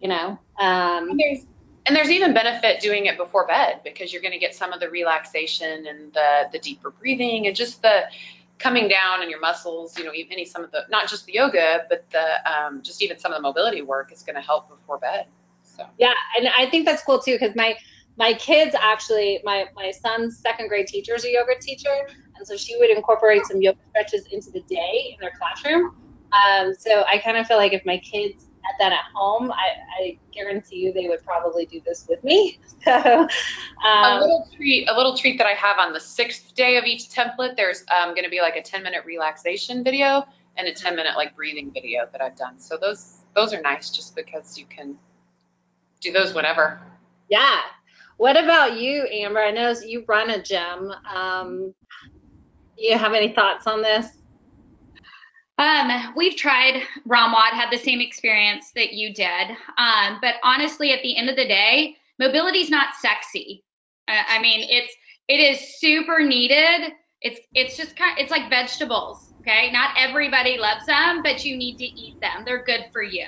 you 0.01 0.07
know. 0.07 0.39
Um, 0.59 1.09
and, 1.09 1.19
there's, 1.19 1.45
and 1.85 1.95
there's 1.95 2.09
even 2.09 2.33
benefit 2.33 2.81
doing 2.81 3.05
it 3.05 3.17
before 3.17 3.45
bed 3.45 3.81
because 3.83 4.11
you're 4.11 4.21
going 4.21 4.31
to 4.31 4.39
get 4.39 4.55
some 4.55 4.73
of 4.73 4.79
the 4.79 4.89
relaxation 4.89 5.85
and 5.85 6.13
the, 6.13 6.49
the 6.51 6.59
deeper 6.59 6.91
breathing 6.91 7.45
and 7.47 7.55
just 7.55 7.81
the 7.81 8.03
coming 8.57 8.87
down 8.87 9.21
in 9.21 9.29
your 9.29 9.39
muscles, 9.39 9.97
you 9.97 10.05
know, 10.05 10.11
any 10.11 10.45
some 10.45 10.63
of 10.63 10.71
the, 10.71 10.85
not 10.89 11.07
just 11.07 11.25
the 11.25 11.33
yoga, 11.33 11.85
but 11.89 12.05
the, 12.11 12.51
um, 12.51 12.81
just 12.81 13.03
even 13.03 13.19
some 13.19 13.31
of 13.31 13.37
the 13.37 13.41
mobility 13.41 13.81
work 13.81 14.11
is 14.11 14.23
going 14.23 14.35
to 14.35 14.41
help 14.41 14.69
before 14.69 14.97
bed. 14.97 15.27
So. 15.75 15.85
Yeah, 15.97 16.13
and 16.37 16.47
I 16.57 16.69
think 16.69 16.85
that's 16.85 17.03
cool 17.03 17.19
too 17.19 17.33
because 17.39 17.55
my 17.55 17.75
my 18.17 18.33
kids 18.33 18.75
actually 18.79 19.39
my 19.43 19.65
my 19.75 19.91
son's 19.91 20.37
second 20.37 20.69
grade 20.69 20.87
teacher 20.87 21.15
is 21.15 21.25
a 21.25 21.31
yoga 21.31 21.59
teacher 21.59 22.07
and 22.37 22.47
so 22.47 22.55
she 22.55 22.77
would 22.77 22.89
incorporate 22.89 23.45
some 23.45 23.61
yoga 23.61 23.79
stretches 23.89 24.25
into 24.27 24.51
the 24.51 24.61
day 24.61 25.13
in 25.13 25.17
their 25.19 25.31
classroom 25.37 25.95
um, 26.35 26.73
so 26.77 27.03
I 27.07 27.17
kind 27.19 27.37
of 27.37 27.47
feel 27.47 27.57
like 27.57 27.73
if 27.73 27.85
my 27.85 27.97
kids 27.97 28.45
had 28.63 28.73
that 28.79 28.93
at 28.93 29.05
home, 29.13 29.51
I, 29.51 29.67
I 29.99 30.17
guarantee 30.33 30.77
you 30.77 30.93
they 30.93 31.07
would 31.07 31.23
probably 31.23 31.65
do 31.65 31.81
this 31.85 32.05
with 32.09 32.23
me. 32.23 32.59
so, 32.83 32.91
um, 32.91 33.27
a 33.83 34.19
little 34.19 34.47
treat, 34.55 34.87
a 34.89 34.95
little 34.95 35.15
treat 35.15 35.37
that 35.37 35.47
I 35.47 35.53
have 35.53 35.77
on 35.79 35.93
the 35.93 35.99
sixth 35.99 36.55
day 36.55 36.77
of 36.77 36.85
each 36.85 37.09
template. 37.09 37.55
There's 37.55 37.83
um, 37.95 38.09
going 38.09 38.23
to 38.23 38.29
be 38.29 38.41
like 38.41 38.55
a 38.55 38.61
10 38.61 38.83
minute 38.83 39.05
relaxation 39.05 39.83
video 39.83 40.25
and 40.57 40.67
a 40.67 40.73
10 40.73 40.95
minute 40.95 41.13
like 41.15 41.35
breathing 41.35 41.71
video 41.71 42.07
that 42.11 42.21
I've 42.21 42.35
done. 42.35 42.59
So 42.59 42.77
those 42.79 43.21
those 43.35 43.53
are 43.53 43.61
nice 43.61 43.89
just 43.89 44.15
because 44.15 44.57
you 44.57 44.65
can 44.65 44.97
do 46.05 46.17
those 46.17 46.33
whenever. 46.33 46.79
Yeah. 47.29 47.59
What 48.17 48.37
about 48.41 48.79
you, 48.79 49.05
Amber? 49.11 49.39
I 49.39 49.51
know 49.51 49.75
you 49.85 50.05
run 50.07 50.29
a 50.29 50.41
gym. 50.41 50.93
Um, 51.13 51.73
you 52.77 52.97
have 52.97 53.13
any 53.13 53.33
thoughts 53.33 53.67
on 53.67 53.81
this? 53.81 54.07
Um, 55.57 56.13
we've 56.15 56.35
tried 56.35 56.83
ROMWOD, 57.07 57.51
had 57.51 57.71
the 57.71 57.77
same 57.77 58.01
experience 58.01 58.71
that 58.75 58.93
you 58.93 59.13
did. 59.13 59.51
Um, 59.77 60.19
but 60.21 60.35
honestly, 60.43 60.91
at 60.91 61.01
the 61.01 61.17
end 61.17 61.29
of 61.29 61.35
the 61.35 61.47
day, 61.47 61.95
mobility 62.19 62.59
is 62.59 62.69
not 62.69 62.95
sexy. 63.01 63.63
Uh, 64.07 64.21
I 64.27 64.41
mean, 64.41 64.67
it's 64.69 64.93
it 65.27 65.39
is 65.39 65.79
super 65.79 66.23
needed. 66.23 66.93
It's 67.21 67.39
it's 67.53 67.77
just 67.77 67.95
kind 67.95 68.17
of, 68.17 68.21
it's 68.21 68.31
like 68.31 68.49
vegetables. 68.49 69.33
Okay, 69.41 69.71
not 69.71 69.91
everybody 69.97 70.57
loves 70.57 70.85
them, 70.85 71.21
but 71.23 71.45
you 71.45 71.55
need 71.55 71.77
to 71.77 71.85
eat 71.85 72.19
them. 72.19 72.43
They're 72.45 72.63
good 72.63 72.85
for 72.91 73.03
you. 73.03 73.27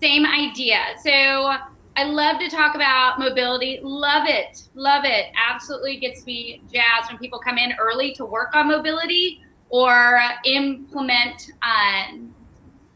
Same 0.00 0.24
idea. 0.24 0.80
So 1.02 1.52
I 1.96 2.04
love 2.04 2.38
to 2.40 2.50
talk 2.50 2.74
about 2.74 3.18
mobility. 3.18 3.80
Love 3.82 4.28
it, 4.28 4.68
love 4.74 5.04
it. 5.04 5.26
Absolutely 5.34 5.96
gets 5.96 6.26
me 6.26 6.62
jazzed 6.70 7.10
when 7.10 7.18
people 7.18 7.38
come 7.38 7.56
in 7.56 7.72
early 7.80 8.12
to 8.14 8.26
work 8.26 8.54
on 8.54 8.68
mobility 8.68 9.40
or 9.70 10.20
implement 10.44 11.50
um, 11.62 12.34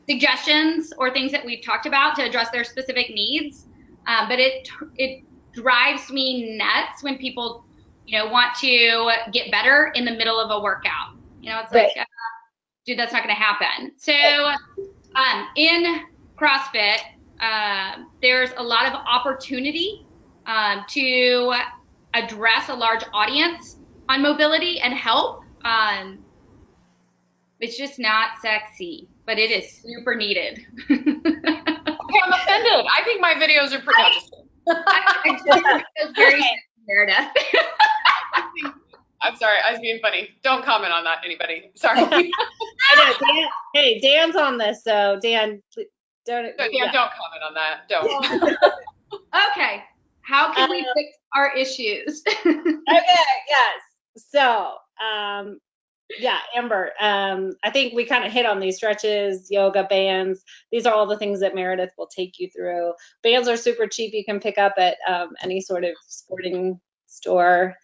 suggestions 0.08 0.92
or 0.98 1.12
things 1.12 1.32
that 1.32 1.44
we've 1.44 1.64
talked 1.64 1.86
about 1.86 2.14
to 2.16 2.22
address 2.22 2.50
their 2.50 2.62
specific 2.62 3.08
needs. 3.10 3.66
Um, 4.06 4.28
but 4.28 4.38
it 4.38 4.68
it 4.96 5.24
drives 5.52 6.10
me 6.10 6.56
nuts 6.58 7.02
when 7.02 7.16
people 7.16 7.64
you 8.06 8.18
know 8.18 8.28
want 8.28 8.54
to 8.56 9.10
get 9.32 9.50
better 9.50 9.92
in 9.94 10.04
the 10.04 10.12
middle 10.12 10.38
of 10.38 10.50
a 10.50 10.62
workout. 10.62 11.14
You 11.40 11.50
know, 11.50 11.60
it's 11.60 11.72
right. 11.72 11.84
like, 11.84 11.96
uh, 11.96 12.04
dude, 12.84 12.98
that's 12.98 13.14
not 13.14 13.22
going 13.22 13.34
to 13.34 13.40
happen. 13.40 13.92
So 13.96 14.12
um, 15.14 15.46
in 15.56 16.02
CrossFit, 16.36 16.98
uh, 17.40 17.96
there's 18.20 18.50
a 18.56 18.62
lot 18.62 18.86
of 18.86 18.94
opportunity 18.94 20.06
um, 20.46 20.84
to 20.88 21.52
address 22.14 22.68
a 22.68 22.74
large 22.74 23.04
audience 23.12 23.76
on 24.08 24.22
mobility 24.22 24.80
and 24.80 24.92
help. 24.92 25.42
Um, 25.64 26.18
it's 27.60 27.76
just 27.76 27.98
not 27.98 28.30
sexy, 28.40 29.08
but 29.26 29.38
it 29.38 29.50
is 29.50 29.70
super 29.70 30.14
needed. 30.14 30.60
okay, 30.90 31.00
I'm 31.00 32.32
offended. 32.32 32.86
I 32.86 33.04
think 33.04 33.20
my 33.20 33.34
videos 33.34 33.72
are 33.72 33.82
pretty. 33.82 34.02
I, 34.68 35.42
I 35.96 36.12
very 36.16 36.42
Meredith. 36.86 37.28
I'm 39.22 39.36
sorry, 39.36 39.58
I 39.66 39.72
was 39.72 39.80
being 39.80 40.00
funny. 40.00 40.30
Don't 40.42 40.64
comment 40.64 40.92
on 40.92 41.04
that, 41.04 41.18
anybody. 41.24 41.70
Sorry. 41.74 42.00
I 42.00 42.30
know, 42.96 43.12
Dan, 43.20 43.48
hey, 43.74 44.00
Dan's 44.00 44.34
on 44.34 44.56
this, 44.56 44.82
so 44.82 45.18
Dan, 45.22 45.62
don't. 46.26 46.52
So, 46.58 46.64
Dan, 46.64 46.70
yeah. 46.72 46.92
don't 46.92 47.10
comment 47.12 47.42
on 47.46 47.54
that. 47.54 47.88
Don't. 47.88 48.52
okay. 49.50 49.84
How 50.22 50.52
can 50.52 50.70
we 50.70 50.80
uh, 50.80 50.92
fix 50.94 51.16
our 51.34 51.56
issues? 51.56 52.22
okay. 52.46 52.74
Yes. 53.48 53.80
So, 54.16 54.74
um, 55.04 55.58
yeah, 56.18 56.38
Amber. 56.54 56.90
Um, 57.00 57.54
I 57.62 57.70
think 57.70 57.94
we 57.94 58.04
kind 58.04 58.24
of 58.24 58.32
hit 58.32 58.46
on 58.46 58.60
these 58.60 58.76
stretches, 58.76 59.50
yoga 59.50 59.84
bands. 59.84 60.42
These 60.72 60.86
are 60.86 60.94
all 60.94 61.06
the 61.06 61.18
things 61.18 61.40
that 61.40 61.54
Meredith 61.54 61.92
will 61.96 62.08
take 62.08 62.38
you 62.38 62.50
through. 62.50 62.92
Bands 63.22 63.48
are 63.48 63.56
super 63.56 63.86
cheap. 63.86 64.12
You 64.12 64.24
can 64.24 64.40
pick 64.40 64.58
up 64.58 64.74
at 64.78 64.96
um, 65.08 65.30
any 65.42 65.60
sort 65.60 65.84
of 65.84 65.92
sporting 66.06 66.80
store. 67.06 67.74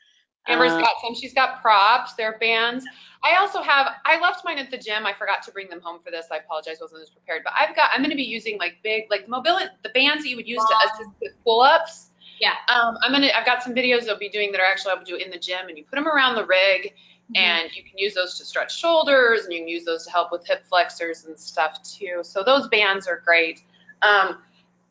Amber's 0.49 0.73
uh, 0.73 0.81
got 0.81 0.95
some. 1.03 1.15
She's 1.15 1.35
got 1.35 1.61
props. 1.61 2.15
They're 2.15 2.39
bands. 2.39 2.85
I 3.23 3.37
also 3.37 3.63
have. 3.63 3.89
I 4.05 4.21
left 4.21 4.45
mine 4.45 4.59
at 4.59 4.71
the 4.71 4.79
gym. 4.79 5.07
I 5.07 5.13
forgot 5.13 5.43
to 5.45 5.53
bring 5.53 5.69
them 5.69 5.81
home 5.81 6.01
for 6.05 6.11
this. 6.11 6.27
I 6.31 6.37
apologize. 6.39 6.79
wasn't 6.81 7.03
as 7.03 7.11
prepared. 7.11 7.43
But 7.45 7.55
I've 7.59 7.75
got. 7.75 7.91
I'm 7.93 8.01
going 8.01 8.11
to 8.11 8.17
be 8.17 8.23
using 8.23 8.59
like 8.59 8.77
big, 8.83 9.05
like 9.11 9.29
mobility, 9.29 9.67
the 9.83 9.91
bands 9.91 10.25
that 10.25 10.31
you 10.31 10.37
would 10.37 10.49
use 10.49 10.63
to 10.63 10.91
assist 10.91 11.11
with 11.21 11.33
pull-ups. 11.45 12.11
Yeah. 12.41 12.55
Um, 12.69 12.97
I'm 13.03 13.13
gonna. 13.13 13.31
I've 13.35 13.47
got 13.47 13.63
some 13.63 13.75
videos 13.75 14.09
I'll 14.09 14.19
be 14.19 14.29
doing 14.29 14.53
that 14.53 14.61
are 14.61 14.67
actually 14.67 14.93
I'll 14.93 15.05
do 15.05 15.17
in 15.17 15.31
the 15.31 15.39
gym, 15.39 15.69
and 15.69 15.77
you 15.77 15.85
put 15.85 15.97
them 15.97 16.07
around 16.07 16.37
the 16.37 16.45
rig 16.45 16.95
Mm-hmm. 17.27 17.43
And 17.43 17.77
you 17.77 17.83
can 17.83 17.99
use 17.99 18.15
those 18.15 18.39
to 18.39 18.45
stretch 18.45 18.79
shoulders 18.79 19.45
and 19.45 19.53
you 19.53 19.61
can 19.61 19.69
use 19.69 19.85
those 19.85 20.05
to 20.05 20.13
help 20.13 20.31
with 20.31 20.47
hip 20.47 20.65
flexors 20.69 21.25
and 21.25 21.39
stuff 21.39 21.83
too. 21.83 22.21
So 22.23 22.45
those 22.45 22.69
bands 22.69 23.09
are 23.09 23.21
great. 23.25 23.63
Um, 24.03 24.39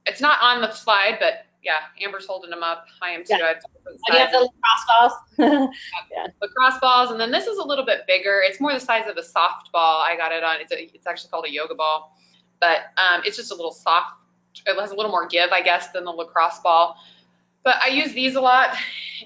it's 0.06 0.20
not 0.20 0.42
on 0.42 0.62
the 0.62 0.72
slide, 0.74 1.18
but 1.20 1.46
yeah, 1.66 1.80
Amber's 2.02 2.26
holding 2.26 2.50
them 2.50 2.64
up. 2.64 2.86
I 3.02 3.10
am 3.12 3.24
too. 3.24 3.36
Yeah. 3.38 3.54
I 4.12 4.18
have 4.18 4.32
the 4.32 4.40
lacrosse 4.40 4.86
balls. 4.88 5.14
yeah. 6.12 6.28
Lacrosse 6.42 6.80
balls, 6.80 7.12
and 7.12 7.20
then 7.20 7.32
this 7.32 7.48
is 7.48 7.58
a 7.58 7.64
little 7.64 7.86
bit 7.86 8.02
bigger. 8.08 8.42
It's 8.44 8.62
more 8.62 8.74
the 8.74 8.80
size 8.80 9.10
of 9.10 9.18
a 9.18 9.22
softball. 9.22 10.02
I 10.02 10.16
got 10.18 10.32
it 10.32 10.44
on. 10.44 10.62
It's 10.62 10.72
a, 10.72 10.84
it's 10.96 11.08
actually 11.08 11.32
called 11.32 11.46
a 11.46 11.52
yoga 11.52 11.76
ball, 11.76 12.18
but 12.62 12.78
um, 12.98 13.22
it's 13.26 13.36
just 13.36 13.52
a 13.52 13.56
little 13.56 13.74
soft. 13.74 14.12
It 14.66 14.80
has 14.80 14.92
a 14.92 14.96
little 14.96 15.12
more 15.12 15.28
give, 15.28 15.52
I 15.52 15.62
guess, 15.62 15.92
than 15.92 16.06
the 16.06 16.12
lacrosse 16.12 16.60
ball. 16.60 16.96
But 17.64 17.76
I 17.84 17.88
use 17.88 18.14
these 18.14 18.36
a 18.36 18.42
lot. 18.42 18.76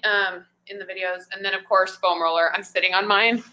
Um, 0.03 0.45
in 0.69 0.77
the 0.77 0.85
videos. 0.85 1.23
And 1.33 1.43
then 1.43 1.53
of 1.53 1.65
course, 1.65 1.95
foam 1.95 2.21
roller. 2.21 2.51
I'm 2.53 2.63
sitting 2.63 2.93
on 2.93 3.07
mine. 3.07 3.43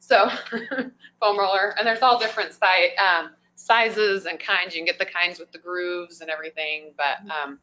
So 0.00 0.28
foam 1.20 1.38
roller, 1.38 1.74
and 1.78 1.86
there's 1.86 2.02
all 2.02 2.18
different 2.18 2.52
size, 2.52 2.90
um, 2.98 3.30
sizes 3.54 4.26
and 4.26 4.40
kinds. 4.40 4.74
You 4.74 4.80
can 4.80 4.86
get 4.86 4.98
the 4.98 5.06
kinds 5.06 5.38
with 5.38 5.52
the 5.52 5.58
grooves 5.58 6.20
and 6.20 6.30
everything. 6.30 6.92
But 6.96 7.18
um, 7.30 7.58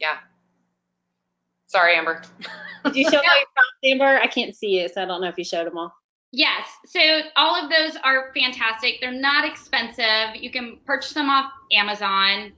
yeah. 0.00 0.18
Sorry, 1.66 1.96
Amber. 1.96 2.22
Did 2.84 2.96
you 2.96 3.10
show 3.10 3.16
all 3.18 3.22
your 3.22 3.92
Amber? 3.92 4.20
I 4.20 4.26
can't 4.26 4.54
see 4.54 4.78
it, 4.78 4.94
so 4.94 5.02
I 5.02 5.06
don't 5.06 5.20
know 5.20 5.28
if 5.28 5.38
you 5.38 5.44
showed 5.44 5.66
them 5.66 5.76
all. 5.76 5.92
Yes. 6.36 6.68
So 6.86 7.00
all 7.36 7.54
of 7.54 7.70
those 7.70 7.96
are 8.02 8.32
fantastic. 8.34 8.96
They're 9.00 9.12
not 9.12 9.44
expensive. 9.44 10.34
You 10.34 10.50
can 10.50 10.78
purchase 10.84 11.12
them 11.12 11.30
off 11.30 11.52
Amazon. 11.72 12.52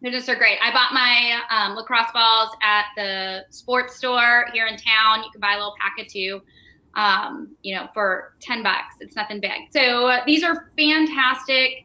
They're 0.00 0.10
just 0.10 0.28
are 0.30 0.36
great. 0.36 0.58
I 0.62 0.72
bought 0.72 0.94
my 0.94 1.40
um, 1.50 1.74
lacrosse 1.74 2.10
balls 2.14 2.56
at 2.62 2.86
the 2.96 3.44
sports 3.50 3.96
store 3.96 4.46
here 4.54 4.66
in 4.66 4.76
town. 4.78 5.22
You 5.22 5.30
can 5.30 5.40
buy 5.40 5.52
a 5.52 5.56
little 5.56 5.74
pack 5.78 5.98
of 5.98 6.10
two, 6.10 6.40
um, 6.94 7.54
you 7.62 7.74
know, 7.74 7.88
for 7.92 8.34
10 8.40 8.62
bucks. 8.62 8.96
It's 9.00 9.16
nothing 9.16 9.40
big. 9.40 9.70
So 9.70 10.06
uh, 10.06 10.24
these 10.24 10.42
are 10.42 10.70
fantastic 10.78 11.84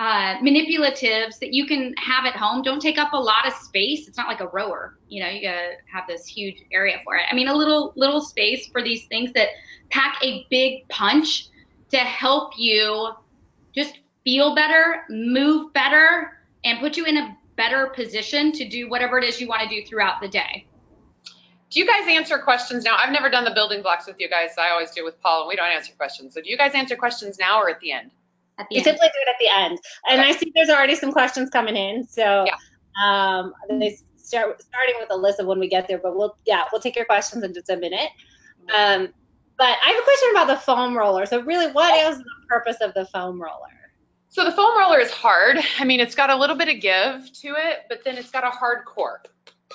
uh, 0.00 0.38
manipulatives 0.38 1.38
that 1.40 1.52
you 1.52 1.66
can 1.66 1.92
have 1.98 2.24
at 2.24 2.34
home. 2.34 2.62
Don't 2.62 2.80
take 2.80 2.96
up 2.96 3.12
a 3.12 3.18
lot 3.18 3.46
of 3.46 3.52
space. 3.52 4.08
It's 4.08 4.16
not 4.16 4.28
like 4.28 4.40
a 4.40 4.48
rower. 4.48 4.96
You 5.10 5.22
know, 5.22 5.28
you 5.28 5.42
gotta 5.42 5.72
have 5.92 6.04
this 6.08 6.24
huge 6.24 6.64
area 6.72 6.96
for 7.04 7.16
it. 7.16 7.24
I 7.30 7.34
mean, 7.34 7.48
a 7.48 7.54
little 7.54 7.92
little 7.96 8.22
space 8.22 8.66
for 8.68 8.82
these 8.82 9.04
things 9.08 9.30
that 9.34 9.48
pack 9.90 10.16
a 10.22 10.46
big 10.48 10.88
punch 10.88 11.50
to 11.90 11.98
help 11.98 12.54
you 12.56 13.10
just 13.74 13.98
feel 14.24 14.54
better, 14.54 15.02
move 15.10 15.70
better, 15.74 16.38
and 16.64 16.80
put 16.80 16.96
you 16.96 17.04
in 17.04 17.18
a 17.18 17.36
better 17.56 17.88
position 17.88 18.52
to 18.52 18.66
do 18.66 18.88
whatever 18.88 19.18
it 19.18 19.24
is 19.24 19.38
you 19.38 19.48
want 19.48 19.60
to 19.60 19.68
do 19.68 19.86
throughout 19.86 20.22
the 20.22 20.28
day. 20.28 20.66
Do 21.68 21.78
you 21.78 21.86
guys 21.86 22.08
answer 22.08 22.38
questions 22.38 22.84
now? 22.84 22.96
I've 22.96 23.12
never 23.12 23.28
done 23.28 23.44
the 23.44 23.52
building 23.52 23.82
blocks 23.82 24.06
with 24.06 24.16
you 24.18 24.30
guys. 24.30 24.52
I 24.56 24.70
always 24.70 24.92
do 24.92 25.04
with 25.04 25.20
Paul, 25.20 25.42
and 25.42 25.48
we 25.48 25.56
don't 25.56 25.68
answer 25.68 25.92
questions. 25.92 26.32
So 26.32 26.40
do 26.40 26.48
you 26.48 26.56
guys 26.56 26.72
answer 26.72 26.96
questions 26.96 27.38
now 27.38 27.60
or 27.60 27.68
at 27.68 27.80
the 27.80 27.92
end? 27.92 28.12
We 28.70 28.76
end. 28.78 28.84
typically 28.84 29.08
do 29.08 29.20
it 29.20 29.28
at 29.28 29.36
the 29.38 29.48
end. 29.48 29.78
And 30.08 30.20
I 30.20 30.32
see 30.32 30.52
there's 30.54 30.70
already 30.70 30.94
some 30.96 31.12
questions 31.12 31.50
coming 31.50 31.76
in. 31.76 32.06
So 32.06 32.46
Yeah. 32.46 32.56
um, 33.04 33.52
they 33.68 33.96
start 34.16 34.62
starting 34.62 34.94
with 34.98 35.10
a 35.10 35.16
list 35.16 35.40
of 35.40 35.46
when 35.46 35.58
we 35.58 35.68
get 35.68 35.88
there, 35.88 35.98
but 35.98 36.16
we'll 36.16 36.36
yeah, 36.46 36.64
we'll 36.72 36.80
take 36.80 36.96
your 36.96 37.04
questions 37.04 37.42
in 37.44 37.52
just 37.54 37.70
a 37.70 37.76
minute. 37.76 38.10
Um, 38.76 39.08
but 39.58 39.76
I 39.84 39.90
have 39.90 39.98
a 39.98 40.04
question 40.04 40.28
about 40.30 40.46
the 40.46 40.56
foam 40.56 40.96
roller. 40.96 41.26
So 41.26 41.42
really, 41.42 41.70
what 41.72 41.94
is 42.10 42.18
the 42.18 42.24
purpose 42.48 42.76
of 42.80 42.94
the 42.94 43.06
foam 43.06 43.40
roller? 43.40 43.68
So 44.28 44.44
the 44.44 44.52
foam 44.52 44.78
roller 44.78 45.00
is 45.00 45.10
hard. 45.10 45.58
I 45.78 45.84
mean, 45.84 46.00
it's 46.00 46.14
got 46.14 46.30
a 46.30 46.36
little 46.36 46.56
bit 46.56 46.68
of 46.68 46.80
give 46.80 47.32
to 47.32 47.48
it, 47.48 47.80
but 47.88 48.04
then 48.04 48.16
it's 48.16 48.30
got 48.30 48.44
a 48.44 48.50
hard 48.50 48.84
core 48.84 49.22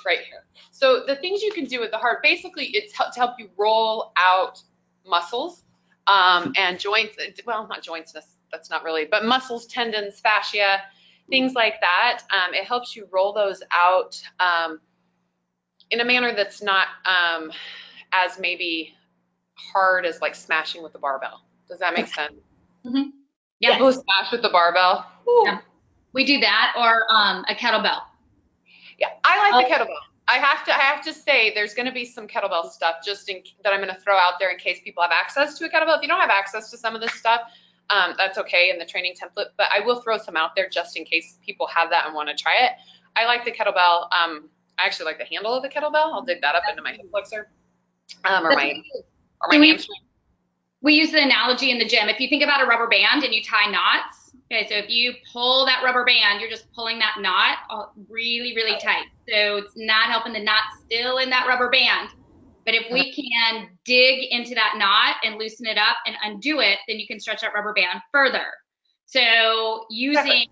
right 0.04 0.20
here. 0.20 0.44
So 0.70 1.04
the 1.06 1.16
things 1.16 1.42
you 1.42 1.52
can 1.52 1.66
do 1.66 1.78
with 1.80 1.90
the 1.90 1.98
hard, 1.98 2.18
basically, 2.22 2.66
it's 2.68 2.94
help, 2.96 3.12
to 3.14 3.20
help 3.20 3.34
you 3.38 3.50
roll 3.56 4.12
out 4.16 4.62
muscles 5.06 5.62
um, 6.06 6.52
and 6.56 6.80
joints. 6.80 7.16
Well, 7.46 7.66
not 7.68 7.82
joints. 7.82 8.14
That's, 8.52 8.70
not 8.70 8.84
really, 8.84 9.06
but 9.10 9.24
muscles, 9.24 9.66
tendons, 9.66 10.20
fascia, 10.20 10.82
things 11.28 11.54
like 11.54 11.74
that. 11.80 12.22
Um, 12.30 12.54
it 12.54 12.64
helps 12.64 12.96
you 12.96 13.08
roll 13.10 13.32
those 13.32 13.62
out 13.70 14.20
um, 14.40 14.80
in 15.90 16.00
a 16.00 16.04
manner 16.04 16.34
that's 16.34 16.62
not 16.62 16.86
um, 17.04 17.52
as 18.12 18.38
maybe 18.38 18.94
hard 19.54 20.06
as 20.06 20.20
like 20.20 20.34
smashing 20.34 20.82
with 20.82 20.92
the 20.92 20.98
barbell. 20.98 21.42
Does 21.68 21.80
that 21.80 21.94
make 21.94 22.06
sense? 22.06 22.34
Yeah. 23.60 23.72
People 23.72 23.86
who 23.86 23.92
smash 23.92 24.32
with 24.32 24.42
the 24.42 24.50
barbell. 24.50 25.04
Yeah. 25.44 25.58
We 26.12 26.24
do 26.24 26.40
that 26.40 26.74
or 26.78 27.04
um, 27.12 27.44
a 27.48 27.54
kettlebell. 27.54 28.00
Yeah, 28.98 29.08
I 29.24 29.50
like 29.50 29.68
the 29.68 29.74
Oh. 29.74 29.78
kettlebell. 29.78 30.00
I 30.28 30.38
have 30.38 30.64
to. 30.64 30.74
I 30.74 30.80
have 30.80 31.04
to 31.04 31.12
say, 31.12 31.54
there's 31.54 31.72
going 31.74 31.86
to 31.86 31.92
be 31.92 32.04
some 32.04 32.26
kettlebell 32.26 32.70
stuff 32.70 32.96
just 33.04 33.28
in, 33.28 33.42
that 33.62 33.72
I'm 33.72 33.80
going 33.80 33.94
to 33.94 34.00
throw 34.00 34.16
out 34.16 34.34
there 34.40 34.50
in 34.50 34.58
case 34.58 34.80
people 34.82 35.02
have 35.02 35.12
access 35.12 35.56
to 35.58 35.66
a 35.66 35.68
kettlebell. 35.68 35.98
If 35.98 36.02
you 36.02 36.08
don't 36.08 36.20
have 36.20 36.30
access 36.30 36.68
to 36.72 36.78
some 36.78 36.96
of 36.96 37.00
this 37.00 37.12
stuff, 37.12 37.42
um, 37.90 38.14
that's 38.16 38.38
okay 38.38 38.70
in 38.70 38.78
the 38.78 38.84
training 38.84 39.14
template. 39.14 39.48
But 39.56 39.66
I 39.74 39.84
will 39.84 40.00
throw 40.00 40.18
some 40.18 40.36
out 40.36 40.50
there 40.56 40.68
just 40.68 40.96
in 40.96 41.04
case 41.04 41.38
people 41.44 41.66
have 41.68 41.90
that 41.90 42.06
and 42.06 42.14
want 42.14 42.28
to 42.28 42.34
try 42.34 42.64
it. 42.64 42.72
I 43.16 43.24
like 43.26 43.44
the 43.44 43.52
kettlebell. 43.52 44.12
Um, 44.12 44.48
I 44.78 44.84
actually 44.84 45.06
like 45.06 45.18
the 45.18 45.24
handle 45.24 45.54
of 45.54 45.62
the 45.62 45.68
kettlebell. 45.68 46.12
I'll 46.12 46.24
dig 46.24 46.40
that 46.42 46.54
up 46.54 46.64
into 46.68 46.82
my 46.82 46.92
hip 46.92 47.10
flexor, 47.10 47.48
um, 48.24 48.46
or 48.46 48.50
my 48.50 48.82
or 49.40 49.48
my 49.50 49.58
we- 49.58 49.68
hamstring. 49.70 50.00
we 50.82 50.94
use 50.94 51.12
the 51.12 51.22
analogy 51.22 51.70
in 51.70 51.78
the 51.78 51.86
gym. 51.86 52.08
If 52.08 52.20
you 52.20 52.28
think 52.28 52.42
about 52.42 52.62
a 52.62 52.66
rubber 52.66 52.88
band 52.88 53.24
and 53.24 53.32
you 53.32 53.42
tie 53.42 53.70
knots, 53.70 54.32
okay, 54.50 54.68
so 54.68 54.74
if 54.76 54.90
you 54.90 55.14
pull 55.32 55.64
that 55.66 55.82
rubber 55.82 56.04
band, 56.04 56.40
you're 56.40 56.50
just 56.50 56.70
pulling 56.72 56.98
that 56.98 57.16
knot 57.20 57.58
uh, 57.70 57.86
really, 58.08 58.54
really 58.54 58.78
tight. 58.78 59.06
So 59.28 59.56
it's 59.56 59.72
not 59.76 60.10
helping 60.10 60.32
the 60.32 60.40
knot 60.40 60.62
still 60.84 61.18
in 61.18 61.30
that 61.30 61.46
rubber 61.46 61.70
band. 61.70 62.10
But 62.66 62.74
if 62.74 62.92
we 62.92 63.14
can 63.14 63.68
dig 63.84 64.24
into 64.32 64.56
that 64.56 64.74
knot 64.76 65.16
and 65.24 65.38
loosen 65.38 65.66
it 65.66 65.78
up 65.78 65.98
and 66.04 66.16
undo 66.24 66.58
it, 66.58 66.78
then 66.88 66.98
you 66.98 67.06
can 67.06 67.20
stretch 67.20 67.40
that 67.42 67.54
rubber 67.54 67.72
band 67.72 68.02
further. 68.12 68.44
So 69.06 69.86
using 69.88 70.48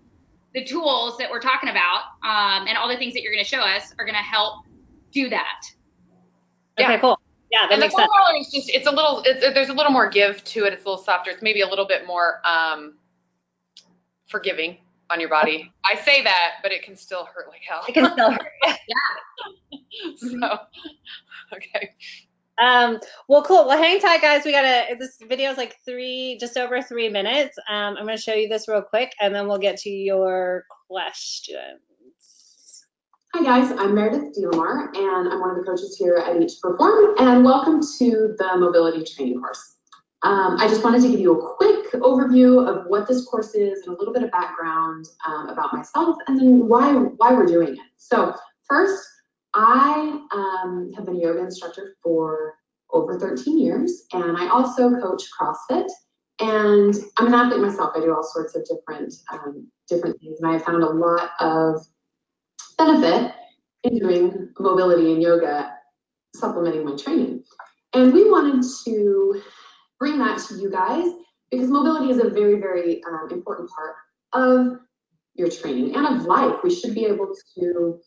the 0.53 0.63
tools 0.63 1.17
that 1.17 1.29
we're 1.29 1.41
talking 1.41 1.69
about 1.69 2.03
um, 2.23 2.67
and 2.67 2.77
all 2.77 2.87
the 2.87 2.95
things 2.95 3.13
that 3.13 3.21
you're 3.21 3.33
going 3.33 3.43
to 3.43 3.49
show 3.49 3.59
us 3.59 3.93
are 3.99 4.05
going 4.05 4.15
to 4.15 4.21
help 4.21 4.63
do 5.11 5.27
that. 5.29 5.61
Yeah. 6.79 6.91
Okay, 6.91 7.01
cool. 7.01 7.19
Yeah, 7.51 7.67
that 7.67 7.73
and 7.73 7.81
the 7.81 7.85
makes 7.85 7.93
foam 7.93 8.03
sense. 8.03 8.11
roller 8.17 8.39
is 8.39 8.51
just 8.51 8.69
it's 8.69 8.87
a 8.87 8.91
little 8.91 9.21
it's, 9.25 9.53
there's 9.53 9.69
a 9.69 9.73
little 9.73 9.91
more 9.91 10.09
give 10.09 10.43
to 10.43 10.65
it 10.65 10.73
it's 10.73 10.83
a 10.83 10.89
little 10.89 11.01
softer 11.01 11.31
it's 11.31 11.41
maybe 11.41 11.61
a 11.61 11.67
little 11.67 11.85
bit 11.85 12.05
more 12.07 12.41
um 12.43 12.97
forgiving 14.27 14.77
on 15.09 15.19
your 15.19 15.29
body 15.29 15.71
i 15.85 15.95
say 15.95 16.23
that 16.23 16.53
but 16.63 16.71
it 16.71 16.83
can 16.83 16.95
still 16.95 17.25
hurt 17.25 17.47
like 17.49 17.61
hell 17.67 17.83
It 17.87 17.93
can 17.93 18.11
still 18.11 18.31
hurt. 18.31 18.51
yeah. 18.63 19.77
so 20.17 20.57
okay 21.55 21.91
Um, 22.57 22.99
well, 23.27 23.43
cool. 23.43 23.67
Well, 23.67 23.77
hang 23.77 23.99
tight, 23.99 24.21
guys. 24.21 24.45
We 24.45 24.53
gotta. 24.53 24.95
This 24.97 25.17
video 25.27 25.51
is 25.51 25.57
like 25.57 25.75
three, 25.83 26.37
just 26.39 26.55
over 26.55 26.81
three 26.81 27.09
minutes. 27.09 27.57
Um, 27.69 27.97
I'm 27.97 28.05
gonna 28.05 28.17
show 28.17 28.33
you 28.33 28.47
this 28.47 28.69
real 28.69 28.81
quick, 28.81 29.11
and 29.19 29.35
then 29.35 29.45
we'll 29.45 29.57
get 29.57 29.75
to 29.79 29.89
your 29.89 30.63
questions. 30.87 31.81
Hi 33.33 33.43
guys, 33.43 33.69
I'm 33.77 33.93
Meredith 33.93 34.33
Delamar 34.37 34.95
and 34.95 35.27
I'm 35.27 35.41
one 35.41 35.49
of 35.49 35.57
the 35.57 35.63
coaches 35.63 35.97
here 35.99 36.15
at 36.15 36.41
Eat 36.41 36.47
to 36.47 36.55
Perform 36.61 37.15
and 37.19 37.43
welcome 37.43 37.81
to 37.99 38.33
the 38.37 38.55
mobility 38.57 39.03
training 39.03 39.41
course. 39.41 39.74
Um, 40.25 40.57
I 40.59 40.67
just 40.67 40.83
wanted 40.83 41.03
to 41.03 41.09
give 41.11 41.19
you 41.19 41.39
a 41.39 41.55
quick 41.55 41.91
overview 41.93 42.67
of 42.67 42.87
what 42.87 43.07
this 43.07 43.25
course 43.25 43.53
is 43.53 43.85
and 43.85 43.95
a 43.95 43.99
little 43.99 44.11
bit 44.11 44.23
of 44.23 44.31
background 44.31 45.05
um, 45.27 45.49
about 45.49 45.71
myself 45.71 46.17
and 46.25 46.39
then 46.39 46.67
why, 46.67 46.93
why 46.93 47.31
we're 47.31 47.45
doing 47.45 47.73
it. 47.73 47.79
So 47.97 48.33
first, 48.67 49.07
I 49.53 50.19
um, 50.31 50.91
have 50.95 51.05
been 51.05 51.17
a 51.17 51.19
yoga 51.19 51.41
instructor 51.41 51.95
for 52.01 52.55
over 52.91 53.19
13 53.19 53.59
years 53.59 54.07
and 54.13 54.35
I 54.35 54.47
also 54.49 54.89
coach 54.99 55.21
CrossFit 55.39 55.87
and 56.39 56.95
I'm 57.17 57.27
an 57.27 57.35
athlete 57.35 57.61
myself. 57.61 57.91
I 57.95 57.99
do 57.99 58.11
all 58.11 58.23
sorts 58.23 58.55
of 58.55 58.65
different, 58.65 59.13
um, 59.31 59.67
different 59.87 60.19
things 60.19 60.39
and 60.41 60.49
I 60.49 60.57
found 60.57 60.81
a 60.81 60.89
lot 60.89 61.33
of 61.39 61.85
benefit 62.79 63.31
in 63.83 63.99
doing 63.99 64.49
mobility 64.57 65.13
and 65.13 65.21
yoga, 65.21 65.71
supplementing 66.33 66.83
my 66.83 66.95
training. 66.95 67.43
And 67.93 68.11
we 68.11 68.27
wanted 68.27 68.65
to 68.85 69.41
bring 69.99 70.19
that 70.19 70.39
to 70.47 70.55
you 70.55 70.69
guys 70.69 71.05
because 71.51 71.69
mobility 71.69 72.11
is 72.11 72.19
a 72.19 72.29
very, 72.29 72.59
very 72.59 73.01
um, 73.05 73.29
important 73.31 73.69
part 73.69 73.95
of 74.33 74.79
your 75.35 75.49
training 75.49 75.95
and 75.95 76.07
of 76.07 76.25
life. 76.25 76.55
We 76.63 76.73
should 76.73 76.93
be 76.93 77.05
able 77.05 77.33
to, 77.57 77.99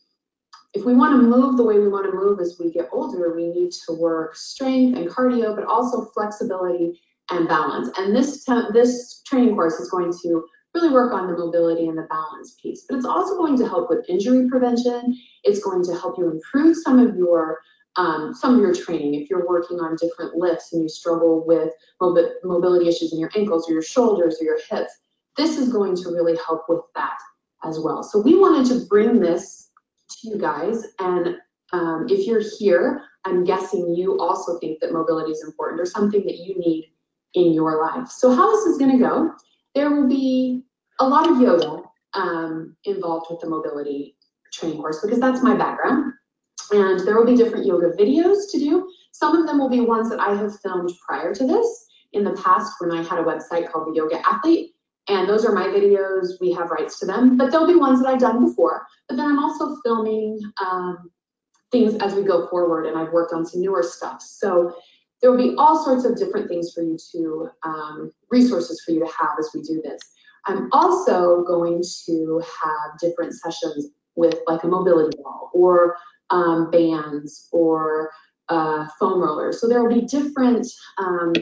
if 0.74 0.84
we 0.84 0.94
want 0.94 1.12
to 1.12 1.26
move 1.26 1.56
the 1.56 1.62
way 1.62 1.78
we 1.78 1.88
want 1.88 2.06
to 2.06 2.12
move 2.12 2.40
as 2.40 2.56
we 2.58 2.72
get 2.72 2.88
older, 2.92 3.34
we 3.34 3.48
need 3.48 3.70
to 3.86 3.94
work 3.94 4.36
strength 4.36 4.98
and 4.98 5.08
cardio, 5.08 5.54
but 5.54 5.64
also 5.64 6.06
flexibility 6.14 7.00
and 7.30 7.48
balance. 7.48 7.90
And 7.98 8.14
this, 8.14 8.44
this 8.72 9.22
training 9.26 9.54
course 9.54 9.74
is 9.74 9.90
going 9.90 10.12
to 10.22 10.44
really 10.74 10.90
work 10.90 11.12
on 11.12 11.26
the 11.26 11.36
mobility 11.36 11.88
and 11.88 11.96
the 11.96 12.06
balance 12.10 12.56
piece. 12.62 12.84
But 12.88 12.96
it's 12.96 13.06
also 13.06 13.36
going 13.36 13.56
to 13.58 13.68
help 13.68 13.88
with 13.90 14.08
injury 14.08 14.48
prevention. 14.48 15.16
It's 15.44 15.60
going 15.60 15.84
to 15.84 15.92
help 15.92 16.18
you 16.18 16.30
improve 16.30 16.76
some 16.76 16.98
of 16.98 17.16
your 17.16 17.58
um, 17.96 18.34
some 18.34 18.54
of 18.54 18.60
your 18.60 18.74
training. 18.74 19.14
If 19.14 19.30
you're 19.30 19.46
working 19.46 19.78
on 19.80 19.96
different 20.00 20.36
lifts 20.36 20.72
and 20.72 20.82
you 20.82 20.88
struggle 20.88 21.44
with 21.46 21.72
mobi- 22.00 22.32
mobility 22.44 22.88
issues 22.88 23.12
in 23.12 23.18
your 23.18 23.30
ankles 23.36 23.68
or 23.68 23.72
your 23.72 23.82
shoulders 23.82 24.38
or 24.40 24.44
your 24.44 24.58
hips, 24.70 24.92
this 25.36 25.58
is 25.58 25.72
going 25.72 25.96
to 25.96 26.10
really 26.10 26.36
help 26.46 26.62
with 26.68 26.80
that 26.94 27.18
as 27.64 27.78
well. 27.78 28.02
So 28.02 28.20
we 28.20 28.38
wanted 28.38 28.68
to 28.68 28.86
bring 28.86 29.20
this 29.20 29.70
to 30.10 30.28
you 30.28 30.38
guys. 30.38 30.84
And 30.98 31.36
um, 31.72 32.06
if 32.08 32.26
you're 32.26 32.42
here, 32.58 33.02
I'm 33.24 33.44
guessing 33.44 33.94
you 33.94 34.18
also 34.20 34.58
think 34.58 34.80
that 34.80 34.92
mobility 34.92 35.32
is 35.32 35.44
important 35.44 35.80
or 35.80 35.86
something 35.86 36.24
that 36.24 36.38
you 36.38 36.56
need 36.58 36.92
in 37.34 37.52
your 37.52 37.80
life. 37.80 38.08
So 38.08 38.34
how 38.34 38.50
this 38.54 38.66
is 38.66 38.78
going 38.78 38.92
to 38.92 38.98
go 38.98 39.32
there 39.74 39.90
will 39.90 40.08
be 40.08 40.64
a 41.00 41.08
lot 41.08 41.30
of 41.30 41.40
yoga 41.40 41.82
um, 42.14 42.76
involved 42.84 43.26
with 43.30 43.40
the 43.40 43.48
mobility 43.48 44.16
training 44.52 44.78
course 44.78 45.00
because 45.00 45.20
that's 45.20 45.42
my 45.42 45.54
background. 45.54 46.12
And 46.70 47.00
there 47.06 47.16
will 47.16 47.26
be 47.26 47.36
different 47.36 47.66
yoga 47.66 47.90
videos 47.90 48.50
to 48.52 48.58
do. 48.58 48.90
Some 49.12 49.36
of 49.36 49.46
them 49.46 49.58
will 49.58 49.70
be 49.70 49.80
ones 49.80 50.10
that 50.10 50.20
I 50.20 50.34
have 50.34 50.60
filmed 50.60 50.92
prior 51.06 51.34
to 51.34 51.46
this 51.46 51.86
in 52.12 52.24
the 52.24 52.32
past 52.32 52.74
when 52.78 52.90
I 52.90 53.02
had 53.02 53.18
a 53.18 53.24
website 53.24 53.70
called 53.70 53.88
The 53.88 53.96
Yoga 53.96 54.20
Athlete. 54.26 54.74
And 55.08 55.28
those 55.28 55.44
are 55.44 55.52
my 55.52 55.64
videos. 55.64 56.38
We 56.40 56.52
have 56.52 56.70
rights 56.70 56.98
to 57.00 57.06
them. 57.06 57.38
But 57.38 57.50
there'll 57.50 57.66
be 57.66 57.74
ones 57.74 58.02
that 58.02 58.08
I've 58.08 58.20
done 58.20 58.46
before. 58.46 58.86
But 59.08 59.16
then 59.16 59.26
I'm 59.26 59.38
also 59.38 59.76
filming 59.82 60.38
um, 60.60 61.10
things 61.72 61.94
as 62.02 62.14
we 62.14 62.22
go 62.22 62.46
forward. 62.48 62.86
And 62.86 62.98
I've 62.98 63.12
worked 63.12 63.32
on 63.32 63.46
some 63.46 63.62
newer 63.62 63.82
stuff. 63.82 64.20
So 64.20 64.74
there 65.20 65.30
will 65.30 65.38
be 65.38 65.54
all 65.56 65.82
sorts 65.82 66.04
of 66.04 66.16
different 66.16 66.48
things 66.48 66.72
for 66.72 66.82
you 66.82 66.98
to, 67.12 67.50
um, 67.64 68.12
resources 68.30 68.82
for 68.84 68.92
you 68.92 69.00
to 69.00 69.06
have 69.06 69.36
as 69.38 69.50
we 69.54 69.62
do 69.62 69.80
this. 69.82 70.00
I'm 70.46 70.68
also 70.72 71.42
going 71.44 71.82
to 72.06 72.42
have 72.62 72.98
different 73.00 73.34
sessions 73.34 73.88
with 74.14 74.38
like 74.46 74.62
a 74.64 74.66
mobility 74.68 75.16
ball 75.22 75.50
or 75.52 75.96
um, 76.30 76.70
bands 76.70 77.48
or 77.52 78.10
uh, 78.48 78.86
foam 78.98 79.20
rollers. 79.20 79.60
So 79.60 79.68
there 79.68 79.82
will 79.82 79.94
be 79.94 80.06
different, 80.06 80.66
um, 80.98 81.32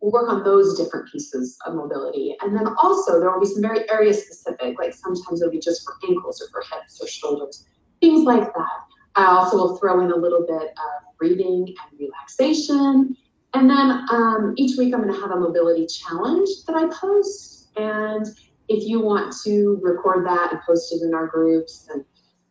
we'll 0.00 0.12
work 0.12 0.28
on 0.28 0.42
those 0.42 0.76
different 0.76 1.10
pieces 1.10 1.56
of 1.66 1.74
mobility. 1.74 2.36
And 2.40 2.56
then 2.56 2.66
also 2.82 3.20
there 3.20 3.30
will 3.30 3.40
be 3.40 3.46
some 3.46 3.62
very 3.62 3.88
area 3.90 4.12
specific, 4.12 4.78
like 4.78 4.94
sometimes 4.94 5.40
it'll 5.40 5.52
be 5.52 5.60
just 5.60 5.84
for 5.84 5.94
ankles 6.08 6.42
or 6.42 6.48
for 6.50 6.62
hips 6.74 7.00
or 7.00 7.06
shoulders, 7.06 7.64
things 8.00 8.24
like 8.24 8.52
that. 8.54 8.78
I 9.14 9.26
also 9.26 9.56
will 9.56 9.76
throw 9.78 10.04
in 10.04 10.10
a 10.12 10.16
little 10.16 10.44
bit 10.46 10.62
of 10.62 11.16
breathing 11.18 11.66
and 11.68 12.00
relaxation. 12.00 13.16
And 13.54 13.70
then 13.70 14.04
um, 14.10 14.54
each 14.56 14.76
week 14.76 14.92
I'm 14.92 15.02
going 15.02 15.14
to 15.14 15.20
have 15.20 15.30
a 15.30 15.40
mobility 15.40 15.86
challenge 15.86 16.48
that 16.66 16.76
I 16.76 16.86
post. 16.94 17.70
And 17.76 18.26
if 18.68 18.86
you 18.86 19.00
want 19.00 19.34
to 19.44 19.78
record 19.82 20.26
that 20.26 20.52
and 20.52 20.60
post 20.66 20.92
it 20.92 21.02
in 21.02 21.14
our 21.14 21.26
groups, 21.26 21.88
and 21.92 22.04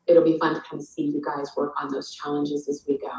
it'll 0.08 0.24
be 0.24 0.38
fun 0.40 0.56
to 0.56 0.62
kind 0.62 0.82
of 0.82 0.88
see 0.88 1.04
you 1.04 1.22
guys 1.24 1.50
work 1.56 1.74
on 1.82 1.92
those 1.92 2.14
challenges 2.14 2.68
as 2.68 2.86
we 2.88 2.98
go. 2.98 3.12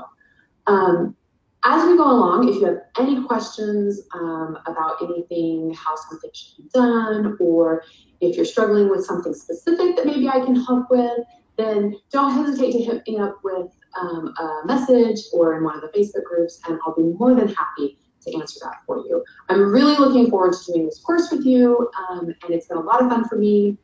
Um, 0.67 1.17
as 1.65 1.85
we 1.85 1.97
go 1.97 2.05
along, 2.05 2.49
if 2.49 2.57
you 2.57 2.67
have 2.67 2.79
any 2.99 3.25
questions 3.25 4.03
um, 4.15 4.57
about 4.67 5.03
anything, 5.03 5.75
how 5.75 5.97
something 5.97 6.31
should 6.33 6.57
be 6.59 6.71
done, 6.73 7.37
or 7.41 7.83
if 8.21 8.37
you're 8.37 8.45
struggling 8.45 8.89
with 8.89 9.05
something 9.05 9.35
specific 9.35 9.97
that 9.97 10.07
maybe 10.07 10.29
I 10.29 10.41
can 10.45 10.55
help 10.55 10.91
with, 10.91 11.19
then 11.57 11.97
don't 12.13 12.33
hesitate 12.33 12.73
to 12.73 12.83
hit 12.83 13.03
me 13.09 13.19
up 13.19 13.39
with 13.43 13.71
um, 14.01 14.33
a 14.39 14.67
message 14.67 15.21
or 15.33 15.57
in 15.57 15.65
one 15.65 15.75
of 15.75 15.81
the 15.81 15.99
Facebook 15.99 16.25
groups, 16.25 16.61
and 16.69 16.79
I'll 16.87 16.95
be 16.95 17.03
more 17.03 17.35
than 17.35 17.49
happy 17.49 17.99
to 18.23 18.39
answer 18.39 18.61
that 18.63 18.83
for 18.87 18.99
you. 18.99 19.25
I'm 19.49 19.73
really 19.73 19.97
looking 19.97 20.31
forward 20.31 20.53
to 20.53 20.73
doing 20.73 20.87
this 20.87 21.01
course 21.01 21.31
with 21.33 21.45
you, 21.45 21.91
um, 22.11 22.27
and 22.27 22.55
it's 22.55 22.69
been 22.69 22.79
a 22.79 22.81
lot 22.81 23.03
of 23.03 23.09
fun 23.09 23.29
for 23.29 23.37
me 23.37 23.77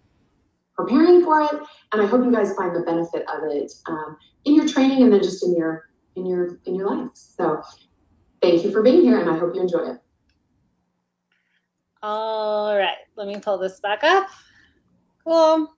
preparing 0.76 1.24
for 1.24 1.42
it, 1.42 1.52
and 1.92 2.02
I 2.02 2.06
hope 2.06 2.24
you 2.24 2.32
guys 2.32 2.54
find 2.54 2.74
the 2.74 2.80
benefit 2.80 3.24
of 3.28 3.44
it 3.50 3.72
um, 3.86 4.16
in 4.44 4.54
your 4.54 4.66
training 4.66 5.02
and 5.02 5.12
then 5.12 5.22
just 5.22 5.44
in 5.44 5.56
your 5.56 5.88
in 6.16 6.26
your 6.26 6.58
in 6.66 6.74
your 6.74 6.88
life. 6.88 7.10
So 7.14 7.62
thank 8.40 8.64
you 8.64 8.70
for 8.70 8.82
being 8.82 9.02
here, 9.02 9.20
and 9.20 9.30
I 9.30 9.38
hope 9.38 9.54
you 9.54 9.60
enjoy 9.60 9.90
it. 9.92 9.98
All 12.02 12.76
right, 12.76 12.96
let 13.16 13.28
me 13.28 13.38
pull 13.38 13.58
this 13.58 13.80
back 13.80 14.02
up. 14.02 14.28
Cool. 15.24 15.68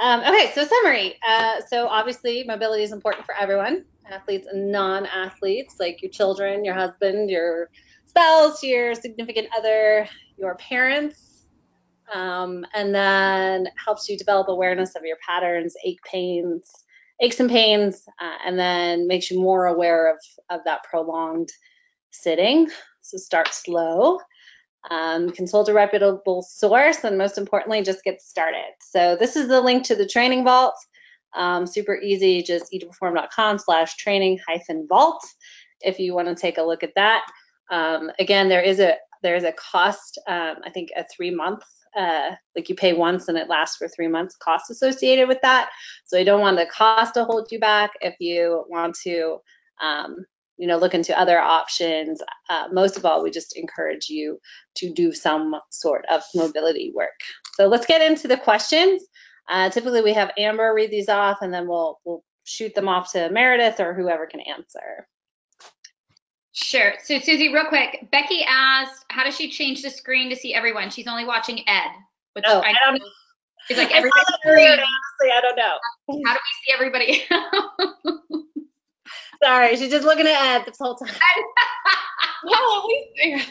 Um, 0.00 0.20
okay, 0.20 0.50
so 0.54 0.64
summary. 0.64 1.14
Uh, 1.26 1.60
so 1.68 1.86
obviously, 1.86 2.44
mobility 2.44 2.82
is 2.82 2.92
important 2.92 3.24
for 3.26 3.34
everyone, 3.36 3.84
athletes 4.10 4.48
and 4.50 4.72
non-athletes, 4.72 5.76
like 5.78 6.02
your 6.02 6.10
children, 6.10 6.64
your 6.64 6.74
husband, 6.74 7.30
your 7.30 7.70
spouse, 8.06 8.62
your 8.62 8.94
significant 8.94 9.48
other, 9.56 10.08
your 10.36 10.56
parents, 10.56 11.31
um, 12.14 12.64
and 12.74 12.94
then 12.94 13.68
helps 13.82 14.08
you 14.08 14.16
develop 14.16 14.48
awareness 14.48 14.94
of 14.94 15.04
your 15.04 15.16
patterns, 15.26 15.74
ache 15.84 16.02
pains, 16.04 16.70
aches 17.20 17.40
and 17.40 17.50
pains, 17.50 18.02
uh, 18.20 18.36
and 18.44 18.58
then 18.58 19.06
makes 19.06 19.30
you 19.30 19.40
more 19.40 19.66
aware 19.66 20.10
of, 20.10 20.18
of 20.50 20.60
that 20.64 20.84
prolonged 20.84 21.50
sitting. 22.10 22.68
So 23.00 23.16
start 23.18 23.52
slow. 23.54 24.18
Um, 24.90 25.30
consult 25.30 25.68
a 25.68 25.72
reputable 25.72 26.42
source, 26.42 27.04
and 27.04 27.16
most 27.16 27.38
importantly, 27.38 27.82
just 27.82 28.02
get 28.02 28.20
started. 28.20 28.72
So 28.80 29.16
this 29.18 29.36
is 29.36 29.48
the 29.48 29.60
link 29.60 29.84
to 29.84 29.94
the 29.94 30.06
training 30.06 30.44
vault. 30.44 30.74
Um, 31.34 31.66
super 31.66 31.96
easy, 31.96 32.42
just 32.42 32.72
eat2perform.com 32.72 33.58
slash 33.58 33.96
training 33.96 34.40
hyphen 34.46 34.86
vault 34.88 35.24
if 35.80 35.98
you 35.98 36.14
want 36.14 36.28
to 36.28 36.34
take 36.34 36.58
a 36.58 36.62
look 36.62 36.82
at 36.82 36.94
that. 36.96 37.22
Um, 37.70 38.10
again, 38.18 38.48
there 38.48 38.60
is 38.60 38.80
a 38.80 38.96
there 39.22 39.36
is 39.36 39.44
a 39.44 39.52
cost, 39.52 40.18
um, 40.26 40.56
I 40.64 40.70
think 40.70 40.90
a 40.96 41.04
three 41.04 41.30
month 41.30 41.62
uh, 41.96 42.30
like 42.56 42.68
you 42.68 42.74
pay 42.74 42.92
once 42.92 43.28
and 43.28 43.38
it 43.38 43.48
lasts 43.48 43.76
for 43.76 43.88
three 43.88 44.08
months 44.08 44.36
cost 44.36 44.70
associated 44.70 45.28
with 45.28 45.38
that. 45.42 45.70
So 46.06 46.18
I 46.18 46.24
don't 46.24 46.40
want 46.40 46.56
the 46.56 46.66
cost 46.66 47.14
to 47.14 47.24
hold 47.24 47.48
you 47.50 47.60
back. 47.60 47.92
If 48.00 48.14
you 48.20 48.64
want 48.68 48.96
to, 49.04 49.38
um, 49.82 50.24
you 50.58 50.66
know, 50.66 50.78
look 50.78 50.94
into 50.94 51.18
other 51.18 51.38
options, 51.38 52.22
uh, 52.48 52.68
most 52.72 52.96
of 52.96 53.04
all, 53.04 53.22
we 53.22 53.30
just 53.30 53.56
encourage 53.56 54.08
you 54.08 54.38
to 54.76 54.92
do 54.92 55.12
some 55.12 55.56
sort 55.70 56.04
of 56.10 56.22
mobility 56.34 56.92
work. 56.94 57.08
So 57.54 57.66
let's 57.66 57.86
get 57.86 58.02
into 58.02 58.28
the 58.28 58.36
questions. 58.36 59.02
Uh, 59.48 59.70
typically, 59.70 60.02
we 60.02 60.12
have 60.12 60.30
Amber 60.38 60.72
read 60.74 60.90
these 60.90 61.08
off, 61.08 61.38
and 61.42 61.52
then 61.52 61.66
we'll 61.66 61.98
we'll 62.04 62.22
shoot 62.44 62.74
them 62.74 62.88
off 62.88 63.12
to 63.12 63.28
Meredith 63.30 63.80
or 63.80 63.94
whoever 63.94 64.26
can 64.26 64.40
answer. 64.40 65.06
Sure. 66.52 66.92
So 67.02 67.18
Susie, 67.18 67.52
real 67.52 67.64
quick, 67.66 68.08
Becky 68.10 68.44
asked, 68.46 69.06
how 69.08 69.24
does 69.24 69.36
she 69.36 69.50
change 69.50 69.82
the 69.82 69.90
screen 69.90 70.28
to 70.30 70.36
see 70.36 70.54
everyone? 70.54 70.90
She's 70.90 71.06
only 71.06 71.24
watching 71.24 71.60
Ed. 71.66 71.90
Which 72.34 72.44
oh, 72.46 72.60
I, 72.60 72.74
don't 72.84 72.98
know. 72.98 73.06
She's 73.66 73.78
like, 73.78 73.90
everybody. 73.94 74.12
honestly, 74.44 75.30
I 75.34 75.40
don't 75.40 75.56
know. 75.56 75.78
How 76.26 76.34
do 76.34 76.40
we 76.40 76.54
see 76.64 76.72
everybody? 76.74 77.24
Sorry, 79.42 79.76
she's 79.76 79.90
just 79.90 80.04
looking 80.04 80.26
at 80.26 80.60
Ed 80.60 80.64
this 80.66 80.78
whole 80.78 80.94
time. 80.94 81.10
well, 82.44 82.78
at 82.78 82.84
least. 83.26 83.50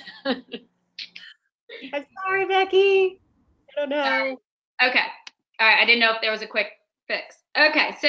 I'm 1.93 2.05
sorry, 2.23 2.45
Becky. 2.45 3.19
I 3.75 3.79
don't 3.79 3.89
know. 3.89 4.37
Okay. 4.83 5.05
All 5.59 5.67
right. 5.67 5.79
I 5.81 5.85
didn't 5.85 5.99
know 5.99 6.13
if 6.13 6.21
there 6.21 6.31
was 6.31 6.41
a 6.41 6.47
quick 6.47 6.67
fix. 7.07 7.35
Okay. 7.57 7.95
So 7.99 8.07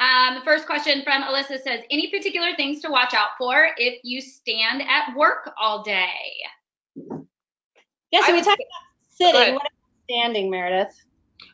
um, 0.00 0.34
the 0.34 0.40
first 0.44 0.66
question 0.66 1.02
from 1.04 1.22
Alyssa 1.22 1.62
says, 1.62 1.80
any 1.90 2.10
particular 2.10 2.56
things 2.56 2.80
to 2.82 2.90
watch 2.90 3.14
out 3.14 3.30
for 3.38 3.68
if 3.76 4.00
you 4.02 4.20
stand 4.20 4.82
at 4.82 5.14
work 5.16 5.52
all 5.60 5.82
day? 5.82 6.14
Yeah, 8.10 8.24
so 8.24 8.32
I 8.32 8.36
we 8.36 8.42
talked 8.42 8.60
about 8.60 9.10
sitting. 9.10 9.54
What 9.54 9.62
about 9.62 9.72
standing, 10.08 10.50
Meredith? 10.50 10.94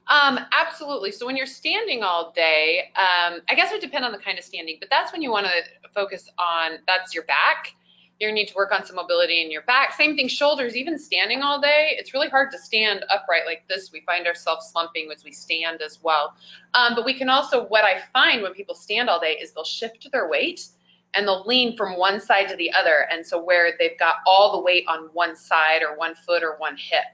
Um, 0.09 0.39
absolutely. 0.53 1.11
So 1.11 1.27
when 1.27 1.37
you're 1.37 1.47
standing 1.47 2.03
all 2.03 2.33
day, 2.33 2.85
um, 2.97 3.41
I 3.51 3.55
guess 3.55 3.71
it 3.71 3.75
would 3.75 3.81
depend 3.81 4.05
on 4.05 4.13
the 4.13 4.19
kind 4.19 4.39
of 4.39 4.45
standing, 4.45 4.77
but 4.79 4.89
that's 4.91 5.13
when 5.13 5.21
you 5.21 5.31
want 5.31 5.47
to 5.47 5.91
focus 5.93 6.29
on, 6.39 6.79
that's 6.87 7.15
your 7.15 7.25
back 7.25 7.73
you 8.19 8.33
need 8.33 8.49
to 8.49 8.55
work 8.55 8.73
on 8.73 8.85
some 8.87 8.97
mobility 8.97 9.43
in 9.43 9.51
your 9.51 9.63
back. 9.63 9.95
Same 9.95 10.17
thing, 10.17 10.29
shoulders, 10.29 10.75
even 10.75 10.99
standing 10.99 11.43
all 11.43 11.61
day. 11.61 11.95
It's 11.99 12.15
really 12.15 12.29
hard 12.29 12.51
to 12.53 12.59
stand 12.59 13.05
upright 13.11 13.43
like 13.45 13.65
this. 13.69 13.93
We 13.93 14.01
find 14.01 14.27
ourselves 14.27 14.69
slumping 14.71 15.11
as 15.15 15.23
we 15.23 15.33
stand 15.33 15.83
as 15.83 15.99
well. 16.03 16.35
Um, 16.75 16.95
but 16.95 17.05
we 17.05 17.15
can 17.15 17.29
also, 17.29 17.67
what 17.67 17.85
I 17.85 18.01
find 18.13 18.43
when 18.43 18.55
people 18.55 18.75
stand 18.75 19.11
all 19.11 19.21
day 19.21 19.39
is 19.41 19.53
they'll 19.53 19.65
shift 19.65 20.11
their 20.11 20.29
weight 20.29 20.67
and 21.13 21.27
they'll 21.27 21.45
lean 21.45 21.77
from 21.77 21.99
one 21.99 22.21
side 22.21 22.49
to 22.49 22.57
the 22.57 22.73
other. 22.73 23.07
And 23.11 23.27
so 23.27 23.43
where 23.43 23.73
they've 23.79 23.99
got 23.99 24.17
all 24.27 24.53
the 24.53 24.63
weight 24.63 24.85
on 24.89 25.11
one 25.13 25.37
side 25.37 25.83
or 25.83 25.97
one 25.97 26.15
foot 26.15 26.43
or 26.43 26.57
one 26.57 26.77
hip 26.77 27.05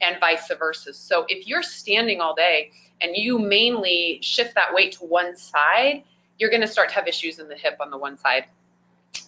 and 0.00 0.16
vice 0.20 0.48
versa. 0.58 0.94
So 0.94 1.24
if 1.28 1.46
you're 1.46 1.62
standing 1.62 2.20
all 2.20 2.34
day 2.34 2.70
and 3.00 3.16
you 3.16 3.38
mainly 3.38 4.20
shift 4.22 4.54
that 4.54 4.74
weight 4.74 4.92
to 4.92 5.04
one 5.04 5.36
side, 5.36 6.04
you're 6.38 6.50
to 6.50 6.66
start 6.66 6.88
to 6.88 6.94
have 6.94 7.06
issues 7.06 7.38
in 7.38 7.48
the 7.48 7.56
hip 7.56 7.76
on 7.80 7.90
the 7.90 7.98
one 7.98 8.18
side 8.18 8.44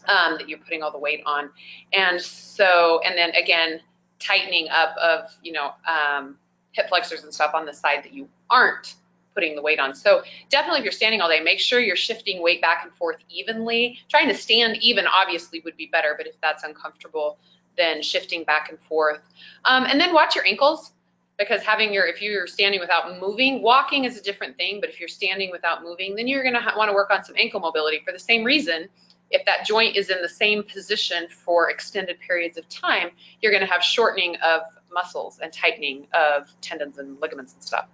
um, 0.08 0.36
that 0.38 0.48
you're 0.48 0.58
putting 0.58 0.82
all 0.82 0.90
the 0.90 0.98
weight 0.98 1.22
on. 1.26 1.50
And 1.92 2.20
so, 2.20 3.00
and 3.04 3.16
then 3.16 3.30
again, 3.30 3.80
tightening 4.18 4.68
up 4.70 4.96
of, 4.96 5.30
you 5.42 5.52
know, 5.52 5.72
um, 5.86 6.36
hip 6.72 6.88
flexors 6.88 7.24
and 7.24 7.32
stuff 7.32 7.52
on 7.54 7.66
the 7.66 7.72
side 7.72 8.04
that 8.04 8.12
you 8.12 8.28
aren't 8.50 8.94
putting 9.34 9.56
the 9.56 9.62
weight 9.62 9.80
on. 9.80 9.94
So 9.94 10.22
definitely 10.48 10.80
if 10.80 10.84
you're 10.84 10.92
standing 10.92 11.20
all 11.20 11.28
day, 11.28 11.40
make 11.40 11.60
sure 11.60 11.80
you're 11.80 11.96
shifting 11.96 12.42
weight 12.42 12.60
back 12.60 12.84
and 12.84 12.92
forth 12.94 13.16
evenly. 13.28 13.98
Trying 14.08 14.28
to 14.28 14.34
stand 14.34 14.76
even 14.80 15.06
obviously 15.06 15.60
would 15.64 15.76
be 15.76 15.86
better, 15.86 16.14
but 16.16 16.26
if 16.26 16.34
that's 16.40 16.62
uncomfortable, 16.62 17.38
then 17.76 18.02
shifting 18.02 18.44
back 18.44 18.70
and 18.70 18.78
forth. 18.88 19.20
Um, 19.64 19.84
and 19.84 20.00
then 20.00 20.14
watch 20.14 20.36
your 20.36 20.46
ankles 20.46 20.92
because 21.36 21.62
having 21.62 21.92
your, 21.92 22.06
if 22.06 22.22
you're 22.22 22.46
standing 22.46 22.78
without 22.78 23.20
moving, 23.20 23.60
walking 23.60 24.04
is 24.04 24.16
a 24.16 24.22
different 24.22 24.56
thing, 24.56 24.80
but 24.80 24.88
if 24.88 25.00
you're 25.00 25.08
standing 25.08 25.50
without 25.50 25.82
moving, 25.82 26.14
then 26.14 26.28
you're 26.28 26.44
gonna 26.44 26.62
want 26.76 26.88
to 26.88 26.94
work 26.94 27.10
on 27.10 27.24
some 27.24 27.34
ankle 27.36 27.58
mobility 27.58 28.00
for 28.06 28.12
the 28.12 28.18
same 28.18 28.44
reason 28.44 28.88
if 29.34 29.44
that 29.46 29.66
joint 29.66 29.96
is 29.96 30.10
in 30.10 30.22
the 30.22 30.28
same 30.28 30.62
position 30.62 31.26
for 31.28 31.68
extended 31.68 32.18
periods 32.20 32.56
of 32.56 32.68
time, 32.68 33.10
you're 33.42 33.52
going 33.52 33.66
to 33.66 33.70
have 33.70 33.82
shortening 33.82 34.36
of 34.36 34.62
muscles 34.92 35.40
and 35.42 35.52
tightening 35.52 36.06
of 36.14 36.48
tendons 36.60 36.98
and 36.98 37.20
ligaments 37.20 37.52
and 37.52 37.62
stuff. 37.62 37.88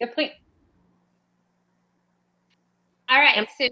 Good 0.00 0.14
point. 0.14 0.32
All 3.08 3.20
right. 3.20 3.48
So, 3.56 3.68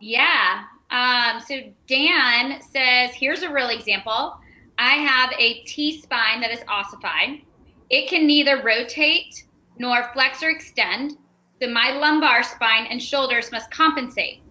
yeah. 0.00 0.64
Um, 0.90 1.40
so 1.40 1.60
Dan 1.86 2.60
says, 2.60 3.10
here's 3.14 3.42
a 3.42 3.50
real 3.50 3.70
example. 3.70 4.38
I 4.78 4.94
have 4.96 5.32
a 5.38 5.62
T 5.64 6.00
spine 6.00 6.42
that 6.42 6.52
is 6.52 6.60
ossified. 6.68 7.40
It 7.88 8.10
can 8.10 8.26
neither 8.26 8.62
rotate 8.62 9.44
nor 9.78 10.10
flex 10.12 10.42
or 10.42 10.50
extend. 10.50 11.16
So 11.60 11.68
my 11.68 11.92
lumbar 11.92 12.42
spine 12.42 12.86
and 12.90 13.02
shoulders 13.02 13.50
must 13.50 13.70
compensate. 13.70 14.42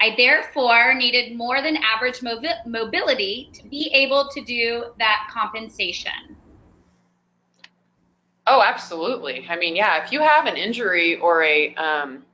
I 0.00 0.14
therefore 0.16 0.94
needed 0.94 1.36
more 1.36 1.60
than 1.60 1.76
average 1.76 2.22
mobility 2.22 3.50
to 3.52 3.68
be 3.68 3.90
able 3.92 4.28
to 4.32 4.42
do 4.42 4.86
that 4.98 5.28
compensation. 5.30 6.36
Oh, 8.46 8.62
absolutely. 8.62 9.46
I 9.48 9.56
mean, 9.56 9.76
yeah, 9.76 10.02
if 10.02 10.10
you 10.10 10.20
have 10.20 10.46
an 10.46 10.56
injury 10.56 11.16
or 11.18 11.42
a, 11.42 11.74
um, 11.74 12.24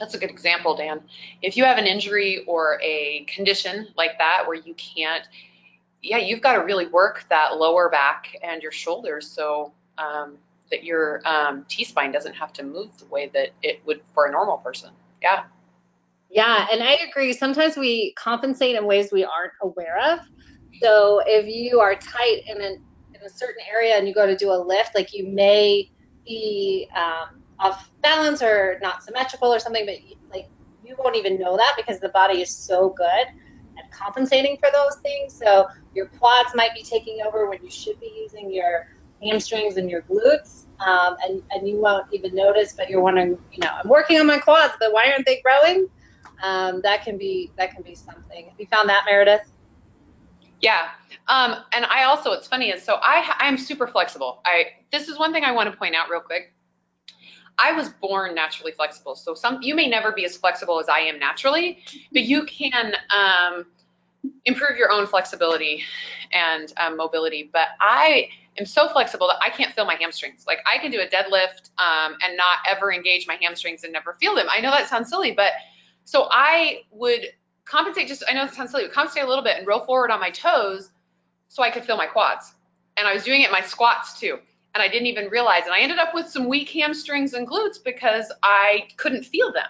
that's 0.00 0.14
a 0.14 0.18
good 0.18 0.30
example, 0.30 0.76
Dan. 0.76 1.00
If 1.42 1.56
you 1.56 1.64
have 1.64 1.78
an 1.78 1.86
injury 1.86 2.44
or 2.46 2.80
a 2.82 3.24
condition 3.32 3.88
like 3.96 4.18
that 4.18 4.44
where 4.46 4.56
you 4.56 4.74
can't, 4.74 5.26
yeah, 6.02 6.18
you've 6.18 6.42
got 6.42 6.54
to 6.54 6.58
really 6.64 6.88
work 6.88 7.24
that 7.30 7.56
lower 7.56 7.88
back 7.88 8.36
and 8.42 8.62
your 8.62 8.72
shoulders 8.72 9.30
so 9.30 9.72
um, 9.96 10.36
that 10.70 10.84
your 10.84 11.26
um, 11.26 11.64
T 11.68 11.84
spine 11.84 12.12
doesn't 12.12 12.34
have 12.34 12.52
to 12.54 12.64
move 12.64 12.96
the 12.98 13.06
way 13.06 13.30
that 13.32 13.50
it 13.62 13.80
would 13.86 14.00
for 14.12 14.26
a 14.26 14.32
normal 14.32 14.58
person. 14.58 14.90
Yeah. 15.22 15.44
Yeah, 16.36 16.66
and 16.70 16.82
I 16.82 16.98
agree. 17.08 17.32
Sometimes 17.32 17.78
we 17.78 18.12
compensate 18.18 18.76
in 18.76 18.84
ways 18.84 19.08
we 19.10 19.24
aren't 19.24 19.54
aware 19.62 19.96
of. 20.12 20.18
So 20.82 21.22
if 21.26 21.46
you 21.46 21.80
are 21.80 21.94
tight 21.94 22.42
in 22.46 22.60
a, 22.60 22.66
in 22.66 23.22
a 23.24 23.30
certain 23.30 23.62
area 23.72 23.94
and 23.96 24.06
you 24.06 24.12
go 24.12 24.26
to 24.26 24.36
do 24.36 24.52
a 24.52 24.60
lift, 24.60 24.90
like 24.94 25.14
you 25.14 25.32
may 25.32 25.88
be 26.26 26.88
um, 26.94 27.42
off 27.58 27.90
balance 28.02 28.42
or 28.42 28.76
not 28.82 29.02
symmetrical 29.02 29.48
or 29.48 29.58
something, 29.58 29.86
but 29.86 29.94
like 30.30 30.44
you 30.82 30.94
won't 30.98 31.16
even 31.16 31.38
know 31.38 31.56
that 31.56 31.72
because 31.74 32.00
the 32.00 32.10
body 32.10 32.42
is 32.42 32.54
so 32.54 32.92
good 32.98 33.06
at 33.78 33.90
compensating 33.98 34.58
for 34.60 34.68
those 34.74 34.98
things. 35.02 35.38
So 35.42 35.64
your 35.94 36.08
quads 36.18 36.50
might 36.54 36.74
be 36.74 36.82
taking 36.82 37.20
over 37.26 37.48
when 37.48 37.60
you 37.62 37.70
should 37.70 37.98
be 37.98 38.12
using 38.14 38.52
your 38.52 38.84
hamstrings 39.22 39.78
and 39.78 39.88
your 39.88 40.02
glutes. 40.02 40.66
Um, 40.86 41.16
and, 41.24 41.42
and 41.52 41.66
you 41.66 41.80
won't 41.80 42.04
even 42.12 42.34
notice, 42.34 42.74
but 42.76 42.90
you're 42.90 43.00
wondering, 43.00 43.38
you 43.50 43.60
know, 43.62 43.70
I'm 43.82 43.88
working 43.88 44.20
on 44.20 44.26
my 44.26 44.36
quads, 44.38 44.74
but 44.78 44.92
why 44.92 45.10
aren't 45.10 45.24
they 45.24 45.40
growing? 45.42 45.86
Um, 46.42 46.80
that 46.82 47.02
can 47.02 47.16
be 47.16 47.52
that 47.56 47.74
can 47.74 47.82
be 47.82 47.94
something. 47.94 48.46
Have 48.46 48.58
you 48.58 48.66
found 48.66 48.88
that, 48.88 49.04
Meredith? 49.06 49.50
Yeah, 50.60 50.88
um, 51.28 51.56
and 51.72 51.84
I 51.86 52.04
also 52.04 52.32
it's 52.32 52.48
funny 52.48 52.70
is 52.70 52.82
so 52.82 52.96
I 53.02 53.34
I'm 53.38 53.58
super 53.58 53.86
flexible. 53.86 54.40
I 54.44 54.66
this 54.92 55.08
is 55.08 55.18
one 55.18 55.32
thing 55.32 55.44
I 55.44 55.52
want 55.52 55.70
to 55.70 55.76
point 55.76 55.94
out 55.94 56.08
real 56.10 56.20
quick. 56.20 56.52
I 57.58 57.72
was 57.72 57.88
born 57.88 58.34
naturally 58.34 58.72
flexible, 58.72 59.16
so 59.16 59.34
some 59.34 59.60
you 59.62 59.74
may 59.74 59.88
never 59.88 60.12
be 60.12 60.24
as 60.24 60.36
flexible 60.36 60.78
as 60.78 60.88
I 60.88 61.00
am 61.00 61.18
naturally, 61.18 61.78
but 62.12 62.22
you 62.22 62.44
can 62.44 62.94
um, 63.14 63.66
improve 64.44 64.76
your 64.76 64.90
own 64.90 65.06
flexibility 65.06 65.82
and 66.32 66.72
um, 66.76 66.96
mobility. 66.96 67.48
But 67.52 67.68
I 67.80 68.28
am 68.58 68.66
so 68.66 68.88
flexible 68.88 69.28
that 69.28 69.38
I 69.42 69.50
can't 69.50 69.74
feel 69.74 69.84
my 69.84 69.94
hamstrings. 69.94 70.44
Like 70.46 70.58
I 70.70 70.78
can 70.78 70.90
do 70.90 71.00
a 71.00 71.06
deadlift 71.06 71.70
um, 71.78 72.16
and 72.26 72.36
not 72.36 72.58
ever 72.70 72.92
engage 72.92 73.26
my 73.26 73.38
hamstrings 73.40 73.84
and 73.84 73.92
never 73.92 74.14
feel 74.14 74.34
them. 74.34 74.46
I 74.50 74.60
know 74.60 74.70
that 74.70 74.88
sounds 74.88 75.08
silly, 75.08 75.32
but 75.32 75.52
so 76.06 76.28
I 76.30 76.82
would 76.92 77.26
compensate 77.64 78.06
just, 78.06 78.22
I 78.28 78.32
know 78.32 78.44
it 78.44 78.54
sounds 78.54 78.70
silly, 78.70 78.84
but 78.84 78.92
compensate 78.92 79.24
a 79.24 79.28
little 79.28 79.42
bit 79.42 79.58
and 79.58 79.66
roll 79.66 79.84
forward 79.84 80.12
on 80.12 80.20
my 80.20 80.30
toes 80.30 80.90
so 81.48 81.64
I 81.64 81.70
could 81.70 81.84
feel 81.84 81.96
my 81.96 82.06
quads. 82.06 82.54
And 82.96 83.08
I 83.08 83.12
was 83.12 83.24
doing 83.24 83.42
it 83.42 83.50
my 83.50 83.60
squats 83.60 84.18
too. 84.18 84.38
And 84.74 84.82
I 84.82 84.88
didn't 84.88 85.06
even 85.06 85.28
realize. 85.28 85.64
And 85.64 85.74
I 85.74 85.80
ended 85.80 85.98
up 85.98 86.14
with 86.14 86.28
some 86.28 86.48
weak 86.48 86.70
hamstrings 86.70 87.34
and 87.34 87.46
glutes 87.46 87.82
because 87.82 88.32
I 88.44 88.88
couldn't 88.96 89.24
feel 89.24 89.52
them. 89.52 89.66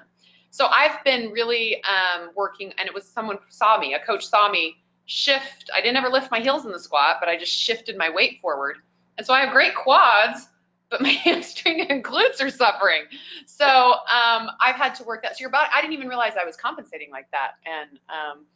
So 0.50 0.66
I've 0.66 1.02
been 1.04 1.30
really 1.30 1.82
um, 1.84 2.30
working, 2.34 2.72
and 2.78 2.86
it 2.86 2.94
was 2.94 3.04
someone 3.06 3.38
saw 3.48 3.78
me, 3.78 3.94
a 3.94 3.98
coach 4.04 4.26
saw 4.26 4.50
me 4.50 4.76
shift. 5.06 5.70
I 5.74 5.80
didn't 5.80 5.96
ever 5.96 6.08
lift 6.08 6.30
my 6.30 6.40
heels 6.40 6.66
in 6.66 6.72
the 6.72 6.80
squat, 6.80 7.16
but 7.18 7.28
I 7.28 7.38
just 7.38 7.52
shifted 7.52 7.96
my 7.96 8.10
weight 8.10 8.40
forward. 8.42 8.78
And 9.16 9.26
so 9.26 9.32
I 9.32 9.40
have 9.40 9.52
great 9.52 9.74
quads, 9.74 10.48
but 10.90 11.00
my 11.00 11.08
hamstring 11.24 11.80
and 11.88 12.04
glutes 12.04 12.40
are 12.40 12.50
suffering. 12.50 13.02
So 13.46 13.66
um, 13.66 14.50
I've 14.60 14.76
had 14.76 14.94
to 14.96 15.04
work 15.04 15.22
that. 15.22 15.36
So 15.36 15.42
your 15.42 15.50
body, 15.50 15.68
I 15.74 15.80
didn't 15.80 15.94
even 15.94 16.08
realize 16.08 16.32
I 16.40 16.44
was 16.44 16.56
compensating 16.56 17.10
like 17.10 17.30
that. 17.32 17.52
And 17.64 17.98
um, 18.08 18.46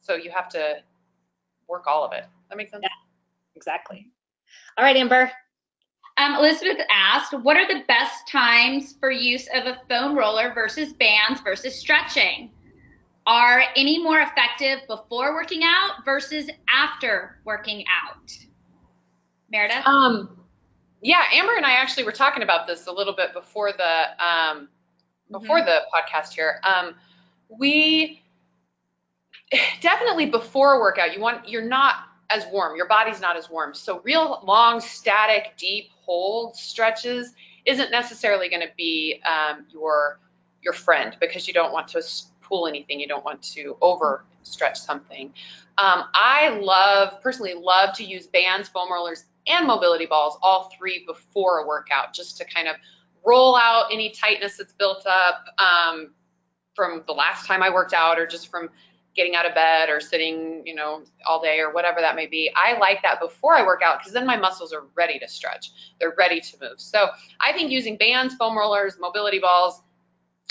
so 0.00 0.14
you 0.14 0.30
have 0.30 0.48
to 0.50 0.76
work 1.68 1.86
all 1.86 2.04
of 2.04 2.12
it. 2.12 2.24
That 2.48 2.56
makes 2.56 2.70
sense? 2.70 2.82
Yeah, 2.82 2.88
exactly. 3.54 4.08
All 4.78 4.84
right, 4.84 4.96
Amber. 4.96 5.30
Um, 6.18 6.36
Elizabeth 6.36 6.78
asked, 6.90 7.34
what 7.34 7.56
are 7.56 7.66
the 7.66 7.84
best 7.88 8.26
times 8.26 8.94
for 8.98 9.10
use 9.10 9.48
of 9.54 9.66
a 9.66 9.78
foam 9.88 10.16
roller 10.16 10.52
versus 10.54 10.92
bands 10.94 11.40
versus 11.42 11.78
stretching? 11.78 12.50
Are 13.26 13.64
any 13.74 14.02
more 14.02 14.20
effective 14.20 14.86
before 14.86 15.34
working 15.34 15.62
out 15.64 16.04
versus 16.04 16.48
after 16.72 17.40
working 17.44 17.84
out? 17.90 18.32
Meredith? 19.50 19.84
Um, 19.84 20.35
yeah, 21.06 21.22
Amber 21.32 21.54
and 21.56 21.64
I 21.64 21.74
actually 21.74 22.02
were 22.02 22.10
talking 22.10 22.42
about 22.42 22.66
this 22.66 22.88
a 22.88 22.92
little 22.92 23.14
bit 23.14 23.32
before 23.32 23.70
the 23.70 24.26
um, 24.26 24.68
before 25.30 25.58
mm-hmm. 25.60 25.66
the 25.66 25.82
podcast 25.94 26.32
here. 26.32 26.60
Um, 26.64 26.96
we 27.48 28.20
definitely 29.80 30.26
before 30.26 30.74
a 30.74 30.80
workout, 30.80 31.14
you 31.14 31.20
want 31.20 31.48
you're 31.48 31.62
not 31.62 31.94
as 32.28 32.44
warm. 32.50 32.76
Your 32.76 32.88
body's 32.88 33.20
not 33.20 33.36
as 33.36 33.48
warm. 33.48 33.72
So 33.72 34.00
real 34.00 34.42
long, 34.44 34.80
static, 34.80 35.52
deep 35.56 35.90
hold 36.04 36.56
stretches 36.56 37.34
isn't 37.66 37.92
necessarily 37.92 38.48
going 38.48 38.62
to 38.62 38.72
be 38.76 39.22
um, 39.24 39.64
your 39.72 40.18
your 40.60 40.72
friend 40.72 41.16
because 41.20 41.46
you 41.46 41.54
don't 41.54 41.72
want 41.72 41.86
to 41.86 42.02
pull 42.42 42.66
anything. 42.66 42.98
You 42.98 43.06
don't 43.06 43.24
want 43.24 43.42
to 43.54 43.76
over 43.80 44.24
stretch 44.42 44.76
something. 44.76 45.32
Um, 45.78 46.02
I 46.14 46.58
love 46.60 47.22
personally 47.22 47.54
love 47.54 47.94
to 47.94 48.04
use 48.04 48.26
bands, 48.26 48.68
foam 48.68 48.90
rollers, 48.90 49.24
and 49.46 49.66
mobility 49.66 50.06
balls, 50.06 50.38
all 50.42 50.70
three 50.76 51.04
before 51.06 51.60
a 51.60 51.66
workout, 51.66 52.12
just 52.12 52.36
to 52.38 52.44
kind 52.44 52.68
of 52.68 52.76
roll 53.24 53.56
out 53.56 53.86
any 53.92 54.10
tightness 54.10 54.56
that's 54.56 54.72
built 54.72 55.06
up 55.06 55.44
um, 55.58 56.14
from 56.74 57.02
the 57.06 57.12
last 57.12 57.46
time 57.46 57.62
I 57.62 57.70
worked 57.70 57.92
out 57.92 58.18
or 58.18 58.26
just 58.26 58.50
from 58.50 58.70
getting 59.16 59.34
out 59.34 59.46
of 59.46 59.54
bed 59.54 59.88
or 59.88 59.98
sitting, 59.98 60.62
you 60.66 60.74
know, 60.74 61.02
all 61.26 61.40
day 61.40 61.58
or 61.58 61.72
whatever 61.72 62.00
that 62.00 62.14
may 62.14 62.26
be. 62.26 62.50
I 62.54 62.78
like 62.78 63.02
that 63.02 63.18
before 63.18 63.56
I 63.56 63.64
work 63.64 63.80
out 63.82 63.98
because 63.98 64.12
then 64.12 64.26
my 64.26 64.36
muscles 64.36 64.72
are 64.72 64.84
ready 64.94 65.18
to 65.18 65.26
stretch. 65.26 65.72
They're 65.98 66.14
ready 66.16 66.40
to 66.40 66.56
move. 66.60 66.78
So 66.80 67.08
I 67.40 67.52
think 67.52 67.70
using 67.70 67.96
bands, 67.96 68.34
foam 68.34 68.56
rollers, 68.56 68.98
mobility 69.00 69.38
balls, 69.38 69.80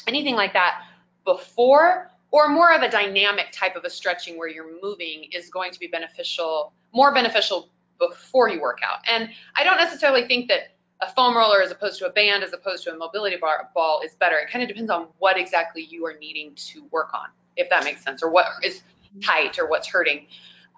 anything 0.08 0.36
like 0.36 0.54
that 0.54 0.82
before 1.24 2.12
or 2.32 2.50
more 2.50 2.74
of 2.74 2.82
a 2.82 2.90
dynamic 2.90 3.52
type 3.54 3.76
of 3.76 3.86
a 3.86 3.90
stretching 3.90 4.38
where 4.38 4.50
you're 4.50 4.82
moving 4.82 5.30
is 5.32 5.50
going 5.50 5.72
to 5.72 5.80
be 5.80 5.88
beneficial, 5.88 6.74
more 6.92 7.14
beneficial 7.14 7.70
before 8.00 8.50
you 8.50 8.62
work 8.62 8.80
out. 8.84 9.00
And 9.08 9.30
I 9.56 9.64
don't 9.64 9.78
necessarily 9.78 10.28
think 10.28 10.48
that 10.50 10.76
a 11.02 11.12
foam 11.12 11.36
roller 11.36 11.62
as 11.62 11.72
opposed 11.72 12.00
to 12.00 12.08
a 12.08 12.12
band 12.12 12.44
as 12.44 12.54
opposed 12.54 12.84
to 12.86 12.94
a 12.94 12.98
mobility 12.98 13.36
bar, 13.36 13.70
ball 13.74 14.02
is 14.04 14.16
better. 14.16 14.38
It 14.38 14.50
kind 14.50 14.64
of 14.64 14.70
depends 14.70 14.90
on 14.90 15.08
what 15.20 15.38
exactly 15.38 15.84
you 15.84 16.06
are 16.06 16.18
needing 16.20 16.54
to 16.56 16.86
work 16.92 17.14
on, 17.14 17.28
if 17.58 17.70
that 17.70 17.84
makes 17.84 18.04
sense, 18.04 18.24
or 18.24 18.30
what 18.30 18.46
is 18.64 18.82
tight 19.22 19.60
or 19.60 19.68
what's 19.68 19.88
hurting. 19.88 20.28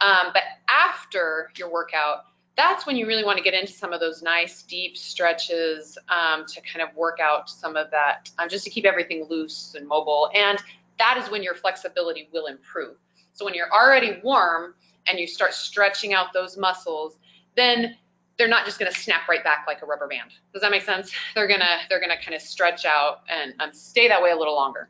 Um, 0.01 0.27
but 0.33 0.43
after 0.69 1.51
your 1.55 1.71
workout, 1.71 2.25
that's 2.55 2.87
when 2.87 2.95
you 2.95 3.05
really 3.05 3.23
want 3.23 3.37
to 3.37 3.43
get 3.43 3.53
into 3.53 3.71
some 3.71 3.93
of 3.93 3.99
those 3.99 4.23
nice 4.23 4.63
deep 4.63 4.97
stretches 4.97 5.97
um, 6.09 6.45
to 6.47 6.61
kind 6.61 6.87
of 6.87 6.95
work 6.95 7.19
out 7.21 7.49
some 7.49 7.75
of 7.75 7.91
that, 7.91 8.31
um, 8.39 8.49
just 8.49 8.63
to 8.63 8.71
keep 8.71 8.85
everything 8.85 9.27
loose 9.29 9.75
and 9.77 9.87
mobile. 9.87 10.31
And 10.33 10.57
that 10.97 11.19
is 11.23 11.29
when 11.29 11.43
your 11.43 11.53
flexibility 11.53 12.27
will 12.33 12.47
improve. 12.47 12.95
So 13.33 13.45
when 13.45 13.53
you're 13.53 13.71
already 13.71 14.19
warm 14.23 14.73
and 15.07 15.19
you 15.19 15.27
start 15.27 15.53
stretching 15.53 16.13
out 16.13 16.33
those 16.33 16.57
muscles, 16.57 17.17
then 17.55 17.95
they're 18.37 18.47
not 18.47 18.65
just 18.65 18.79
going 18.79 18.91
to 18.91 18.97
snap 18.97 19.27
right 19.27 19.43
back 19.43 19.65
like 19.67 19.81
a 19.81 19.85
rubber 19.85 20.07
band. 20.07 20.31
Does 20.53 20.61
that 20.61 20.71
make 20.71 20.83
sense? 20.83 21.11
They're 21.35 21.47
gonna 21.47 21.79
they're 21.89 21.99
gonna 21.99 22.21
kind 22.21 22.35
of 22.35 22.41
stretch 22.41 22.85
out 22.85 23.21
and 23.29 23.53
um, 23.59 23.73
stay 23.73 24.07
that 24.07 24.21
way 24.21 24.31
a 24.31 24.37
little 24.37 24.55
longer. 24.55 24.89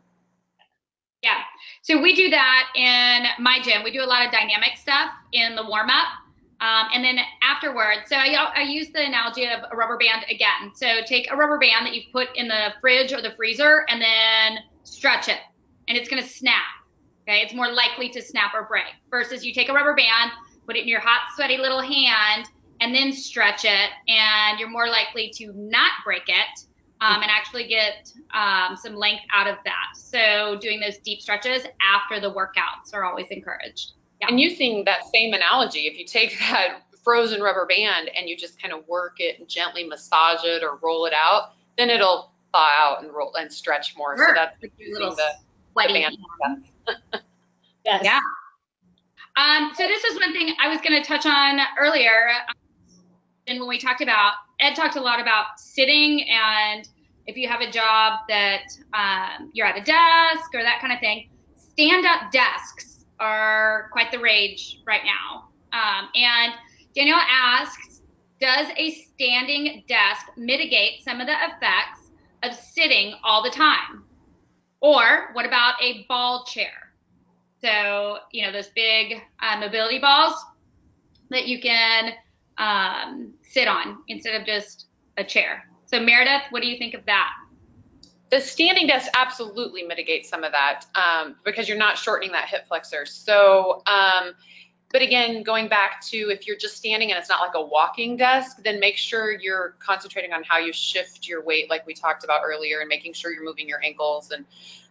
Yeah. 1.24 1.40
So 1.82 2.02
we 2.02 2.14
do 2.14 2.30
that 2.30 2.70
in 2.76 3.44
my 3.44 3.60
gym. 3.64 3.84
We 3.84 3.92
do 3.92 4.04
a 4.04 4.06
lot 4.06 4.26
of 4.26 4.32
dynamic 4.32 4.78
stuff 4.78 5.12
in 5.34 5.56
the 5.56 5.64
warm 5.66 5.90
up. 5.90 6.08
Um, 6.60 6.88
and 6.94 7.04
then 7.04 7.20
afterwards, 7.44 8.02
so 8.08 8.16
I, 8.16 8.34
I 8.56 8.62
use 8.62 8.90
the 8.90 9.06
analogy 9.06 9.46
of 9.46 9.62
a 9.72 9.76
rubber 9.76 9.98
band 9.98 10.26
again. 10.30 10.72
So 10.76 11.02
take 11.06 11.32
a 11.32 11.36
rubber 11.36 11.60
band 11.60 11.86
that 11.86 11.94
you've 11.94 12.12
put 12.12 12.30
in 12.36 12.48
the 12.48 12.74
fridge 12.82 13.14
or 13.14 13.22
the 13.22 13.32
freezer 13.36 13.86
and 13.90 14.02
then 14.02 14.64
stretch 14.84 15.28
it, 15.28 15.40
and 15.88 15.98
it's 15.98 16.10
going 16.10 16.22
to 16.22 16.28
snap. 16.28 16.64
Okay, 17.28 17.42
it's 17.42 17.54
more 17.54 17.70
likely 17.72 18.08
to 18.10 18.22
snap 18.22 18.54
or 18.54 18.64
break 18.64 18.86
versus 19.12 19.46
you 19.46 19.54
take 19.54 19.68
a 19.68 19.74
rubber 19.74 19.94
band, 19.94 20.32
put 20.66 20.78
it 20.78 20.84
in 20.84 20.88
your 20.88 21.02
hot, 21.02 21.22
sweaty 21.36 21.58
little 21.58 21.82
hand, 21.82 22.48
and 22.80 22.96
then 22.96 23.12
stretch 23.12 23.66
it, 23.66 23.90
and 24.08 24.60
you're 24.60 24.70
more 24.70 24.88
likely 24.88 25.30
to 25.36 25.52
not 25.54 25.92
break 26.06 26.24
it 26.28 26.66
um, 27.02 27.22
and 27.22 27.30
actually 27.30 27.68
get 27.68 28.12
um, 28.34 28.78
some 28.78 28.96
length 28.96 29.24
out 29.34 29.48
of 29.48 29.58
that. 29.66 29.96
So 29.96 30.58
doing 30.62 30.80
those 30.80 31.00
deep 31.00 31.22
stretches 31.22 31.64
after 31.82 32.22
the 32.22 32.32
workouts 32.34 32.94
are 32.94 33.04
always 33.04 33.28
encouraged. 33.30 33.94
Yeah. 34.22 34.28
And 34.30 34.40
using 34.40 34.86
that 34.86 35.02
same 35.14 35.34
analogy, 35.34 35.82
if 35.82 35.98
you 35.98 36.06
take 36.06 36.38
that 36.52 36.82
frozen 37.04 37.42
rubber 37.42 37.66
band 37.66 38.10
and 38.16 38.30
you 38.30 38.38
just 38.38 38.62
kind 38.62 38.74
of 38.74 38.88
work 38.88 39.20
it 39.20 39.40
and 39.40 39.48
gently 39.50 39.84
massage 39.84 40.44
it 40.44 40.64
or 40.64 40.80
roll 40.82 41.06
it 41.06 41.14
out, 41.14 41.54
then 41.78 41.90
it'll 41.90 42.32
thaw 42.54 42.70
out 42.78 43.04
and 43.04 43.14
roll 43.14 43.34
and 43.36 43.52
stretch 43.52 43.96
more. 43.98 44.18
Sure. 44.18 44.30
So 44.30 44.34
that's 44.34 44.74
using 44.78 45.10
the, 45.10 45.32
the 45.76 45.94
band. 45.94 46.18
Yes. 47.86 48.02
Yeah. 48.04 48.20
Um, 49.36 49.72
so 49.76 49.88
this 49.88 50.04
is 50.04 50.20
one 50.20 50.34
thing 50.34 50.54
I 50.62 50.68
was 50.68 50.82
going 50.82 51.02
to 51.02 51.08
touch 51.08 51.26
on 51.26 51.60
earlier. 51.80 52.30
And 53.48 53.60
when 53.60 53.70
we 53.70 53.78
talked 53.78 54.02
about, 54.02 54.34
Ed 54.60 54.74
talked 54.74 54.96
a 54.96 55.02
lot 55.02 55.20
about 55.20 55.60
sitting 55.60 56.28
and 56.30 56.88
if 57.28 57.36
you 57.36 57.48
have 57.48 57.62
a 57.62 57.70
job 57.70 58.22
that 58.30 58.64
um, 58.94 59.52
you're 59.54 59.68
at 59.68 59.78
a 59.78 59.84
desk 59.84 60.50
or 60.54 60.64
that 60.64 60.80
kind 60.82 60.94
of 60.94 61.00
thing, 61.00 61.30
stand 61.58 62.06
up 62.06 62.32
desks 62.32 63.06
are 63.20 63.90
quite 63.92 64.12
the 64.12 64.20
rage 64.20 64.80
right 64.88 65.02
now. 65.04 65.50
Um, 65.74 66.10
and 66.16 66.54
Danielle 66.96 67.22
asks, 67.30 68.02
does 68.40 68.68
a 68.78 68.92
standing 68.92 69.84
desk 69.88 70.28
mitigate 70.38 71.04
some 71.04 71.20
of 71.20 71.28
the 71.28 71.34
effects 71.34 72.12
of 72.44 72.54
sitting 72.54 73.16
all 73.24 73.44
the 73.44 73.50
time? 73.50 74.04
Or 74.82 75.30
what 75.34 75.46
about 75.46 75.76
a 75.82 76.06
ball 76.08 76.46
chair? 76.46 76.94
So, 77.62 78.20
you 78.32 78.46
know, 78.46 78.52
those 78.52 78.68
big 78.68 79.22
uh, 79.42 79.60
mobility 79.60 80.00
balls, 80.00 80.36
that 81.30 81.48
you 81.48 81.60
can 81.60 82.14
um, 82.58 83.34
sit 83.42 83.68
on 83.68 83.98
instead 84.08 84.40
of 84.40 84.46
just 84.46 84.88
a 85.18 85.24
chair. 85.24 85.68
So 85.86 86.00
Meredith, 86.00 86.44
what 86.52 86.62
do 86.62 86.68
you 86.68 86.78
think 86.78 86.94
of 86.94 87.06
that? 87.06 87.32
The 88.30 88.42
standing 88.42 88.88
desk 88.88 89.10
absolutely 89.16 89.84
mitigates 89.84 90.30
some 90.30 90.44
of 90.44 90.52
that 90.52 90.86
um, 90.96 91.36
because 91.46 91.70
you're 91.70 91.78
not 91.78 91.98
shortening 91.98 92.34
that 92.34 92.50
hip 92.50 92.68
flexor. 92.68 93.06
So, 93.06 93.84
um, 93.88 94.34
but 94.92 95.02
again, 95.02 95.44
going 95.44 95.68
back 95.68 96.02
to 96.08 96.18
if 96.30 96.48
you're 96.48 96.58
just 96.58 96.78
standing 96.78 97.12
and 97.12 97.20
it's 97.20 97.28
not 97.28 97.42
like 97.42 97.56
a 97.56 97.62
walking 97.62 98.16
desk, 98.16 98.58
then 98.64 98.80
make 98.80 98.98
sure 98.98 99.34
you're 99.34 99.76
concentrating 99.80 100.32
on 100.32 100.44
how 100.44 100.58
you 100.58 100.72
shift 100.72 101.28
your 101.28 101.44
weight, 101.44 101.70
like 101.70 101.86
we 101.86 101.94
talked 101.94 102.24
about 102.24 102.42
earlier, 102.46 102.80
and 102.80 102.88
making 102.88 103.14
sure 103.14 103.32
you're 103.32 103.44
moving 103.44 103.68
your 103.68 103.84
ankles 103.84 104.32
and 104.32 104.46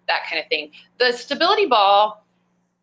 that 0.07 0.21
kind 0.29 0.41
of 0.41 0.49
thing. 0.49 0.73
The 0.99 1.13
stability 1.13 1.67
ball, 1.67 2.27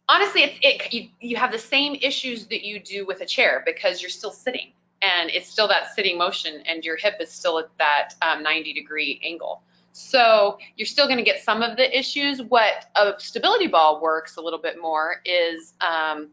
honestly, 0.09 0.43
it's, 0.43 0.59
it 0.61 0.93
you, 0.93 1.09
you 1.19 1.35
have 1.37 1.51
the 1.51 1.59
same 1.59 1.95
issues 2.01 2.47
that 2.47 2.65
you 2.65 2.79
do 2.79 3.05
with 3.05 3.21
a 3.21 3.25
chair 3.25 3.61
because 3.63 4.01
you're 4.01 4.09
still 4.09 4.31
sitting 4.31 4.71
and 5.03 5.29
it's 5.29 5.47
still 5.47 5.67
that 5.67 5.93
sitting 5.95 6.17
motion 6.17 6.63
and 6.65 6.83
your 6.83 6.97
hip 6.97 7.15
is 7.19 7.31
still 7.31 7.59
at 7.59 7.69
that 7.77 8.15
um, 8.21 8.41
90 8.41 8.73
degree 8.73 9.21
angle. 9.23 9.61
So 9.91 10.57
you're 10.75 10.87
still 10.87 11.05
going 11.05 11.19
to 11.19 11.23
get 11.23 11.43
some 11.43 11.61
of 11.61 11.77
the 11.77 11.97
issues. 11.97 12.41
What 12.41 12.85
a 12.95 13.13
stability 13.19 13.67
ball 13.67 14.01
works 14.01 14.37
a 14.37 14.41
little 14.41 14.59
bit 14.59 14.81
more 14.81 15.21
is 15.23 15.73
um, 15.81 16.29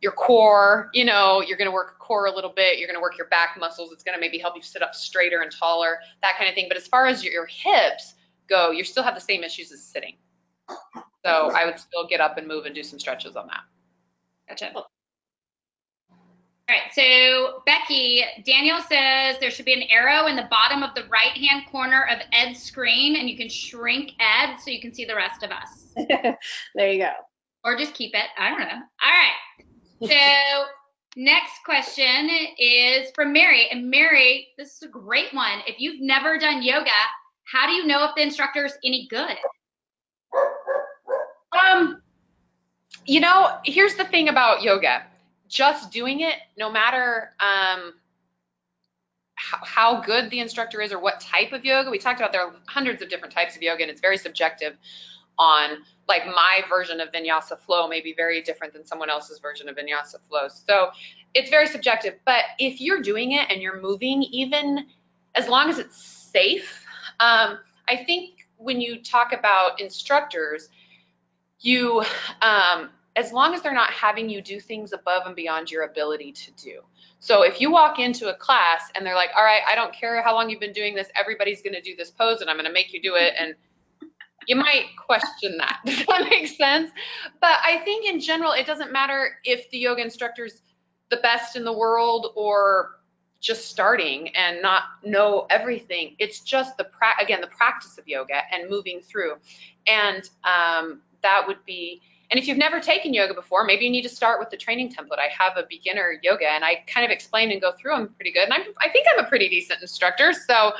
your 0.00 0.12
core. 0.12 0.90
You 0.92 1.04
know, 1.04 1.40
you're 1.40 1.56
going 1.56 1.68
to 1.68 1.74
work 1.74 1.98
core 1.98 2.26
a 2.26 2.34
little 2.34 2.52
bit. 2.54 2.78
You're 2.78 2.88
going 2.88 2.96
to 2.96 3.02
work 3.02 3.16
your 3.16 3.28
back 3.28 3.56
muscles. 3.58 3.92
It's 3.92 4.02
going 4.02 4.14
to 4.14 4.20
maybe 4.20 4.38
help 4.38 4.56
you 4.56 4.62
sit 4.62 4.82
up 4.82 4.94
straighter 4.94 5.40
and 5.40 5.50
taller, 5.50 5.98
that 6.22 6.36
kind 6.38 6.48
of 6.48 6.54
thing. 6.54 6.66
But 6.68 6.76
as 6.76 6.86
far 6.86 7.06
as 7.06 7.24
your, 7.24 7.32
your 7.32 7.46
hips 7.46 8.14
go, 8.48 8.70
you 8.70 8.84
still 8.84 9.02
have 9.02 9.14
the 9.14 9.20
same 9.20 9.42
issues 9.42 9.72
as 9.72 9.82
sitting. 9.82 10.16
So 11.24 11.50
I 11.50 11.64
would 11.64 11.78
still 11.78 12.06
get 12.06 12.20
up 12.20 12.38
and 12.38 12.46
move 12.46 12.66
and 12.66 12.74
do 12.74 12.82
some 12.82 12.98
stretches 12.98 13.36
on 13.36 13.48
that. 13.48 13.62
Gotcha. 14.48 14.72
All 16.68 16.74
right, 16.74 16.92
so 16.92 17.62
Becky, 17.64 18.24
Daniel 18.44 18.80
says 18.80 19.36
there 19.38 19.52
should 19.52 19.64
be 19.64 19.72
an 19.72 19.84
arrow 19.88 20.26
in 20.26 20.34
the 20.34 20.48
bottom 20.50 20.82
of 20.82 20.96
the 20.96 21.04
right-hand 21.04 21.66
corner 21.70 22.08
of 22.10 22.18
Ed's 22.32 22.60
screen, 22.60 23.14
and 23.16 23.30
you 23.30 23.36
can 23.36 23.48
shrink 23.48 24.12
Ed 24.18 24.56
so 24.56 24.72
you 24.72 24.80
can 24.80 24.92
see 24.92 25.04
the 25.04 25.14
rest 25.14 25.44
of 25.44 25.52
us. 25.52 25.84
there 26.74 26.92
you 26.92 26.98
go. 26.98 27.12
Or 27.62 27.76
just 27.76 27.94
keep 27.94 28.14
it. 28.14 28.26
I 28.36 28.50
don't 28.50 28.58
know. 28.58 28.66
All 28.66 29.10
right. 29.10 29.64
So 30.02 30.64
next 31.16 31.64
question 31.64 32.28
is 32.58 33.10
from 33.14 33.32
Mary, 33.32 33.68
and 33.70 33.90
Mary, 33.90 34.48
this 34.58 34.76
is 34.76 34.82
a 34.82 34.88
great 34.88 35.32
one. 35.32 35.60
If 35.66 35.80
you've 35.80 36.00
never 36.00 36.38
done 36.38 36.62
yoga, 36.62 36.90
how 37.44 37.66
do 37.66 37.72
you 37.72 37.86
know 37.86 38.04
if 38.04 38.14
the 38.14 38.22
instructor 38.22 38.66
is 38.66 38.74
any 38.84 39.06
good? 39.08 39.36
Um, 41.52 42.02
you 43.06 43.20
know, 43.20 43.58
here's 43.64 43.94
the 43.94 44.04
thing 44.04 44.28
about 44.28 44.62
yoga 44.62 45.04
just 45.48 45.92
doing 45.92 46.20
it, 46.20 46.34
no 46.58 46.70
matter 46.70 47.32
um, 47.40 47.94
how, 49.36 49.58
how, 49.62 50.00
good 50.00 50.28
the 50.30 50.40
instructor 50.40 50.80
is 50.80 50.92
or 50.92 50.98
what 50.98 51.20
type 51.20 51.52
of 51.52 51.64
yoga, 51.64 51.88
we 51.88 51.98
talked 51.98 52.18
about 52.18 52.32
there 52.32 52.42
are 52.42 52.54
hundreds 52.66 53.00
of 53.00 53.08
different 53.08 53.32
types 53.32 53.54
of 53.54 53.62
yoga 53.62 53.82
and 53.82 53.90
it's 53.90 54.00
very 54.00 54.18
subjective 54.18 54.76
on 55.38 55.78
like 56.08 56.26
my 56.26 56.62
version 56.68 57.00
of 57.00 57.10
vinyasa 57.12 57.58
flow 57.58 57.88
may 57.88 58.00
be 58.00 58.14
very 58.14 58.42
different 58.42 58.72
than 58.72 58.86
someone 58.86 59.10
else's 59.10 59.38
version 59.38 59.68
of 59.68 59.76
vinyasa 59.76 60.16
flow. 60.28 60.48
So 60.48 60.90
it's 61.34 61.50
very 61.50 61.66
subjective, 61.66 62.14
but 62.24 62.44
if 62.58 62.80
you're 62.80 63.02
doing 63.02 63.32
it 63.32 63.50
and 63.50 63.60
you're 63.60 63.80
moving, 63.80 64.22
even 64.22 64.86
as 65.34 65.48
long 65.48 65.68
as 65.68 65.78
it's 65.78 65.96
safe, 65.96 66.84
um, 67.20 67.58
I 67.88 67.96
think 68.04 68.46
when 68.56 68.80
you 68.80 69.02
talk 69.02 69.32
about 69.32 69.80
instructors, 69.80 70.68
you 71.60 72.02
um, 72.42 72.90
as 73.16 73.32
long 73.32 73.54
as 73.54 73.62
they're 73.62 73.74
not 73.74 73.90
having 73.90 74.28
you 74.28 74.42
do 74.42 74.60
things 74.60 74.92
above 74.92 75.26
and 75.26 75.34
beyond 75.34 75.70
your 75.70 75.84
ability 75.84 76.32
to 76.32 76.50
do. 76.52 76.80
So 77.18 77.42
if 77.42 77.60
you 77.60 77.70
walk 77.70 77.98
into 77.98 78.28
a 78.28 78.34
class 78.34 78.90
and 78.94 79.04
they're 79.04 79.14
like, 79.14 79.30
all 79.36 79.42
right, 79.42 79.62
I 79.66 79.74
don't 79.74 79.92
care 79.92 80.22
how 80.22 80.34
long 80.34 80.50
you've 80.50 80.60
been 80.60 80.74
doing 80.74 80.94
this, 80.94 81.08
everybody's 81.18 81.62
going 81.62 81.72
to 81.72 81.80
do 81.80 81.96
this 81.96 82.10
pose 82.10 82.42
and 82.42 82.50
I'm 82.50 82.56
going 82.56 82.66
to 82.66 82.72
make 82.72 82.92
you 82.92 83.00
do 83.00 83.14
it. 83.14 83.32
And 83.38 83.54
you 84.46 84.56
might 84.56 84.86
question 85.04 85.56
that. 85.58 85.80
Does 85.86 86.04
that 86.06 86.26
make 86.30 86.48
sense? 86.48 86.90
But 87.40 87.58
I 87.64 87.78
think 87.84 88.06
in 88.06 88.20
general, 88.20 88.52
it 88.52 88.66
doesn't 88.66 88.92
matter 88.92 89.38
if 89.44 89.70
the 89.70 89.78
yoga 89.78 90.02
instructor's 90.02 90.62
the 91.10 91.18
best 91.18 91.56
in 91.56 91.64
the 91.64 91.72
world 91.72 92.32
or 92.34 93.00
just 93.40 93.68
starting 93.68 94.34
and 94.34 94.62
not 94.62 94.84
know 95.04 95.46
everything. 95.50 96.16
It's 96.18 96.40
just 96.40 96.76
the 96.76 96.84
pra- 96.84 97.14
again 97.20 97.40
the 97.40 97.46
practice 97.48 97.98
of 97.98 98.08
yoga 98.08 98.40
and 98.52 98.68
moving 98.70 99.00
through, 99.00 99.34
and 99.86 100.28
um, 100.44 101.02
that 101.22 101.46
would 101.46 101.64
be 101.64 102.00
and 102.30 102.40
if 102.40 102.48
you've 102.48 102.58
never 102.58 102.80
taken 102.80 103.14
yoga 103.14 103.34
before, 103.34 103.64
maybe 103.64 103.84
you 103.84 103.90
need 103.90 104.02
to 104.02 104.08
start 104.08 104.40
with 104.40 104.50
the 104.50 104.56
training 104.56 104.92
template. 104.92 105.18
I 105.18 105.28
have 105.38 105.56
a 105.56 105.64
beginner 105.68 106.18
yoga 106.22 106.48
and 106.48 106.64
I 106.64 106.84
kind 106.86 107.04
of 107.04 107.10
explain 107.10 107.52
and 107.52 107.60
go 107.60 107.72
through 107.72 107.94
them 107.94 108.08
pretty 108.16 108.32
good. 108.32 108.44
And 108.44 108.52
I'm, 108.52 108.62
I 108.80 108.88
think 108.90 109.06
I'm 109.12 109.24
a 109.24 109.28
pretty 109.28 109.48
decent 109.48 109.80
instructor. 109.80 110.32
So, 110.32 110.72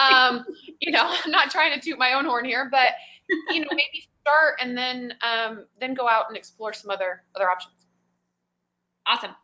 um, 0.00 0.44
you 0.80 0.92
know, 0.92 1.02
I'm 1.24 1.30
not 1.30 1.50
trying 1.50 1.74
to 1.74 1.80
toot 1.80 1.98
my 1.98 2.12
own 2.12 2.24
horn 2.24 2.44
here, 2.44 2.68
but, 2.70 2.88
you 3.50 3.60
know, 3.60 3.68
maybe 3.70 4.08
start 4.20 4.54
and 4.60 4.76
then, 4.76 5.14
um, 5.22 5.64
then 5.80 5.94
go 5.94 6.08
out 6.08 6.26
and 6.28 6.36
explore 6.36 6.72
some 6.72 6.90
other, 6.90 7.22
other 7.34 7.50
options. 7.50 7.74
Awesome. 9.06 9.34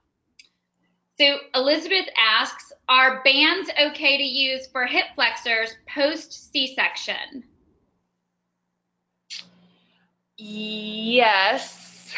So 1.18 1.38
Elizabeth 1.54 2.06
asks, 2.16 2.72
are 2.88 3.22
bands 3.24 3.70
okay 3.88 4.16
to 4.16 4.22
use 4.22 4.68
for 4.68 4.86
hip 4.86 5.06
flexors 5.16 5.74
post 5.92 6.52
C-section? 6.52 7.44
Yes. 10.36 12.14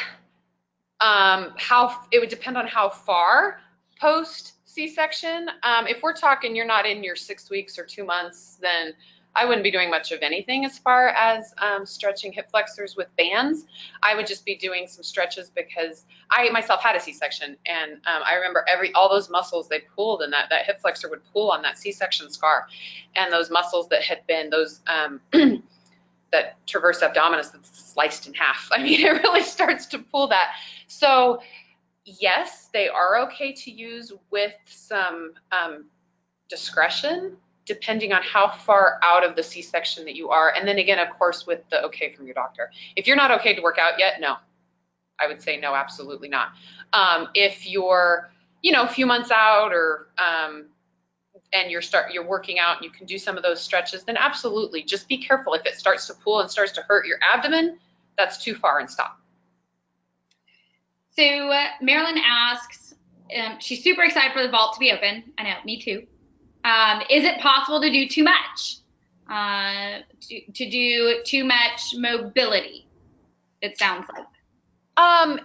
Um, 1.00 1.54
how 1.56 2.02
it 2.12 2.18
would 2.18 2.28
depend 2.28 2.58
on 2.58 2.66
how 2.66 2.90
far 2.90 3.60
post 3.98 4.52
C-section. 4.66 5.48
Um, 5.62 5.86
if 5.86 6.02
we're 6.02 6.14
talking 6.14 6.54
you're 6.54 6.66
not 6.66 6.84
in 6.84 7.02
your 7.02 7.16
six 7.16 7.48
weeks 7.48 7.78
or 7.78 7.84
two 7.84 8.04
months, 8.04 8.58
then 8.60 8.92
I 9.34 9.44
wouldn't 9.44 9.62
be 9.62 9.70
doing 9.70 9.90
much 9.90 10.12
of 10.12 10.22
anything 10.22 10.64
as 10.64 10.78
far 10.78 11.08
as 11.08 11.54
um, 11.58 11.86
stretching 11.86 12.32
hip 12.32 12.50
flexors 12.50 12.96
with 12.96 13.08
bands. 13.16 13.64
I 14.02 14.14
would 14.14 14.26
just 14.26 14.44
be 14.44 14.56
doing 14.56 14.86
some 14.88 15.02
stretches 15.02 15.50
because 15.50 16.04
I 16.30 16.48
myself 16.50 16.82
had 16.82 16.96
a 16.96 17.00
C-section, 17.00 17.56
and 17.66 17.92
um, 17.92 18.22
I 18.24 18.34
remember 18.34 18.64
every 18.72 18.92
all 18.92 19.08
those 19.08 19.30
muscles 19.30 19.68
they 19.68 19.80
pulled, 19.94 20.22
and 20.22 20.32
that 20.32 20.48
that 20.50 20.66
hip 20.66 20.80
flexor 20.80 21.08
would 21.08 21.22
pull 21.32 21.50
on 21.50 21.62
that 21.62 21.78
C-section 21.78 22.30
scar, 22.30 22.66
and 23.16 23.32
those 23.32 23.50
muscles 23.50 23.88
that 23.88 24.02
had 24.02 24.26
been 24.26 24.50
those 24.50 24.80
um, 24.86 25.20
that 26.32 26.66
transverse 26.66 27.00
abdominis 27.00 27.52
that's 27.52 27.92
sliced 27.92 28.26
in 28.26 28.34
half. 28.34 28.68
I 28.72 28.82
mean, 28.82 29.00
it 29.00 29.22
really 29.22 29.42
starts 29.42 29.86
to 29.86 29.98
pull 29.98 30.28
that. 30.28 30.52
So 30.88 31.40
yes, 32.04 32.68
they 32.72 32.88
are 32.88 33.20
okay 33.26 33.52
to 33.52 33.70
use 33.70 34.12
with 34.30 34.54
some 34.66 35.34
um, 35.52 35.86
discretion, 36.48 37.36
depending 37.70 38.12
on 38.12 38.20
how 38.20 38.48
far 38.48 38.98
out 39.00 39.22
of 39.24 39.36
the 39.36 39.44
C-section 39.44 40.04
that 40.06 40.16
you 40.16 40.30
are. 40.30 40.52
And 40.56 40.66
then 40.66 40.78
again, 40.78 40.98
of 40.98 41.16
course, 41.16 41.46
with 41.46 41.60
the 41.70 41.84
okay 41.84 42.12
from 42.12 42.26
your 42.26 42.34
doctor. 42.34 42.72
If 42.96 43.06
you're 43.06 43.16
not 43.16 43.30
okay 43.38 43.54
to 43.54 43.62
work 43.62 43.78
out 43.78 43.96
yet, 43.96 44.20
no. 44.20 44.34
I 45.20 45.28
would 45.28 45.40
say 45.40 45.56
no, 45.56 45.76
absolutely 45.76 46.28
not. 46.28 46.48
Um, 46.92 47.28
if 47.32 47.68
you're, 47.68 48.32
you 48.60 48.72
know, 48.72 48.82
a 48.82 48.88
few 48.88 49.06
months 49.06 49.30
out 49.30 49.72
or 49.72 50.08
um, 50.18 50.66
and 51.52 51.70
you're 51.70 51.82
start 51.82 52.12
you're 52.12 52.26
working 52.26 52.58
out 52.58 52.78
and 52.78 52.84
you 52.84 52.90
can 52.90 53.06
do 53.06 53.18
some 53.18 53.36
of 53.36 53.44
those 53.44 53.60
stretches, 53.60 54.02
then 54.02 54.16
absolutely 54.16 54.82
just 54.82 55.08
be 55.08 55.18
careful. 55.18 55.54
If 55.54 55.64
it 55.64 55.76
starts 55.76 56.08
to 56.08 56.14
pull 56.14 56.40
and 56.40 56.50
starts 56.50 56.72
to 56.72 56.82
hurt 56.82 57.06
your 57.06 57.18
abdomen, 57.32 57.78
that's 58.18 58.42
too 58.42 58.56
far 58.56 58.80
and 58.80 58.90
stop. 58.90 59.16
So 61.16 61.22
uh, 61.22 61.66
Marilyn 61.80 62.18
asks, 62.18 62.94
um, 63.38 63.60
she's 63.60 63.84
super 63.84 64.02
excited 64.02 64.32
for 64.32 64.42
the 64.42 64.50
vault 64.50 64.74
to 64.74 64.80
be 64.80 64.90
open. 64.90 65.32
I 65.38 65.44
know, 65.44 65.54
me 65.64 65.80
too. 65.80 66.06
Um, 66.64 67.02
is 67.11 67.24
it 67.24 67.40
possible 67.40 67.80
to 67.80 67.90
do 67.90 68.08
too 68.08 68.24
much? 68.24 68.76
Uh, 69.30 70.00
to, 70.28 70.52
to 70.52 70.70
do 70.70 71.22
too 71.24 71.44
much 71.44 71.94
mobility? 71.94 72.86
It 73.62 73.78
sounds 73.78 74.06
like. 74.14 74.26
Um, 74.96 75.40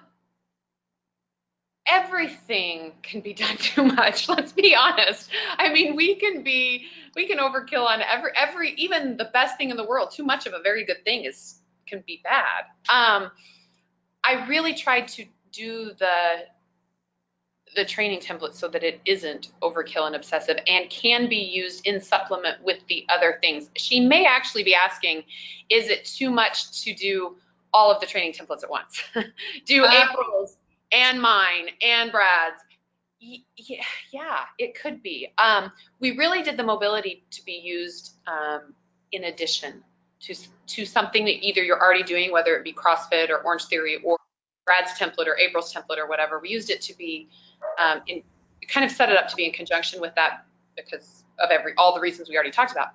everything 1.88 2.94
can 3.04 3.22
be 3.22 3.34
done 3.36 3.56
too 3.58 3.84
much 3.84 4.28
let's 4.28 4.52
be 4.52 4.76
honest 4.76 5.30
i 5.58 5.72
mean 5.72 5.96
we 5.96 6.16
can 6.16 6.44
be 6.44 6.86
we 7.16 7.28
can 7.28 7.38
overkill 7.38 7.86
on 7.86 8.02
every 8.02 8.32
every 8.36 8.72
even 8.72 9.18
the 9.18 9.30
best 9.34 9.58
thing 9.58 9.70
in 9.70 9.78
the 9.78 9.86
world 9.86 10.12
too 10.12 10.24
much 10.24 10.46
of 10.46 10.54
a 10.54 10.62
very 10.62 10.84
good 10.84 11.04
thing 11.04 11.26
is 11.26 11.60
can 11.88 12.04
be 12.08 12.22
bad 12.24 12.66
um 12.90 13.30
i 14.24 14.46
really 14.48 14.74
tried 14.74 15.08
to 15.08 15.26
do 15.52 15.92
the 16.00 16.46
the 17.76 17.86
training 17.86 18.20
template 18.20 18.54
so 18.54 18.68
that 18.68 18.84
it 18.84 19.02
isn't 19.06 19.50
overkill 19.62 20.08
and 20.08 20.16
obsessive 20.16 20.58
and 20.68 20.90
can 20.90 21.28
be 21.28 21.38
used 21.38 21.86
in 21.86 22.00
supplement 22.00 22.64
with 22.64 22.80
the 22.88 23.06
other 23.10 23.38
things 23.42 23.70
she 23.76 24.00
may 24.00 24.26
actually 24.26 24.64
be 24.64 24.76
asking 24.76 25.24
is 25.70 25.90
it 25.90 26.06
too 26.06 26.30
much 26.30 26.84
to 26.84 26.94
do 26.94 27.36
all 27.74 27.92
of 27.92 28.00
the 28.00 28.06
training 28.06 28.32
templates 28.32 28.64
at 28.64 28.70
once 28.70 29.02
do 29.66 29.84
uh, 29.84 29.92
april's 29.92 30.58
and 30.92 31.22
mine 31.22 31.68
and 31.82 32.12
Brad's. 32.12 32.62
Yeah, 33.20 33.84
yeah, 34.12 34.40
it 34.60 34.80
could 34.80 35.02
be. 35.02 35.34
Um, 35.38 35.72
we 36.00 36.18
really 36.18 36.44
did 36.44 36.58
the 36.58 36.64
mobility 36.64 37.24
to 37.32 37.44
be 37.44 37.54
used 37.54 38.14
um, 38.28 38.74
in 39.12 39.26
addition 39.26 39.84
to 40.22 40.36
to 40.68 40.86
something 40.86 41.26
that 41.26 41.44
either 41.46 41.64
you're 41.64 41.82
already 41.82 42.04
doing, 42.04 42.32
whether 42.32 42.56
it 42.56 42.64
be 42.64 42.74
CrossFit 42.74 43.30
or 43.30 43.38
Orange 43.40 43.66
Theory 43.66 43.98
or 44.04 44.18
Brad's 44.66 44.92
template 45.00 45.28
or 45.28 45.38
April's 45.38 45.74
template 45.74 45.98
or 45.98 46.08
whatever. 46.08 46.40
We 46.40 46.50
used 46.50 46.70
it 46.70 46.82
to 46.84 46.98
be 46.98 47.30
um, 47.80 48.02
in, 48.08 48.24
kind 48.68 48.86
of 48.86 48.92
set 48.92 49.10
it 49.10 49.18
up 49.18 49.28
to 49.28 49.36
be 49.36 49.46
in 49.46 49.52
conjunction 49.52 50.02
with 50.02 50.14
that 50.16 50.46
because 50.76 51.24
of 51.40 51.50
every 51.52 51.74
all 51.78 51.94
the 51.94 52.02
reasons 52.02 52.30
we 52.30 52.36
already 52.36 52.52
talked 52.52 52.72
about. 52.72 52.90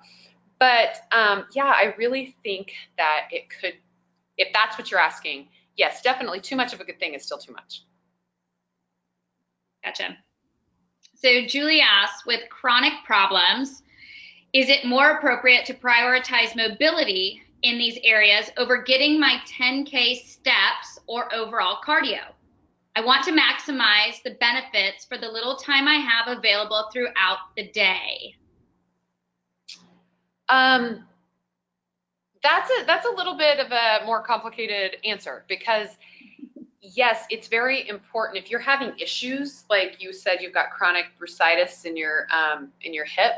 But 0.59 0.97
um, 1.11 1.45
yeah, 1.55 1.65
I 1.65 1.93
really 1.97 2.35
think 2.43 2.73
that 2.97 3.27
it 3.31 3.45
could, 3.49 3.73
if 4.37 4.49
that's 4.53 4.77
what 4.77 4.91
you're 4.91 4.99
asking, 4.99 5.47
yes, 5.75 6.01
definitely 6.01 6.39
too 6.39 6.55
much 6.55 6.73
of 6.73 6.79
a 6.79 6.83
good 6.83 6.99
thing 6.99 7.13
is 7.15 7.23
still 7.23 7.39
too 7.39 7.51
much. 7.51 7.83
Gotcha. 9.83 10.17
So 11.15 11.45
Julie 11.47 11.81
asks, 11.81 12.25
with 12.25 12.41
chronic 12.49 12.93
problems, 13.05 13.81
is 14.53 14.69
it 14.69 14.85
more 14.85 15.11
appropriate 15.11 15.65
to 15.65 15.73
prioritize 15.73 16.55
mobility 16.55 17.41
in 17.63 17.77
these 17.77 17.97
areas 18.03 18.51
over 18.57 18.81
getting 18.83 19.19
my 19.19 19.39
10K 19.47 20.23
steps 20.25 20.99
or 21.07 21.33
overall 21.33 21.77
cardio? 21.85 22.21
I 22.95 23.01
want 23.01 23.23
to 23.25 23.31
maximize 23.31 24.21
the 24.23 24.31
benefits 24.31 25.05
for 25.05 25.17
the 25.17 25.27
little 25.27 25.55
time 25.55 25.87
I 25.87 25.95
have 25.95 26.37
available 26.37 26.89
throughout 26.91 27.37
the 27.55 27.69
day. 27.69 28.35
Um, 30.49 31.05
that's 32.43 32.69
a 32.69 32.85
that's 32.85 33.05
a 33.05 33.11
little 33.11 33.37
bit 33.37 33.59
of 33.59 33.71
a 33.71 34.05
more 34.05 34.21
complicated 34.21 34.97
answer 35.05 35.45
because 35.47 35.89
yes, 36.81 37.25
it's 37.29 37.47
very 37.47 37.87
important 37.87 38.43
if 38.43 38.51
you're 38.51 38.59
having 38.59 38.97
issues 38.99 39.63
like 39.69 39.97
you 39.99 40.11
said 40.11 40.39
you've 40.41 40.53
got 40.53 40.71
chronic 40.71 41.05
bursitis 41.19 41.85
in 41.85 41.95
your 41.95 42.27
um, 42.33 42.71
in 42.81 42.93
your 42.93 43.05
hip. 43.05 43.33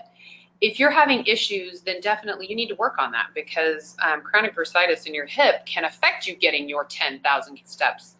If 0.61 0.79
you're 0.79 0.91
having 0.91 1.25
issues, 1.25 1.81
then 1.81 1.99
definitely 1.99 2.47
you 2.49 2.55
need 2.55 2.69
to 2.69 2.75
work 2.75 2.95
on 2.97 3.11
that 3.11 3.27
because 3.35 3.97
um, 4.01 4.21
chronic 4.21 4.55
bursitis 4.55 5.05
in 5.05 5.13
your 5.13 5.25
hip 5.25 5.65
can 5.65 5.83
affect 5.83 6.25
you 6.25 6.35
getting 6.37 6.69
your 6.69 6.85
10,000 6.85 7.59
steps 7.65 8.15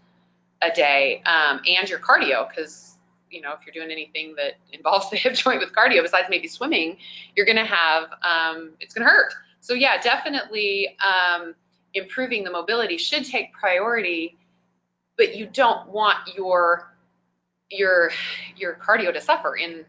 a 0.64 0.74
day 0.74 1.22
um, 1.26 1.62
and 1.68 1.90
your 1.90 2.00
cardio 2.00 2.48
because 2.48 2.98
you 3.30 3.42
know 3.42 3.54
if 3.54 3.60
you're 3.66 3.74
doing 3.74 3.92
anything 3.92 4.36
that 4.36 4.54
involves 4.72 5.10
the 5.12 5.18
hip 5.18 5.34
joint 5.34 5.60
with 5.60 5.74
cardio 5.74 6.02
besides 6.02 6.28
maybe 6.30 6.48
swimming 6.48 6.98
you're 7.36 7.46
going 7.46 7.58
to 7.58 7.66
have 7.66 8.10
um, 8.24 8.72
it's 8.80 8.94
going 8.94 9.06
to 9.06 9.12
hurt. 9.12 9.34
So 9.62 9.74
yeah 9.74 10.00
definitely 10.02 10.98
um, 11.00 11.56
improving 11.94 12.44
the 12.44 12.52
mobility 12.52 12.98
should 12.98 13.26
take 13.26 13.54
priority 13.54 14.38
but 15.18 15.36
you 15.36 15.46
don't 15.46 15.90
want 15.90 16.18
your 16.36 16.94
your 17.70 18.12
your 18.56 18.76
cardio 18.76 19.14
to 19.14 19.22
suffer 19.22 19.56
in 19.56 19.86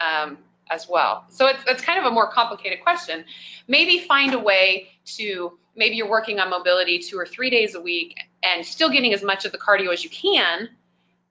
um, 0.00 0.38
as 0.70 0.88
well 0.88 1.24
so 1.28 1.46
it's, 1.46 1.60
it's 1.66 1.82
kind 1.82 1.98
of 1.98 2.04
a 2.04 2.10
more 2.10 2.30
complicated 2.30 2.80
question 2.82 3.24
maybe 3.68 3.98
find 4.00 4.34
a 4.34 4.38
way 4.38 4.88
to 5.04 5.58
maybe 5.78 5.96
you're 5.96 6.10
working 6.10 6.40
on 6.40 6.50
mobility 6.50 6.98
two 6.98 7.18
or 7.18 7.24
three 7.24 7.48
days 7.48 7.74
a 7.74 7.80
week 7.80 8.18
and 8.42 8.66
still 8.66 8.90
getting 8.90 9.14
as 9.14 9.22
much 9.22 9.44
of 9.44 9.52
the 9.52 9.58
cardio 9.58 9.92
as 9.92 10.04
you 10.04 10.10
can. 10.10 10.68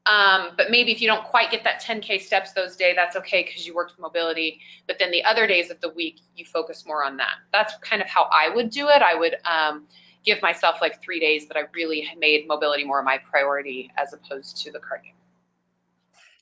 Um, 0.06 0.52
but 0.56 0.72
maybe 0.72 0.94
if 0.94 1.02
you 1.02 1.08
don't 1.08 1.26
quite 1.26 1.52
get 1.52 1.66
that 1.66 1.84
10K 1.84 2.22
steps 2.22 2.54
those 2.54 2.78
days, 2.78 2.96
that's 2.96 3.18
okay 3.18 3.44
because 3.44 3.68
you 3.68 3.76
worked 3.76 4.00
mobility. 4.00 4.62
But 4.88 5.00
then 5.00 5.12
the 5.12 5.22
other 5.26 5.46
days 5.48 5.70
of 5.70 5.82
the 5.82 5.90
week, 5.90 6.22
you 6.34 6.46
focus 6.46 6.86
more 6.88 7.04
on 7.04 7.18
that. 7.18 7.36
That's 7.52 7.76
kind 7.82 8.02
of 8.02 8.08
how 8.08 8.30
I 8.32 8.50
would 8.56 8.70
do 8.70 8.88
it. 8.88 9.02
I 9.02 9.16
would 9.16 9.36
um, 9.44 9.86
give 10.24 10.42
myself 10.42 10.78
like 10.80 11.04
three 11.04 11.20
days 11.20 11.48
that 11.50 11.58
I 11.58 11.64
really 11.76 12.08
made 12.18 12.48
mobility 12.48 12.86
more 12.86 13.04
my 13.04 13.18
priority 13.18 13.92
as 13.98 14.14
opposed 14.14 14.64
to 14.64 14.72
the 14.72 14.80
cardio. 14.80 15.17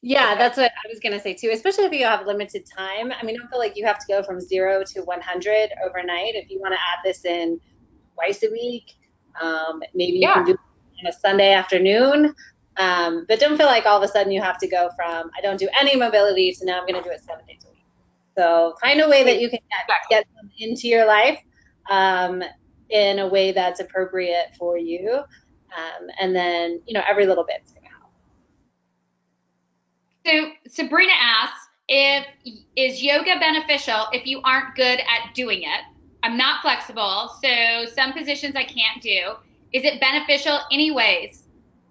Yeah, 0.08 0.36
that's 0.36 0.56
what 0.56 0.72
I 0.72 0.88
was 0.88 1.00
going 1.00 1.14
to 1.14 1.20
say 1.20 1.34
too, 1.34 1.50
especially 1.52 1.86
if 1.86 1.92
you 1.92 2.06
have 2.06 2.28
limited 2.28 2.64
time. 2.68 3.12
I 3.12 3.26
mean, 3.26 3.36
I 3.36 3.40
don't 3.40 3.50
feel 3.50 3.58
like 3.58 3.76
you 3.76 3.84
have 3.88 3.98
to 3.98 4.06
go 4.08 4.22
from 4.22 4.40
zero 4.40 4.84
to 4.94 5.02
100 5.02 5.70
overnight. 5.84 6.36
If 6.36 6.52
you 6.52 6.60
want 6.60 6.76
to 6.76 6.78
add 6.78 7.00
this 7.04 7.26
in 7.26 7.60
twice 8.14 8.44
a 8.44 8.52
week, 8.52 8.84
um, 9.42 9.82
maybe 9.96 10.18
you 10.18 10.22
Yeah. 10.22 10.34
can 10.34 10.46
do 10.46 10.52
it 10.52 10.60
on 11.04 11.10
a 11.10 11.12
Sunday 11.12 11.54
afternoon. 11.54 12.36
Um, 12.78 13.26
but 13.28 13.40
don't 13.40 13.58
feel 13.58 13.66
like 13.66 13.88
all 13.88 13.98
of 13.98 14.04
a 14.04 14.08
sudden 14.08 14.32
you 14.32 14.42
have 14.44 14.60
to 14.60 14.68
go 14.68 14.92
from 14.96 15.32
I 15.36 15.42
don't 15.42 15.58
do 15.58 15.68
any 15.80 15.96
mobility 15.96 16.52
to 16.54 16.66
now 16.66 16.82
I'm 16.82 16.86
going 16.88 17.02
to 17.02 17.10
do 17.10 17.12
it 17.14 17.24
seven 17.24 17.44
days 17.48 17.66
a 17.66 17.72
week. 17.72 17.86
So 18.38 18.76
find 18.80 19.02
a 19.02 19.10
way 19.10 19.24
that 19.24 19.42
you 19.42 19.50
can 19.50 19.60
get, 19.72 19.98
get 20.08 20.26
them 20.36 20.52
into 20.60 20.88
your 20.88 21.08
life 21.08 21.40
um, 21.90 22.44
in 22.92 23.18
a 23.18 23.28
way 23.28 23.54
that's 23.54 23.80
appropriate 23.80 24.50
for 24.60 24.78
you. 24.78 25.16
Um, 25.76 26.08
and 26.22 26.36
then, 26.36 26.80
you 26.86 26.94
know, 26.94 27.02
every 27.08 27.26
little 27.26 27.44
bit's 27.44 27.72
going 27.72 27.82
to 27.82 27.85
help. 27.85 27.85
So 30.26 30.52
Sabrina 30.68 31.14
asks, 31.20 31.68
if 31.88 32.26
is 32.76 33.04
yoga 33.04 33.40
beneficial 33.40 34.08
if 34.12 34.26
you 34.26 34.42
aren't 34.44 34.76
good 34.76 35.00
at 35.00 35.34
doing 35.36 35.64
it? 35.64 35.82
I'm 36.24 36.38
not 36.38 36.62
flexible, 36.62 37.30
so 37.44 37.86
some 37.94 38.12
positions 38.14 38.56
I 38.56 38.64
can't 38.64 39.02
do. 39.02 39.36
Is 39.72 39.84
it 39.84 40.02
beneficial 40.02 40.60
anyways? 40.72 41.44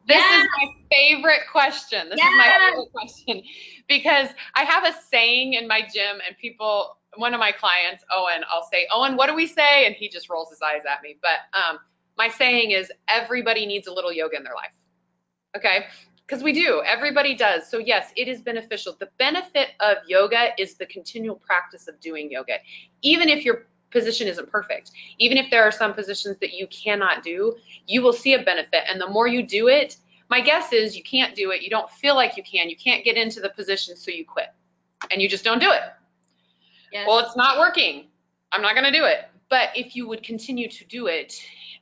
This 0.06 0.18
Yes. 0.18 0.42
is 0.42 0.48
my 0.60 0.68
favorite 0.92 1.42
question. 1.50 2.08
This 2.10 2.20
is 2.20 2.36
my 2.36 2.50
favorite 2.58 2.90
question 2.92 3.42
because 3.88 4.28
I 4.54 4.64
have 4.64 4.84
a 4.84 4.92
saying 5.10 5.54
in 5.54 5.68
my 5.68 5.82
gym, 5.82 6.20
and 6.26 6.36
people, 6.38 6.98
one 7.16 7.32
of 7.32 7.40
my 7.40 7.52
clients, 7.52 8.04
Owen, 8.12 8.42
I'll 8.50 8.68
say, 8.70 8.86
Owen, 8.92 9.16
what 9.16 9.28
do 9.28 9.34
we 9.34 9.46
say? 9.46 9.86
And 9.86 9.94
he 9.94 10.08
just 10.08 10.28
rolls 10.28 10.50
his 10.50 10.60
eyes 10.60 10.82
at 10.90 11.02
me. 11.02 11.16
But 11.22 11.38
um, 11.56 11.78
my 12.18 12.28
saying 12.28 12.72
is, 12.72 12.90
everybody 13.08 13.64
needs 13.64 13.86
a 13.86 13.92
little 13.92 14.12
yoga 14.12 14.36
in 14.36 14.42
their 14.42 14.54
life. 14.54 14.72
Okay? 15.56 15.86
Because 16.26 16.42
we 16.42 16.52
do. 16.52 16.82
Everybody 16.86 17.34
does. 17.34 17.68
So, 17.68 17.78
yes, 17.78 18.10
it 18.16 18.28
is 18.28 18.40
beneficial. 18.40 18.96
The 18.98 19.10
benefit 19.18 19.70
of 19.80 19.98
yoga 20.06 20.50
is 20.58 20.74
the 20.74 20.86
continual 20.86 21.36
practice 21.36 21.86
of 21.86 22.00
doing 22.00 22.30
yoga. 22.30 22.54
Even 23.02 23.28
if 23.28 23.44
your 23.44 23.66
position 23.90 24.26
isn't 24.26 24.50
perfect, 24.50 24.90
even 25.18 25.36
if 25.36 25.50
there 25.50 25.62
are 25.62 25.70
some 25.70 25.92
positions 25.92 26.38
that 26.40 26.54
you 26.54 26.66
cannot 26.68 27.22
do, 27.22 27.56
you 27.86 28.02
will 28.02 28.12
see 28.12 28.34
a 28.34 28.42
benefit. 28.42 28.84
And 28.90 29.00
the 29.00 29.06
more 29.06 29.26
you 29.26 29.46
do 29.46 29.68
it, 29.68 29.98
my 30.30 30.40
guess 30.40 30.72
is 30.72 30.96
you 30.96 31.02
can't 31.02 31.34
do 31.36 31.50
it. 31.50 31.60
You 31.60 31.68
don't 31.68 31.90
feel 31.90 32.14
like 32.14 32.36
you 32.36 32.42
can. 32.42 32.70
You 32.70 32.76
can't 32.76 33.04
get 33.04 33.16
into 33.16 33.40
the 33.40 33.50
position, 33.50 33.94
so 33.94 34.10
you 34.10 34.24
quit. 34.24 34.48
And 35.10 35.20
you 35.20 35.28
just 35.28 35.44
don't 35.44 35.60
do 35.60 35.70
it. 35.70 35.82
Yes. 36.90 37.06
Well, 37.06 37.18
it's 37.18 37.36
not 37.36 37.58
working. 37.58 38.06
I'm 38.50 38.62
not 38.62 38.74
going 38.74 38.90
to 38.90 38.98
do 38.98 39.04
it. 39.04 39.28
But 39.50 39.70
if 39.74 39.94
you 39.94 40.08
would 40.08 40.22
continue 40.22 40.68
to 40.68 40.84
do 40.86 41.06
it, 41.06 41.34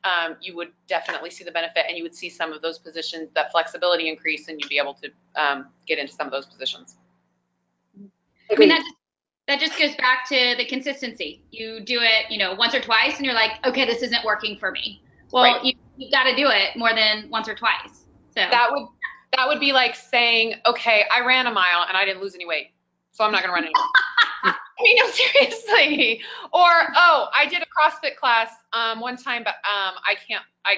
um, 0.03 0.35
you 0.41 0.55
would 0.55 0.71
definitely 0.87 1.29
see 1.29 1.43
the 1.43 1.51
benefit 1.51 1.85
and 1.87 1.97
you 1.97 2.03
would 2.03 2.15
see 2.15 2.29
some 2.29 2.51
of 2.51 2.61
those 2.61 2.77
positions, 2.77 3.29
that 3.35 3.51
flexibility 3.51 4.09
increase, 4.09 4.47
and 4.47 4.59
you'd 4.59 4.69
be 4.69 4.77
able 4.77 4.95
to 4.95 5.09
um, 5.41 5.67
get 5.87 5.97
into 5.97 6.13
some 6.13 6.27
of 6.27 6.33
those 6.33 6.45
positions. 6.45 6.97
I 8.51 8.55
mean, 8.57 8.69
that 8.69 8.79
just, 8.79 8.95
that 9.47 9.59
just 9.59 9.79
goes 9.79 9.95
back 9.95 10.27
to 10.29 10.55
the 10.57 10.65
consistency. 10.65 11.43
You 11.51 11.79
do 11.79 11.99
it, 12.01 12.29
you 12.29 12.37
know, 12.37 12.53
once 12.53 12.75
or 12.75 12.81
twice, 12.81 13.17
and 13.17 13.25
you're 13.25 13.33
like, 13.33 13.51
okay, 13.65 13.85
this 13.85 14.03
isn't 14.03 14.23
working 14.25 14.57
for 14.57 14.71
me. 14.71 15.01
Well, 15.31 15.43
Right. 15.43 15.63
you, 15.63 15.73
you've 15.97 16.11
got 16.11 16.23
to 16.23 16.35
do 16.35 16.47
it 16.49 16.75
more 16.75 16.93
than 16.93 17.29
once 17.29 17.47
or 17.47 17.55
twice. 17.55 18.05
So 18.35 18.41
That 18.49 18.69
would 18.71 18.87
that 19.35 19.47
would 19.47 19.59
be 19.59 19.71
like 19.71 19.95
saying, 19.95 20.55
okay, 20.65 21.05
I 21.13 21.25
ran 21.25 21.47
a 21.47 21.51
mile 21.51 21.85
and 21.87 21.97
I 21.97 22.05
didn't 22.05 22.21
lose 22.21 22.35
any 22.35 22.45
weight, 22.45 22.67
so 23.11 23.23
I'm 23.23 23.31
not 23.31 23.41
going 23.41 23.49
to 23.49 23.53
run 23.53 23.63
anymore. 23.63 23.83
I 24.79 24.83
mean, 24.83 24.97
no, 24.97 25.09
seriously. 25.11 26.21
Or 26.51 26.71
oh, 26.95 27.27
I 27.33 27.45
did 27.49 27.61
a 27.61 27.65
CrossFit 27.65 28.15
class 28.15 28.51
um, 28.73 28.99
one 28.99 29.17
time, 29.17 29.43
but 29.43 29.55
um, 29.55 29.95
I 30.05 30.15
can't 30.27 30.43
I 30.65 30.75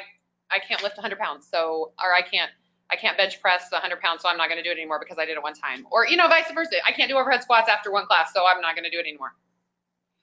I 0.52 0.60
can't 0.60 0.84
lift 0.84 0.98
100 0.98 1.18
pounds, 1.20 1.48
so 1.52 1.94
or 2.04 2.14
I 2.14 2.22
can't 2.22 2.52
I 2.92 2.96
can't 2.96 3.18
bench 3.18 3.42
press 3.42 3.72
100 3.72 4.00
pounds, 4.00 4.22
so 4.22 4.30
I'm 4.30 4.38
not 4.38 4.48
going 4.48 4.58
to 4.58 4.64
do 4.64 4.70
it 4.70 4.78
anymore 4.78 5.00
because 5.00 5.18
I 5.18 5.26
did 5.26 5.38
it 5.38 5.44
one 5.44 5.54
time. 5.54 5.88
Or 5.92 6.08
you 6.08 6.18
know, 6.18 6.28
vice 6.28 6.52
versa. 6.54 6.76
I 6.88 6.92
can't 6.92 7.10
do 7.10 7.18
overhead 7.18 7.42
squats 7.42 7.70
after 7.70 7.92
one 7.92 8.06
class, 8.06 8.32
so 8.34 8.46
I'm 8.46 8.62
not 8.62 8.76
going 8.76 8.84
to 8.84 8.92
do 8.92 9.00
it 9.00 9.08
anymore. 9.08 9.34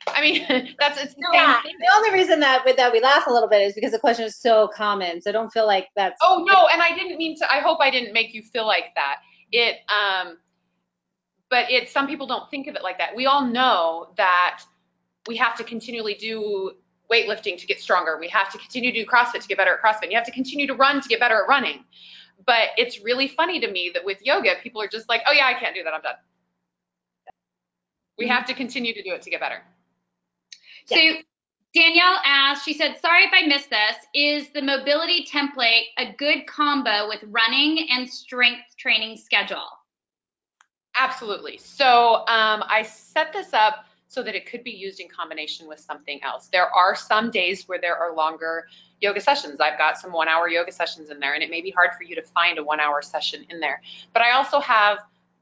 I 0.08 0.20
mean, 0.20 0.74
that's 0.78 1.00
it's 1.00 1.14
the 1.14 1.26
Yeah, 1.32 1.60
the 1.62 1.92
only 1.96 2.12
reason 2.12 2.40
that 2.40 2.64
with 2.64 2.76
that 2.76 2.92
we 2.92 3.00
laugh 3.00 3.26
a 3.26 3.32
little 3.32 3.48
bit 3.48 3.62
is 3.62 3.74
because 3.74 3.92
the 3.92 3.98
question 3.98 4.24
is 4.24 4.36
so 4.36 4.68
common. 4.74 5.20
So 5.20 5.32
don't 5.32 5.50
feel 5.52 5.66
like 5.66 5.88
that's 5.96 6.18
Oh 6.22 6.44
no, 6.46 6.68
and 6.72 6.82
I 6.82 6.94
didn't 6.94 7.18
mean 7.18 7.36
to. 7.38 7.52
I 7.52 7.60
hope 7.60 7.78
I 7.80 7.90
didn't 7.90 8.12
make 8.12 8.34
you 8.34 8.42
feel 8.42 8.66
like 8.66 8.94
that. 8.94 9.16
It, 9.50 9.78
um, 9.90 10.38
but 11.52 11.70
it. 11.70 11.90
Some 11.90 12.06
people 12.06 12.26
don't 12.26 12.50
think 12.50 12.66
of 12.66 12.76
it 12.76 12.82
like 12.82 12.96
that. 12.96 13.14
We 13.14 13.26
all 13.26 13.44
know 13.44 14.08
that 14.16 14.62
we 15.28 15.36
have 15.36 15.54
to 15.58 15.64
continually 15.64 16.14
do 16.14 16.72
weightlifting 17.12 17.58
to 17.58 17.66
get 17.66 17.78
stronger. 17.78 18.16
We 18.18 18.28
have 18.28 18.50
to 18.52 18.58
continue 18.58 18.90
to 18.90 19.04
do 19.04 19.06
CrossFit 19.06 19.42
to 19.42 19.48
get 19.48 19.58
better 19.58 19.74
at 19.74 19.82
CrossFit. 19.82 20.10
You 20.10 20.16
have 20.16 20.24
to 20.24 20.32
continue 20.32 20.66
to 20.66 20.74
run 20.74 21.02
to 21.02 21.08
get 21.10 21.20
better 21.20 21.42
at 21.42 21.46
running. 21.46 21.84
But 22.46 22.70
it's 22.78 23.02
really 23.02 23.28
funny 23.28 23.60
to 23.60 23.70
me 23.70 23.90
that 23.92 24.02
with 24.02 24.16
yoga, 24.22 24.54
people 24.62 24.80
are 24.80 24.88
just 24.88 25.10
like, 25.10 25.20
"Oh 25.28 25.32
yeah, 25.32 25.46
I 25.46 25.52
can't 25.52 25.74
do 25.74 25.84
that. 25.84 25.92
I'm 25.92 26.00
done." 26.00 26.14
We 28.16 28.26
have 28.28 28.46
to 28.46 28.54
continue 28.54 28.94
to 28.94 29.02
do 29.02 29.12
it 29.12 29.20
to 29.20 29.30
get 29.30 29.40
better. 29.40 29.62
So 30.86 30.96
Danielle 31.74 32.18
asked, 32.24 32.64
she 32.64 32.72
said, 32.74 32.98
sorry 33.00 33.24
if 33.24 33.30
I 33.32 33.46
missed 33.46 33.70
this. 33.70 33.96
Is 34.14 34.48
the 34.52 34.62
mobility 34.62 35.26
template 35.30 35.84
a 35.98 36.14
good 36.18 36.46
combo 36.46 37.08
with 37.08 37.20
running 37.28 37.88
and 37.90 38.08
strength 38.08 38.76
training 38.78 39.16
schedule? 39.16 39.68
Absolutely. 40.96 41.58
So 41.58 42.16
um, 42.28 42.64
I 42.68 42.82
set 42.82 43.32
this 43.32 43.52
up 43.52 43.86
so 44.08 44.22
that 44.22 44.34
it 44.34 44.44
could 44.44 44.62
be 44.62 44.70
used 44.70 45.00
in 45.00 45.08
combination 45.08 45.66
with 45.66 45.80
something 45.80 46.22
else. 46.22 46.48
There 46.52 46.68
are 46.68 46.94
some 46.94 47.30
days 47.30 47.66
where 47.66 47.80
there 47.80 47.96
are 47.96 48.14
longer 48.14 48.66
yoga 49.00 49.20
sessions. 49.20 49.58
I've 49.58 49.78
got 49.78 49.98
some 49.98 50.12
one 50.12 50.28
hour 50.28 50.48
yoga 50.48 50.70
sessions 50.70 51.08
in 51.08 51.18
there, 51.18 51.32
and 51.32 51.42
it 51.42 51.50
may 51.50 51.62
be 51.62 51.70
hard 51.70 51.90
for 51.96 52.04
you 52.04 52.14
to 52.14 52.22
find 52.22 52.58
a 52.58 52.62
one 52.62 52.78
hour 52.78 53.00
session 53.00 53.46
in 53.48 53.58
there. 53.58 53.80
But 54.12 54.22
I 54.22 54.32
also 54.32 54.60
have, 54.60 54.98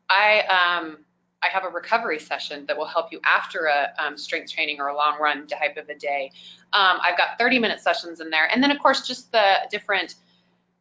I, 0.09 0.43
um, 0.43 0.99
I 1.43 1.49
have 1.53 1.65
a 1.65 1.69
recovery 1.69 2.21
session 2.21 2.65
that 2.67 2.77
will 2.79 2.87
help 2.87 3.11
you 3.11 3.21
after 3.25 3.67
a 3.67 3.93
um, 3.99 4.17
strength 4.17 4.53
training 4.53 4.81
or 4.81 4.89
a 4.89 4.97
long 4.97 5.19
run 5.21 5.49
type 5.49 5.77
of 5.77 5.89
a 5.89 5.95
day. 5.95 6.31
Um, 6.73 6.99
I've 7.03 7.19
got 7.19 7.39
30 7.39 7.59
minute 7.59 7.81
sessions 7.81 8.21
in 8.21 8.31
there. 8.31 8.49
And 8.53 8.63
then, 8.63 8.71
of 8.71 8.79
course, 8.79 9.07
just 9.07 9.33
the 9.33 9.55
different 9.69 10.15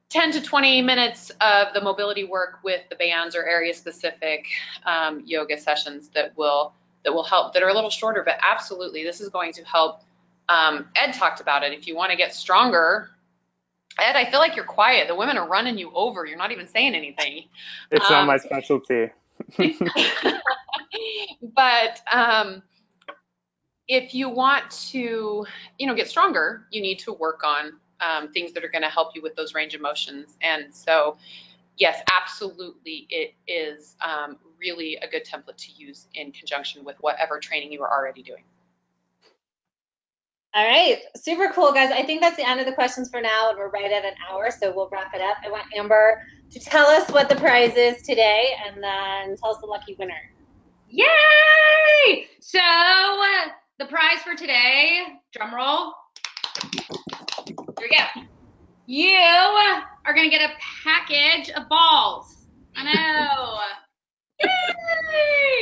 10 0.10 0.32
to 0.32 0.42
20 0.42 0.82
minutes 0.82 1.32
of 1.42 1.74
the 1.74 1.82
mobility 1.82 2.24
work 2.24 2.60
with 2.64 2.82
the 2.90 2.96
bands 2.96 3.36
or 3.36 3.46
area 3.46 3.74
specific 3.74 4.48
um, 4.86 5.24
yoga 5.26 5.58
sessions 5.58 6.10
that 6.10 6.36
will 6.38 6.74
that 7.06 7.14
will 7.14 7.24
help 7.24 7.54
that 7.54 7.64
are 7.64 7.70
a 7.70 7.74
little 7.74 7.90
shorter 7.90 8.24
but 8.26 8.36
absolutely 8.42 9.04
this 9.04 9.22
is 9.22 9.30
going 9.30 9.54
to 9.54 9.64
help 9.64 10.02
um, 10.50 10.88
ed 10.96 11.12
talked 11.12 11.42
about 11.42 11.64
it. 11.64 11.74
If 11.74 11.88
you 11.88 11.96
want 11.96 12.12
to 12.12 12.18
get 12.18 12.34
stronger 12.34 13.12
ed 14.00 14.16
i 14.16 14.30
feel 14.30 14.40
like 14.40 14.56
you're 14.56 14.66
quiet. 14.66 15.08
The 15.08 15.16
women 15.16 15.38
are 15.38 15.48
running 15.48 15.78
you 15.78 15.92
over. 15.94 16.26
You're 16.26 16.38
not 16.38 16.52
even 16.52 16.68
saying 16.68 16.96
anything. 16.96 17.46
It's 17.92 18.10
not 18.10 18.22
Um, 18.22 18.28
my 18.28 18.38
specialty. 18.38 19.10
but 21.42 22.02
um, 22.12 22.64
if 23.88 24.14
you 24.14 24.30
want 24.30 24.70
to, 24.92 25.46
you 25.78 25.88
know, 25.88 25.96
get 25.96 26.08
stronger, 26.08 26.68
you 26.72 26.82
need 26.82 27.00
to 27.00 27.14
work 27.14 27.44
on 27.44 27.74
um, 28.02 28.32
things 28.32 28.54
that 28.54 28.64
are 28.64 28.70
going 28.70 28.82
to 28.82 28.90
help 28.90 29.16
you 29.16 29.22
with 29.22 29.36
those 29.36 29.54
range 29.54 29.74
of 29.76 29.82
motions. 29.82 30.38
And 30.42 30.74
so, 30.74 31.18
yes, 31.78 32.02
absolutely, 32.22 33.08
it 33.10 33.34
is 33.48 33.96
um, 34.02 34.38
really 34.60 34.98
a 34.98 35.08
good 35.08 35.26
template 35.26 35.58
to 35.58 35.72
use 35.72 36.08
in 36.14 36.32
conjunction 36.32 36.84
with 36.84 36.98
whatever 37.02 37.40
training 37.40 37.72
you 37.72 37.82
are 37.82 37.92
already 37.92 38.24
doing. 38.24 38.44
All 40.56 40.66
right, 40.66 40.98
super 41.16 41.52
cool, 41.54 41.72
guys. 41.72 41.92
I 41.92 42.02
think 42.02 42.22
that's 42.22 42.36
the 42.36 42.48
end 42.48 42.60
of 42.60 42.66
the 42.66 42.74
questions 42.74 43.08
for 43.08 43.22
now, 43.22 43.52
and 43.52 43.60
we're 43.60 43.70
right 43.70 43.92
at 43.92 44.04
an 44.04 44.16
hour, 44.30 44.50
so 44.50 44.74
we'll 44.76 44.90
wrap 44.92 45.14
it 45.14 45.22
up. 45.22 45.38
I 45.46 45.50
want 45.52 45.66
Amber 45.78 46.24
to 46.50 46.60
tell 46.60 46.88
us 46.88 47.08
what 47.12 47.30
the 47.30 47.36
prize 47.36 47.76
is 47.76 48.02
today, 48.02 48.54
and 48.66 48.84
then 48.84 49.38
tell 49.38 49.52
us 49.52 49.58
the 49.62 49.68
lucky 49.68 49.96
winner. 50.00 50.20
Yay! 50.90 52.26
So 52.40 52.60
uh, 52.60 53.50
the 53.78 53.86
prize 53.86 54.24
for 54.24 54.34
today, 54.34 55.20
drum 55.32 55.54
roll. 55.54 55.94
We 57.90 57.98
go. 57.98 58.22
You 58.86 59.08
are 60.06 60.14
gonna 60.14 60.30
get 60.30 60.50
a 60.50 60.54
package 60.84 61.50
of 61.52 61.68
balls. 61.70 62.48
I 62.76 62.84
know. 62.84 63.60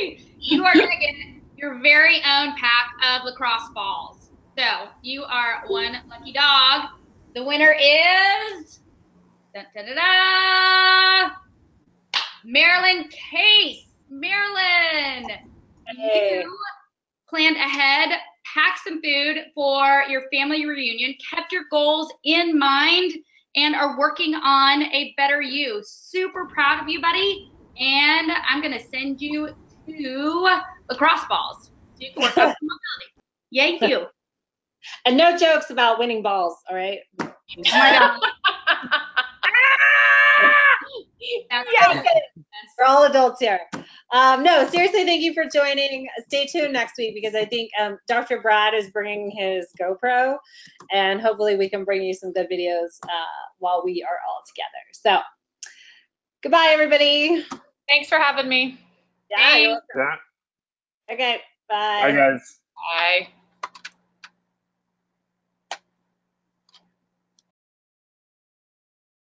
Yay! 0.02 0.20
You 0.38 0.64
are 0.64 0.72
gonna 0.72 0.86
get 0.86 1.14
your 1.56 1.78
very 1.80 2.16
own 2.16 2.54
pack 2.56 2.92
of 3.06 3.24
lacrosse 3.24 3.68
balls. 3.74 4.30
So 4.56 4.64
you 5.02 5.24
are 5.24 5.64
one 5.68 5.98
lucky 6.08 6.32
dog. 6.32 6.90
The 7.34 7.44
winner 7.44 7.72
is 7.72 8.80
da, 9.54 9.62
da, 9.74 9.82
da, 9.82 9.94
da, 9.94 11.34
Marilyn 12.44 13.08
Case. 13.10 13.84
Marilyn, 14.10 15.28
Hey. 15.86 16.40
you 16.42 16.56
planned 17.28 17.56
ahead, 17.56 18.18
packed 18.54 18.80
some 18.84 19.00
food 19.02 19.36
for 19.54 20.02
your 20.08 20.24
family 20.32 20.66
reunion, 20.66 21.14
kept 21.34 21.52
your 21.52 21.64
goals 21.70 22.12
in 22.24 22.58
mind, 22.58 23.12
and 23.56 23.74
are 23.74 23.98
working 23.98 24.34
on 24.34 24.82
a 24.82 25.14
better 25.16 25.40
you. 25.40 25.82
Super 25.84 26.46
proud 26.46 26.82
of 26.82 26.88
you, 26.88 27.00
buddy. 27.00 27.50
And 27.78 28.32
I'm 28.48 28.60
gonna 28.62 28.80
send 28.92 29.20
you 29.20 29.48
two 29.86 30.48
lacrosse 30.88 31.24
balls 31.28 31.70
so 31.94 31.98
you 31.98 32.12
can 32.12 32.22
work 32.22 32.38
on 32.38 32.54
mobility. 32.62 33.12
Yay, 33.50 33.78
you! 33.82 34.06
And 35.06 35.16
no 35.16 35.36
jokes 35.36 35.70
about 35.70 35.98
winning 35.98 36.22
balls, 36.22 36.56
all 36.68 36.76
right? 36.76 37.00
Oh 37.50 37.74
my 37.74 37.92
god. 37.92 38.20
That's 41.50 41.68
Yeah, 41.72 42.02
we're 42.78 42.84
all 42.86 43.04
adults 43.04 43.40
here. 43.40 43.60
Um, 44.10 44.42
no, 44.42 44.66
seriously, 44.68 45.04
thank 45.04 45.22
you 45.22 45.34
for 45.34 45.44
joining. 45.52 46.08
Stay 46.28 46.46
tuned 46.46 46.72
next 46.72 46.94
week 46.96 47.14
because 47.14 47.34
I 47.34 47.44
think 47.44 47.70
um, 47.80 47.98
Dr. 48.06 48.40
Brad 48.40 48.72
is 48.74 48.90
bringing 48.90 49.30
his 49.30 49.66
GoPro, 49.78 50.38
and 50.92 51.20
hopefully 51.20 51.56
we 51.56 51.68
can 51.68 51.84
bring 51.84 52.02
you 52.02 52.14
some 52.14 52.32
good 52.32 52.48
videos 52.50 52.98
uh, 53.04 53.44
while 53.58 53.82
we 53.84 54.02
are 54.02 54.18
all 54.28 54.42
together. 54.46 54.84
So, 54.92 55.70
goodbye, 56.42 56.70
everybody. 56.70 57.44
Thanks 57.88 58.08
for 58.08 58.18
having 58.18 58.48
me. 58.48 58.78
Yeah, 59.30 59.56
you're 59.56 59.70
Thanks. 59.72 59.86
welcome. 59.94 60.18
Yeah. 61.08 61.14
Okay, 61.14 61.40
bye. 61.68 62.00
Bye, 62.02 62.12
guys. 62.12 62.58
Bye. 62.74 63.28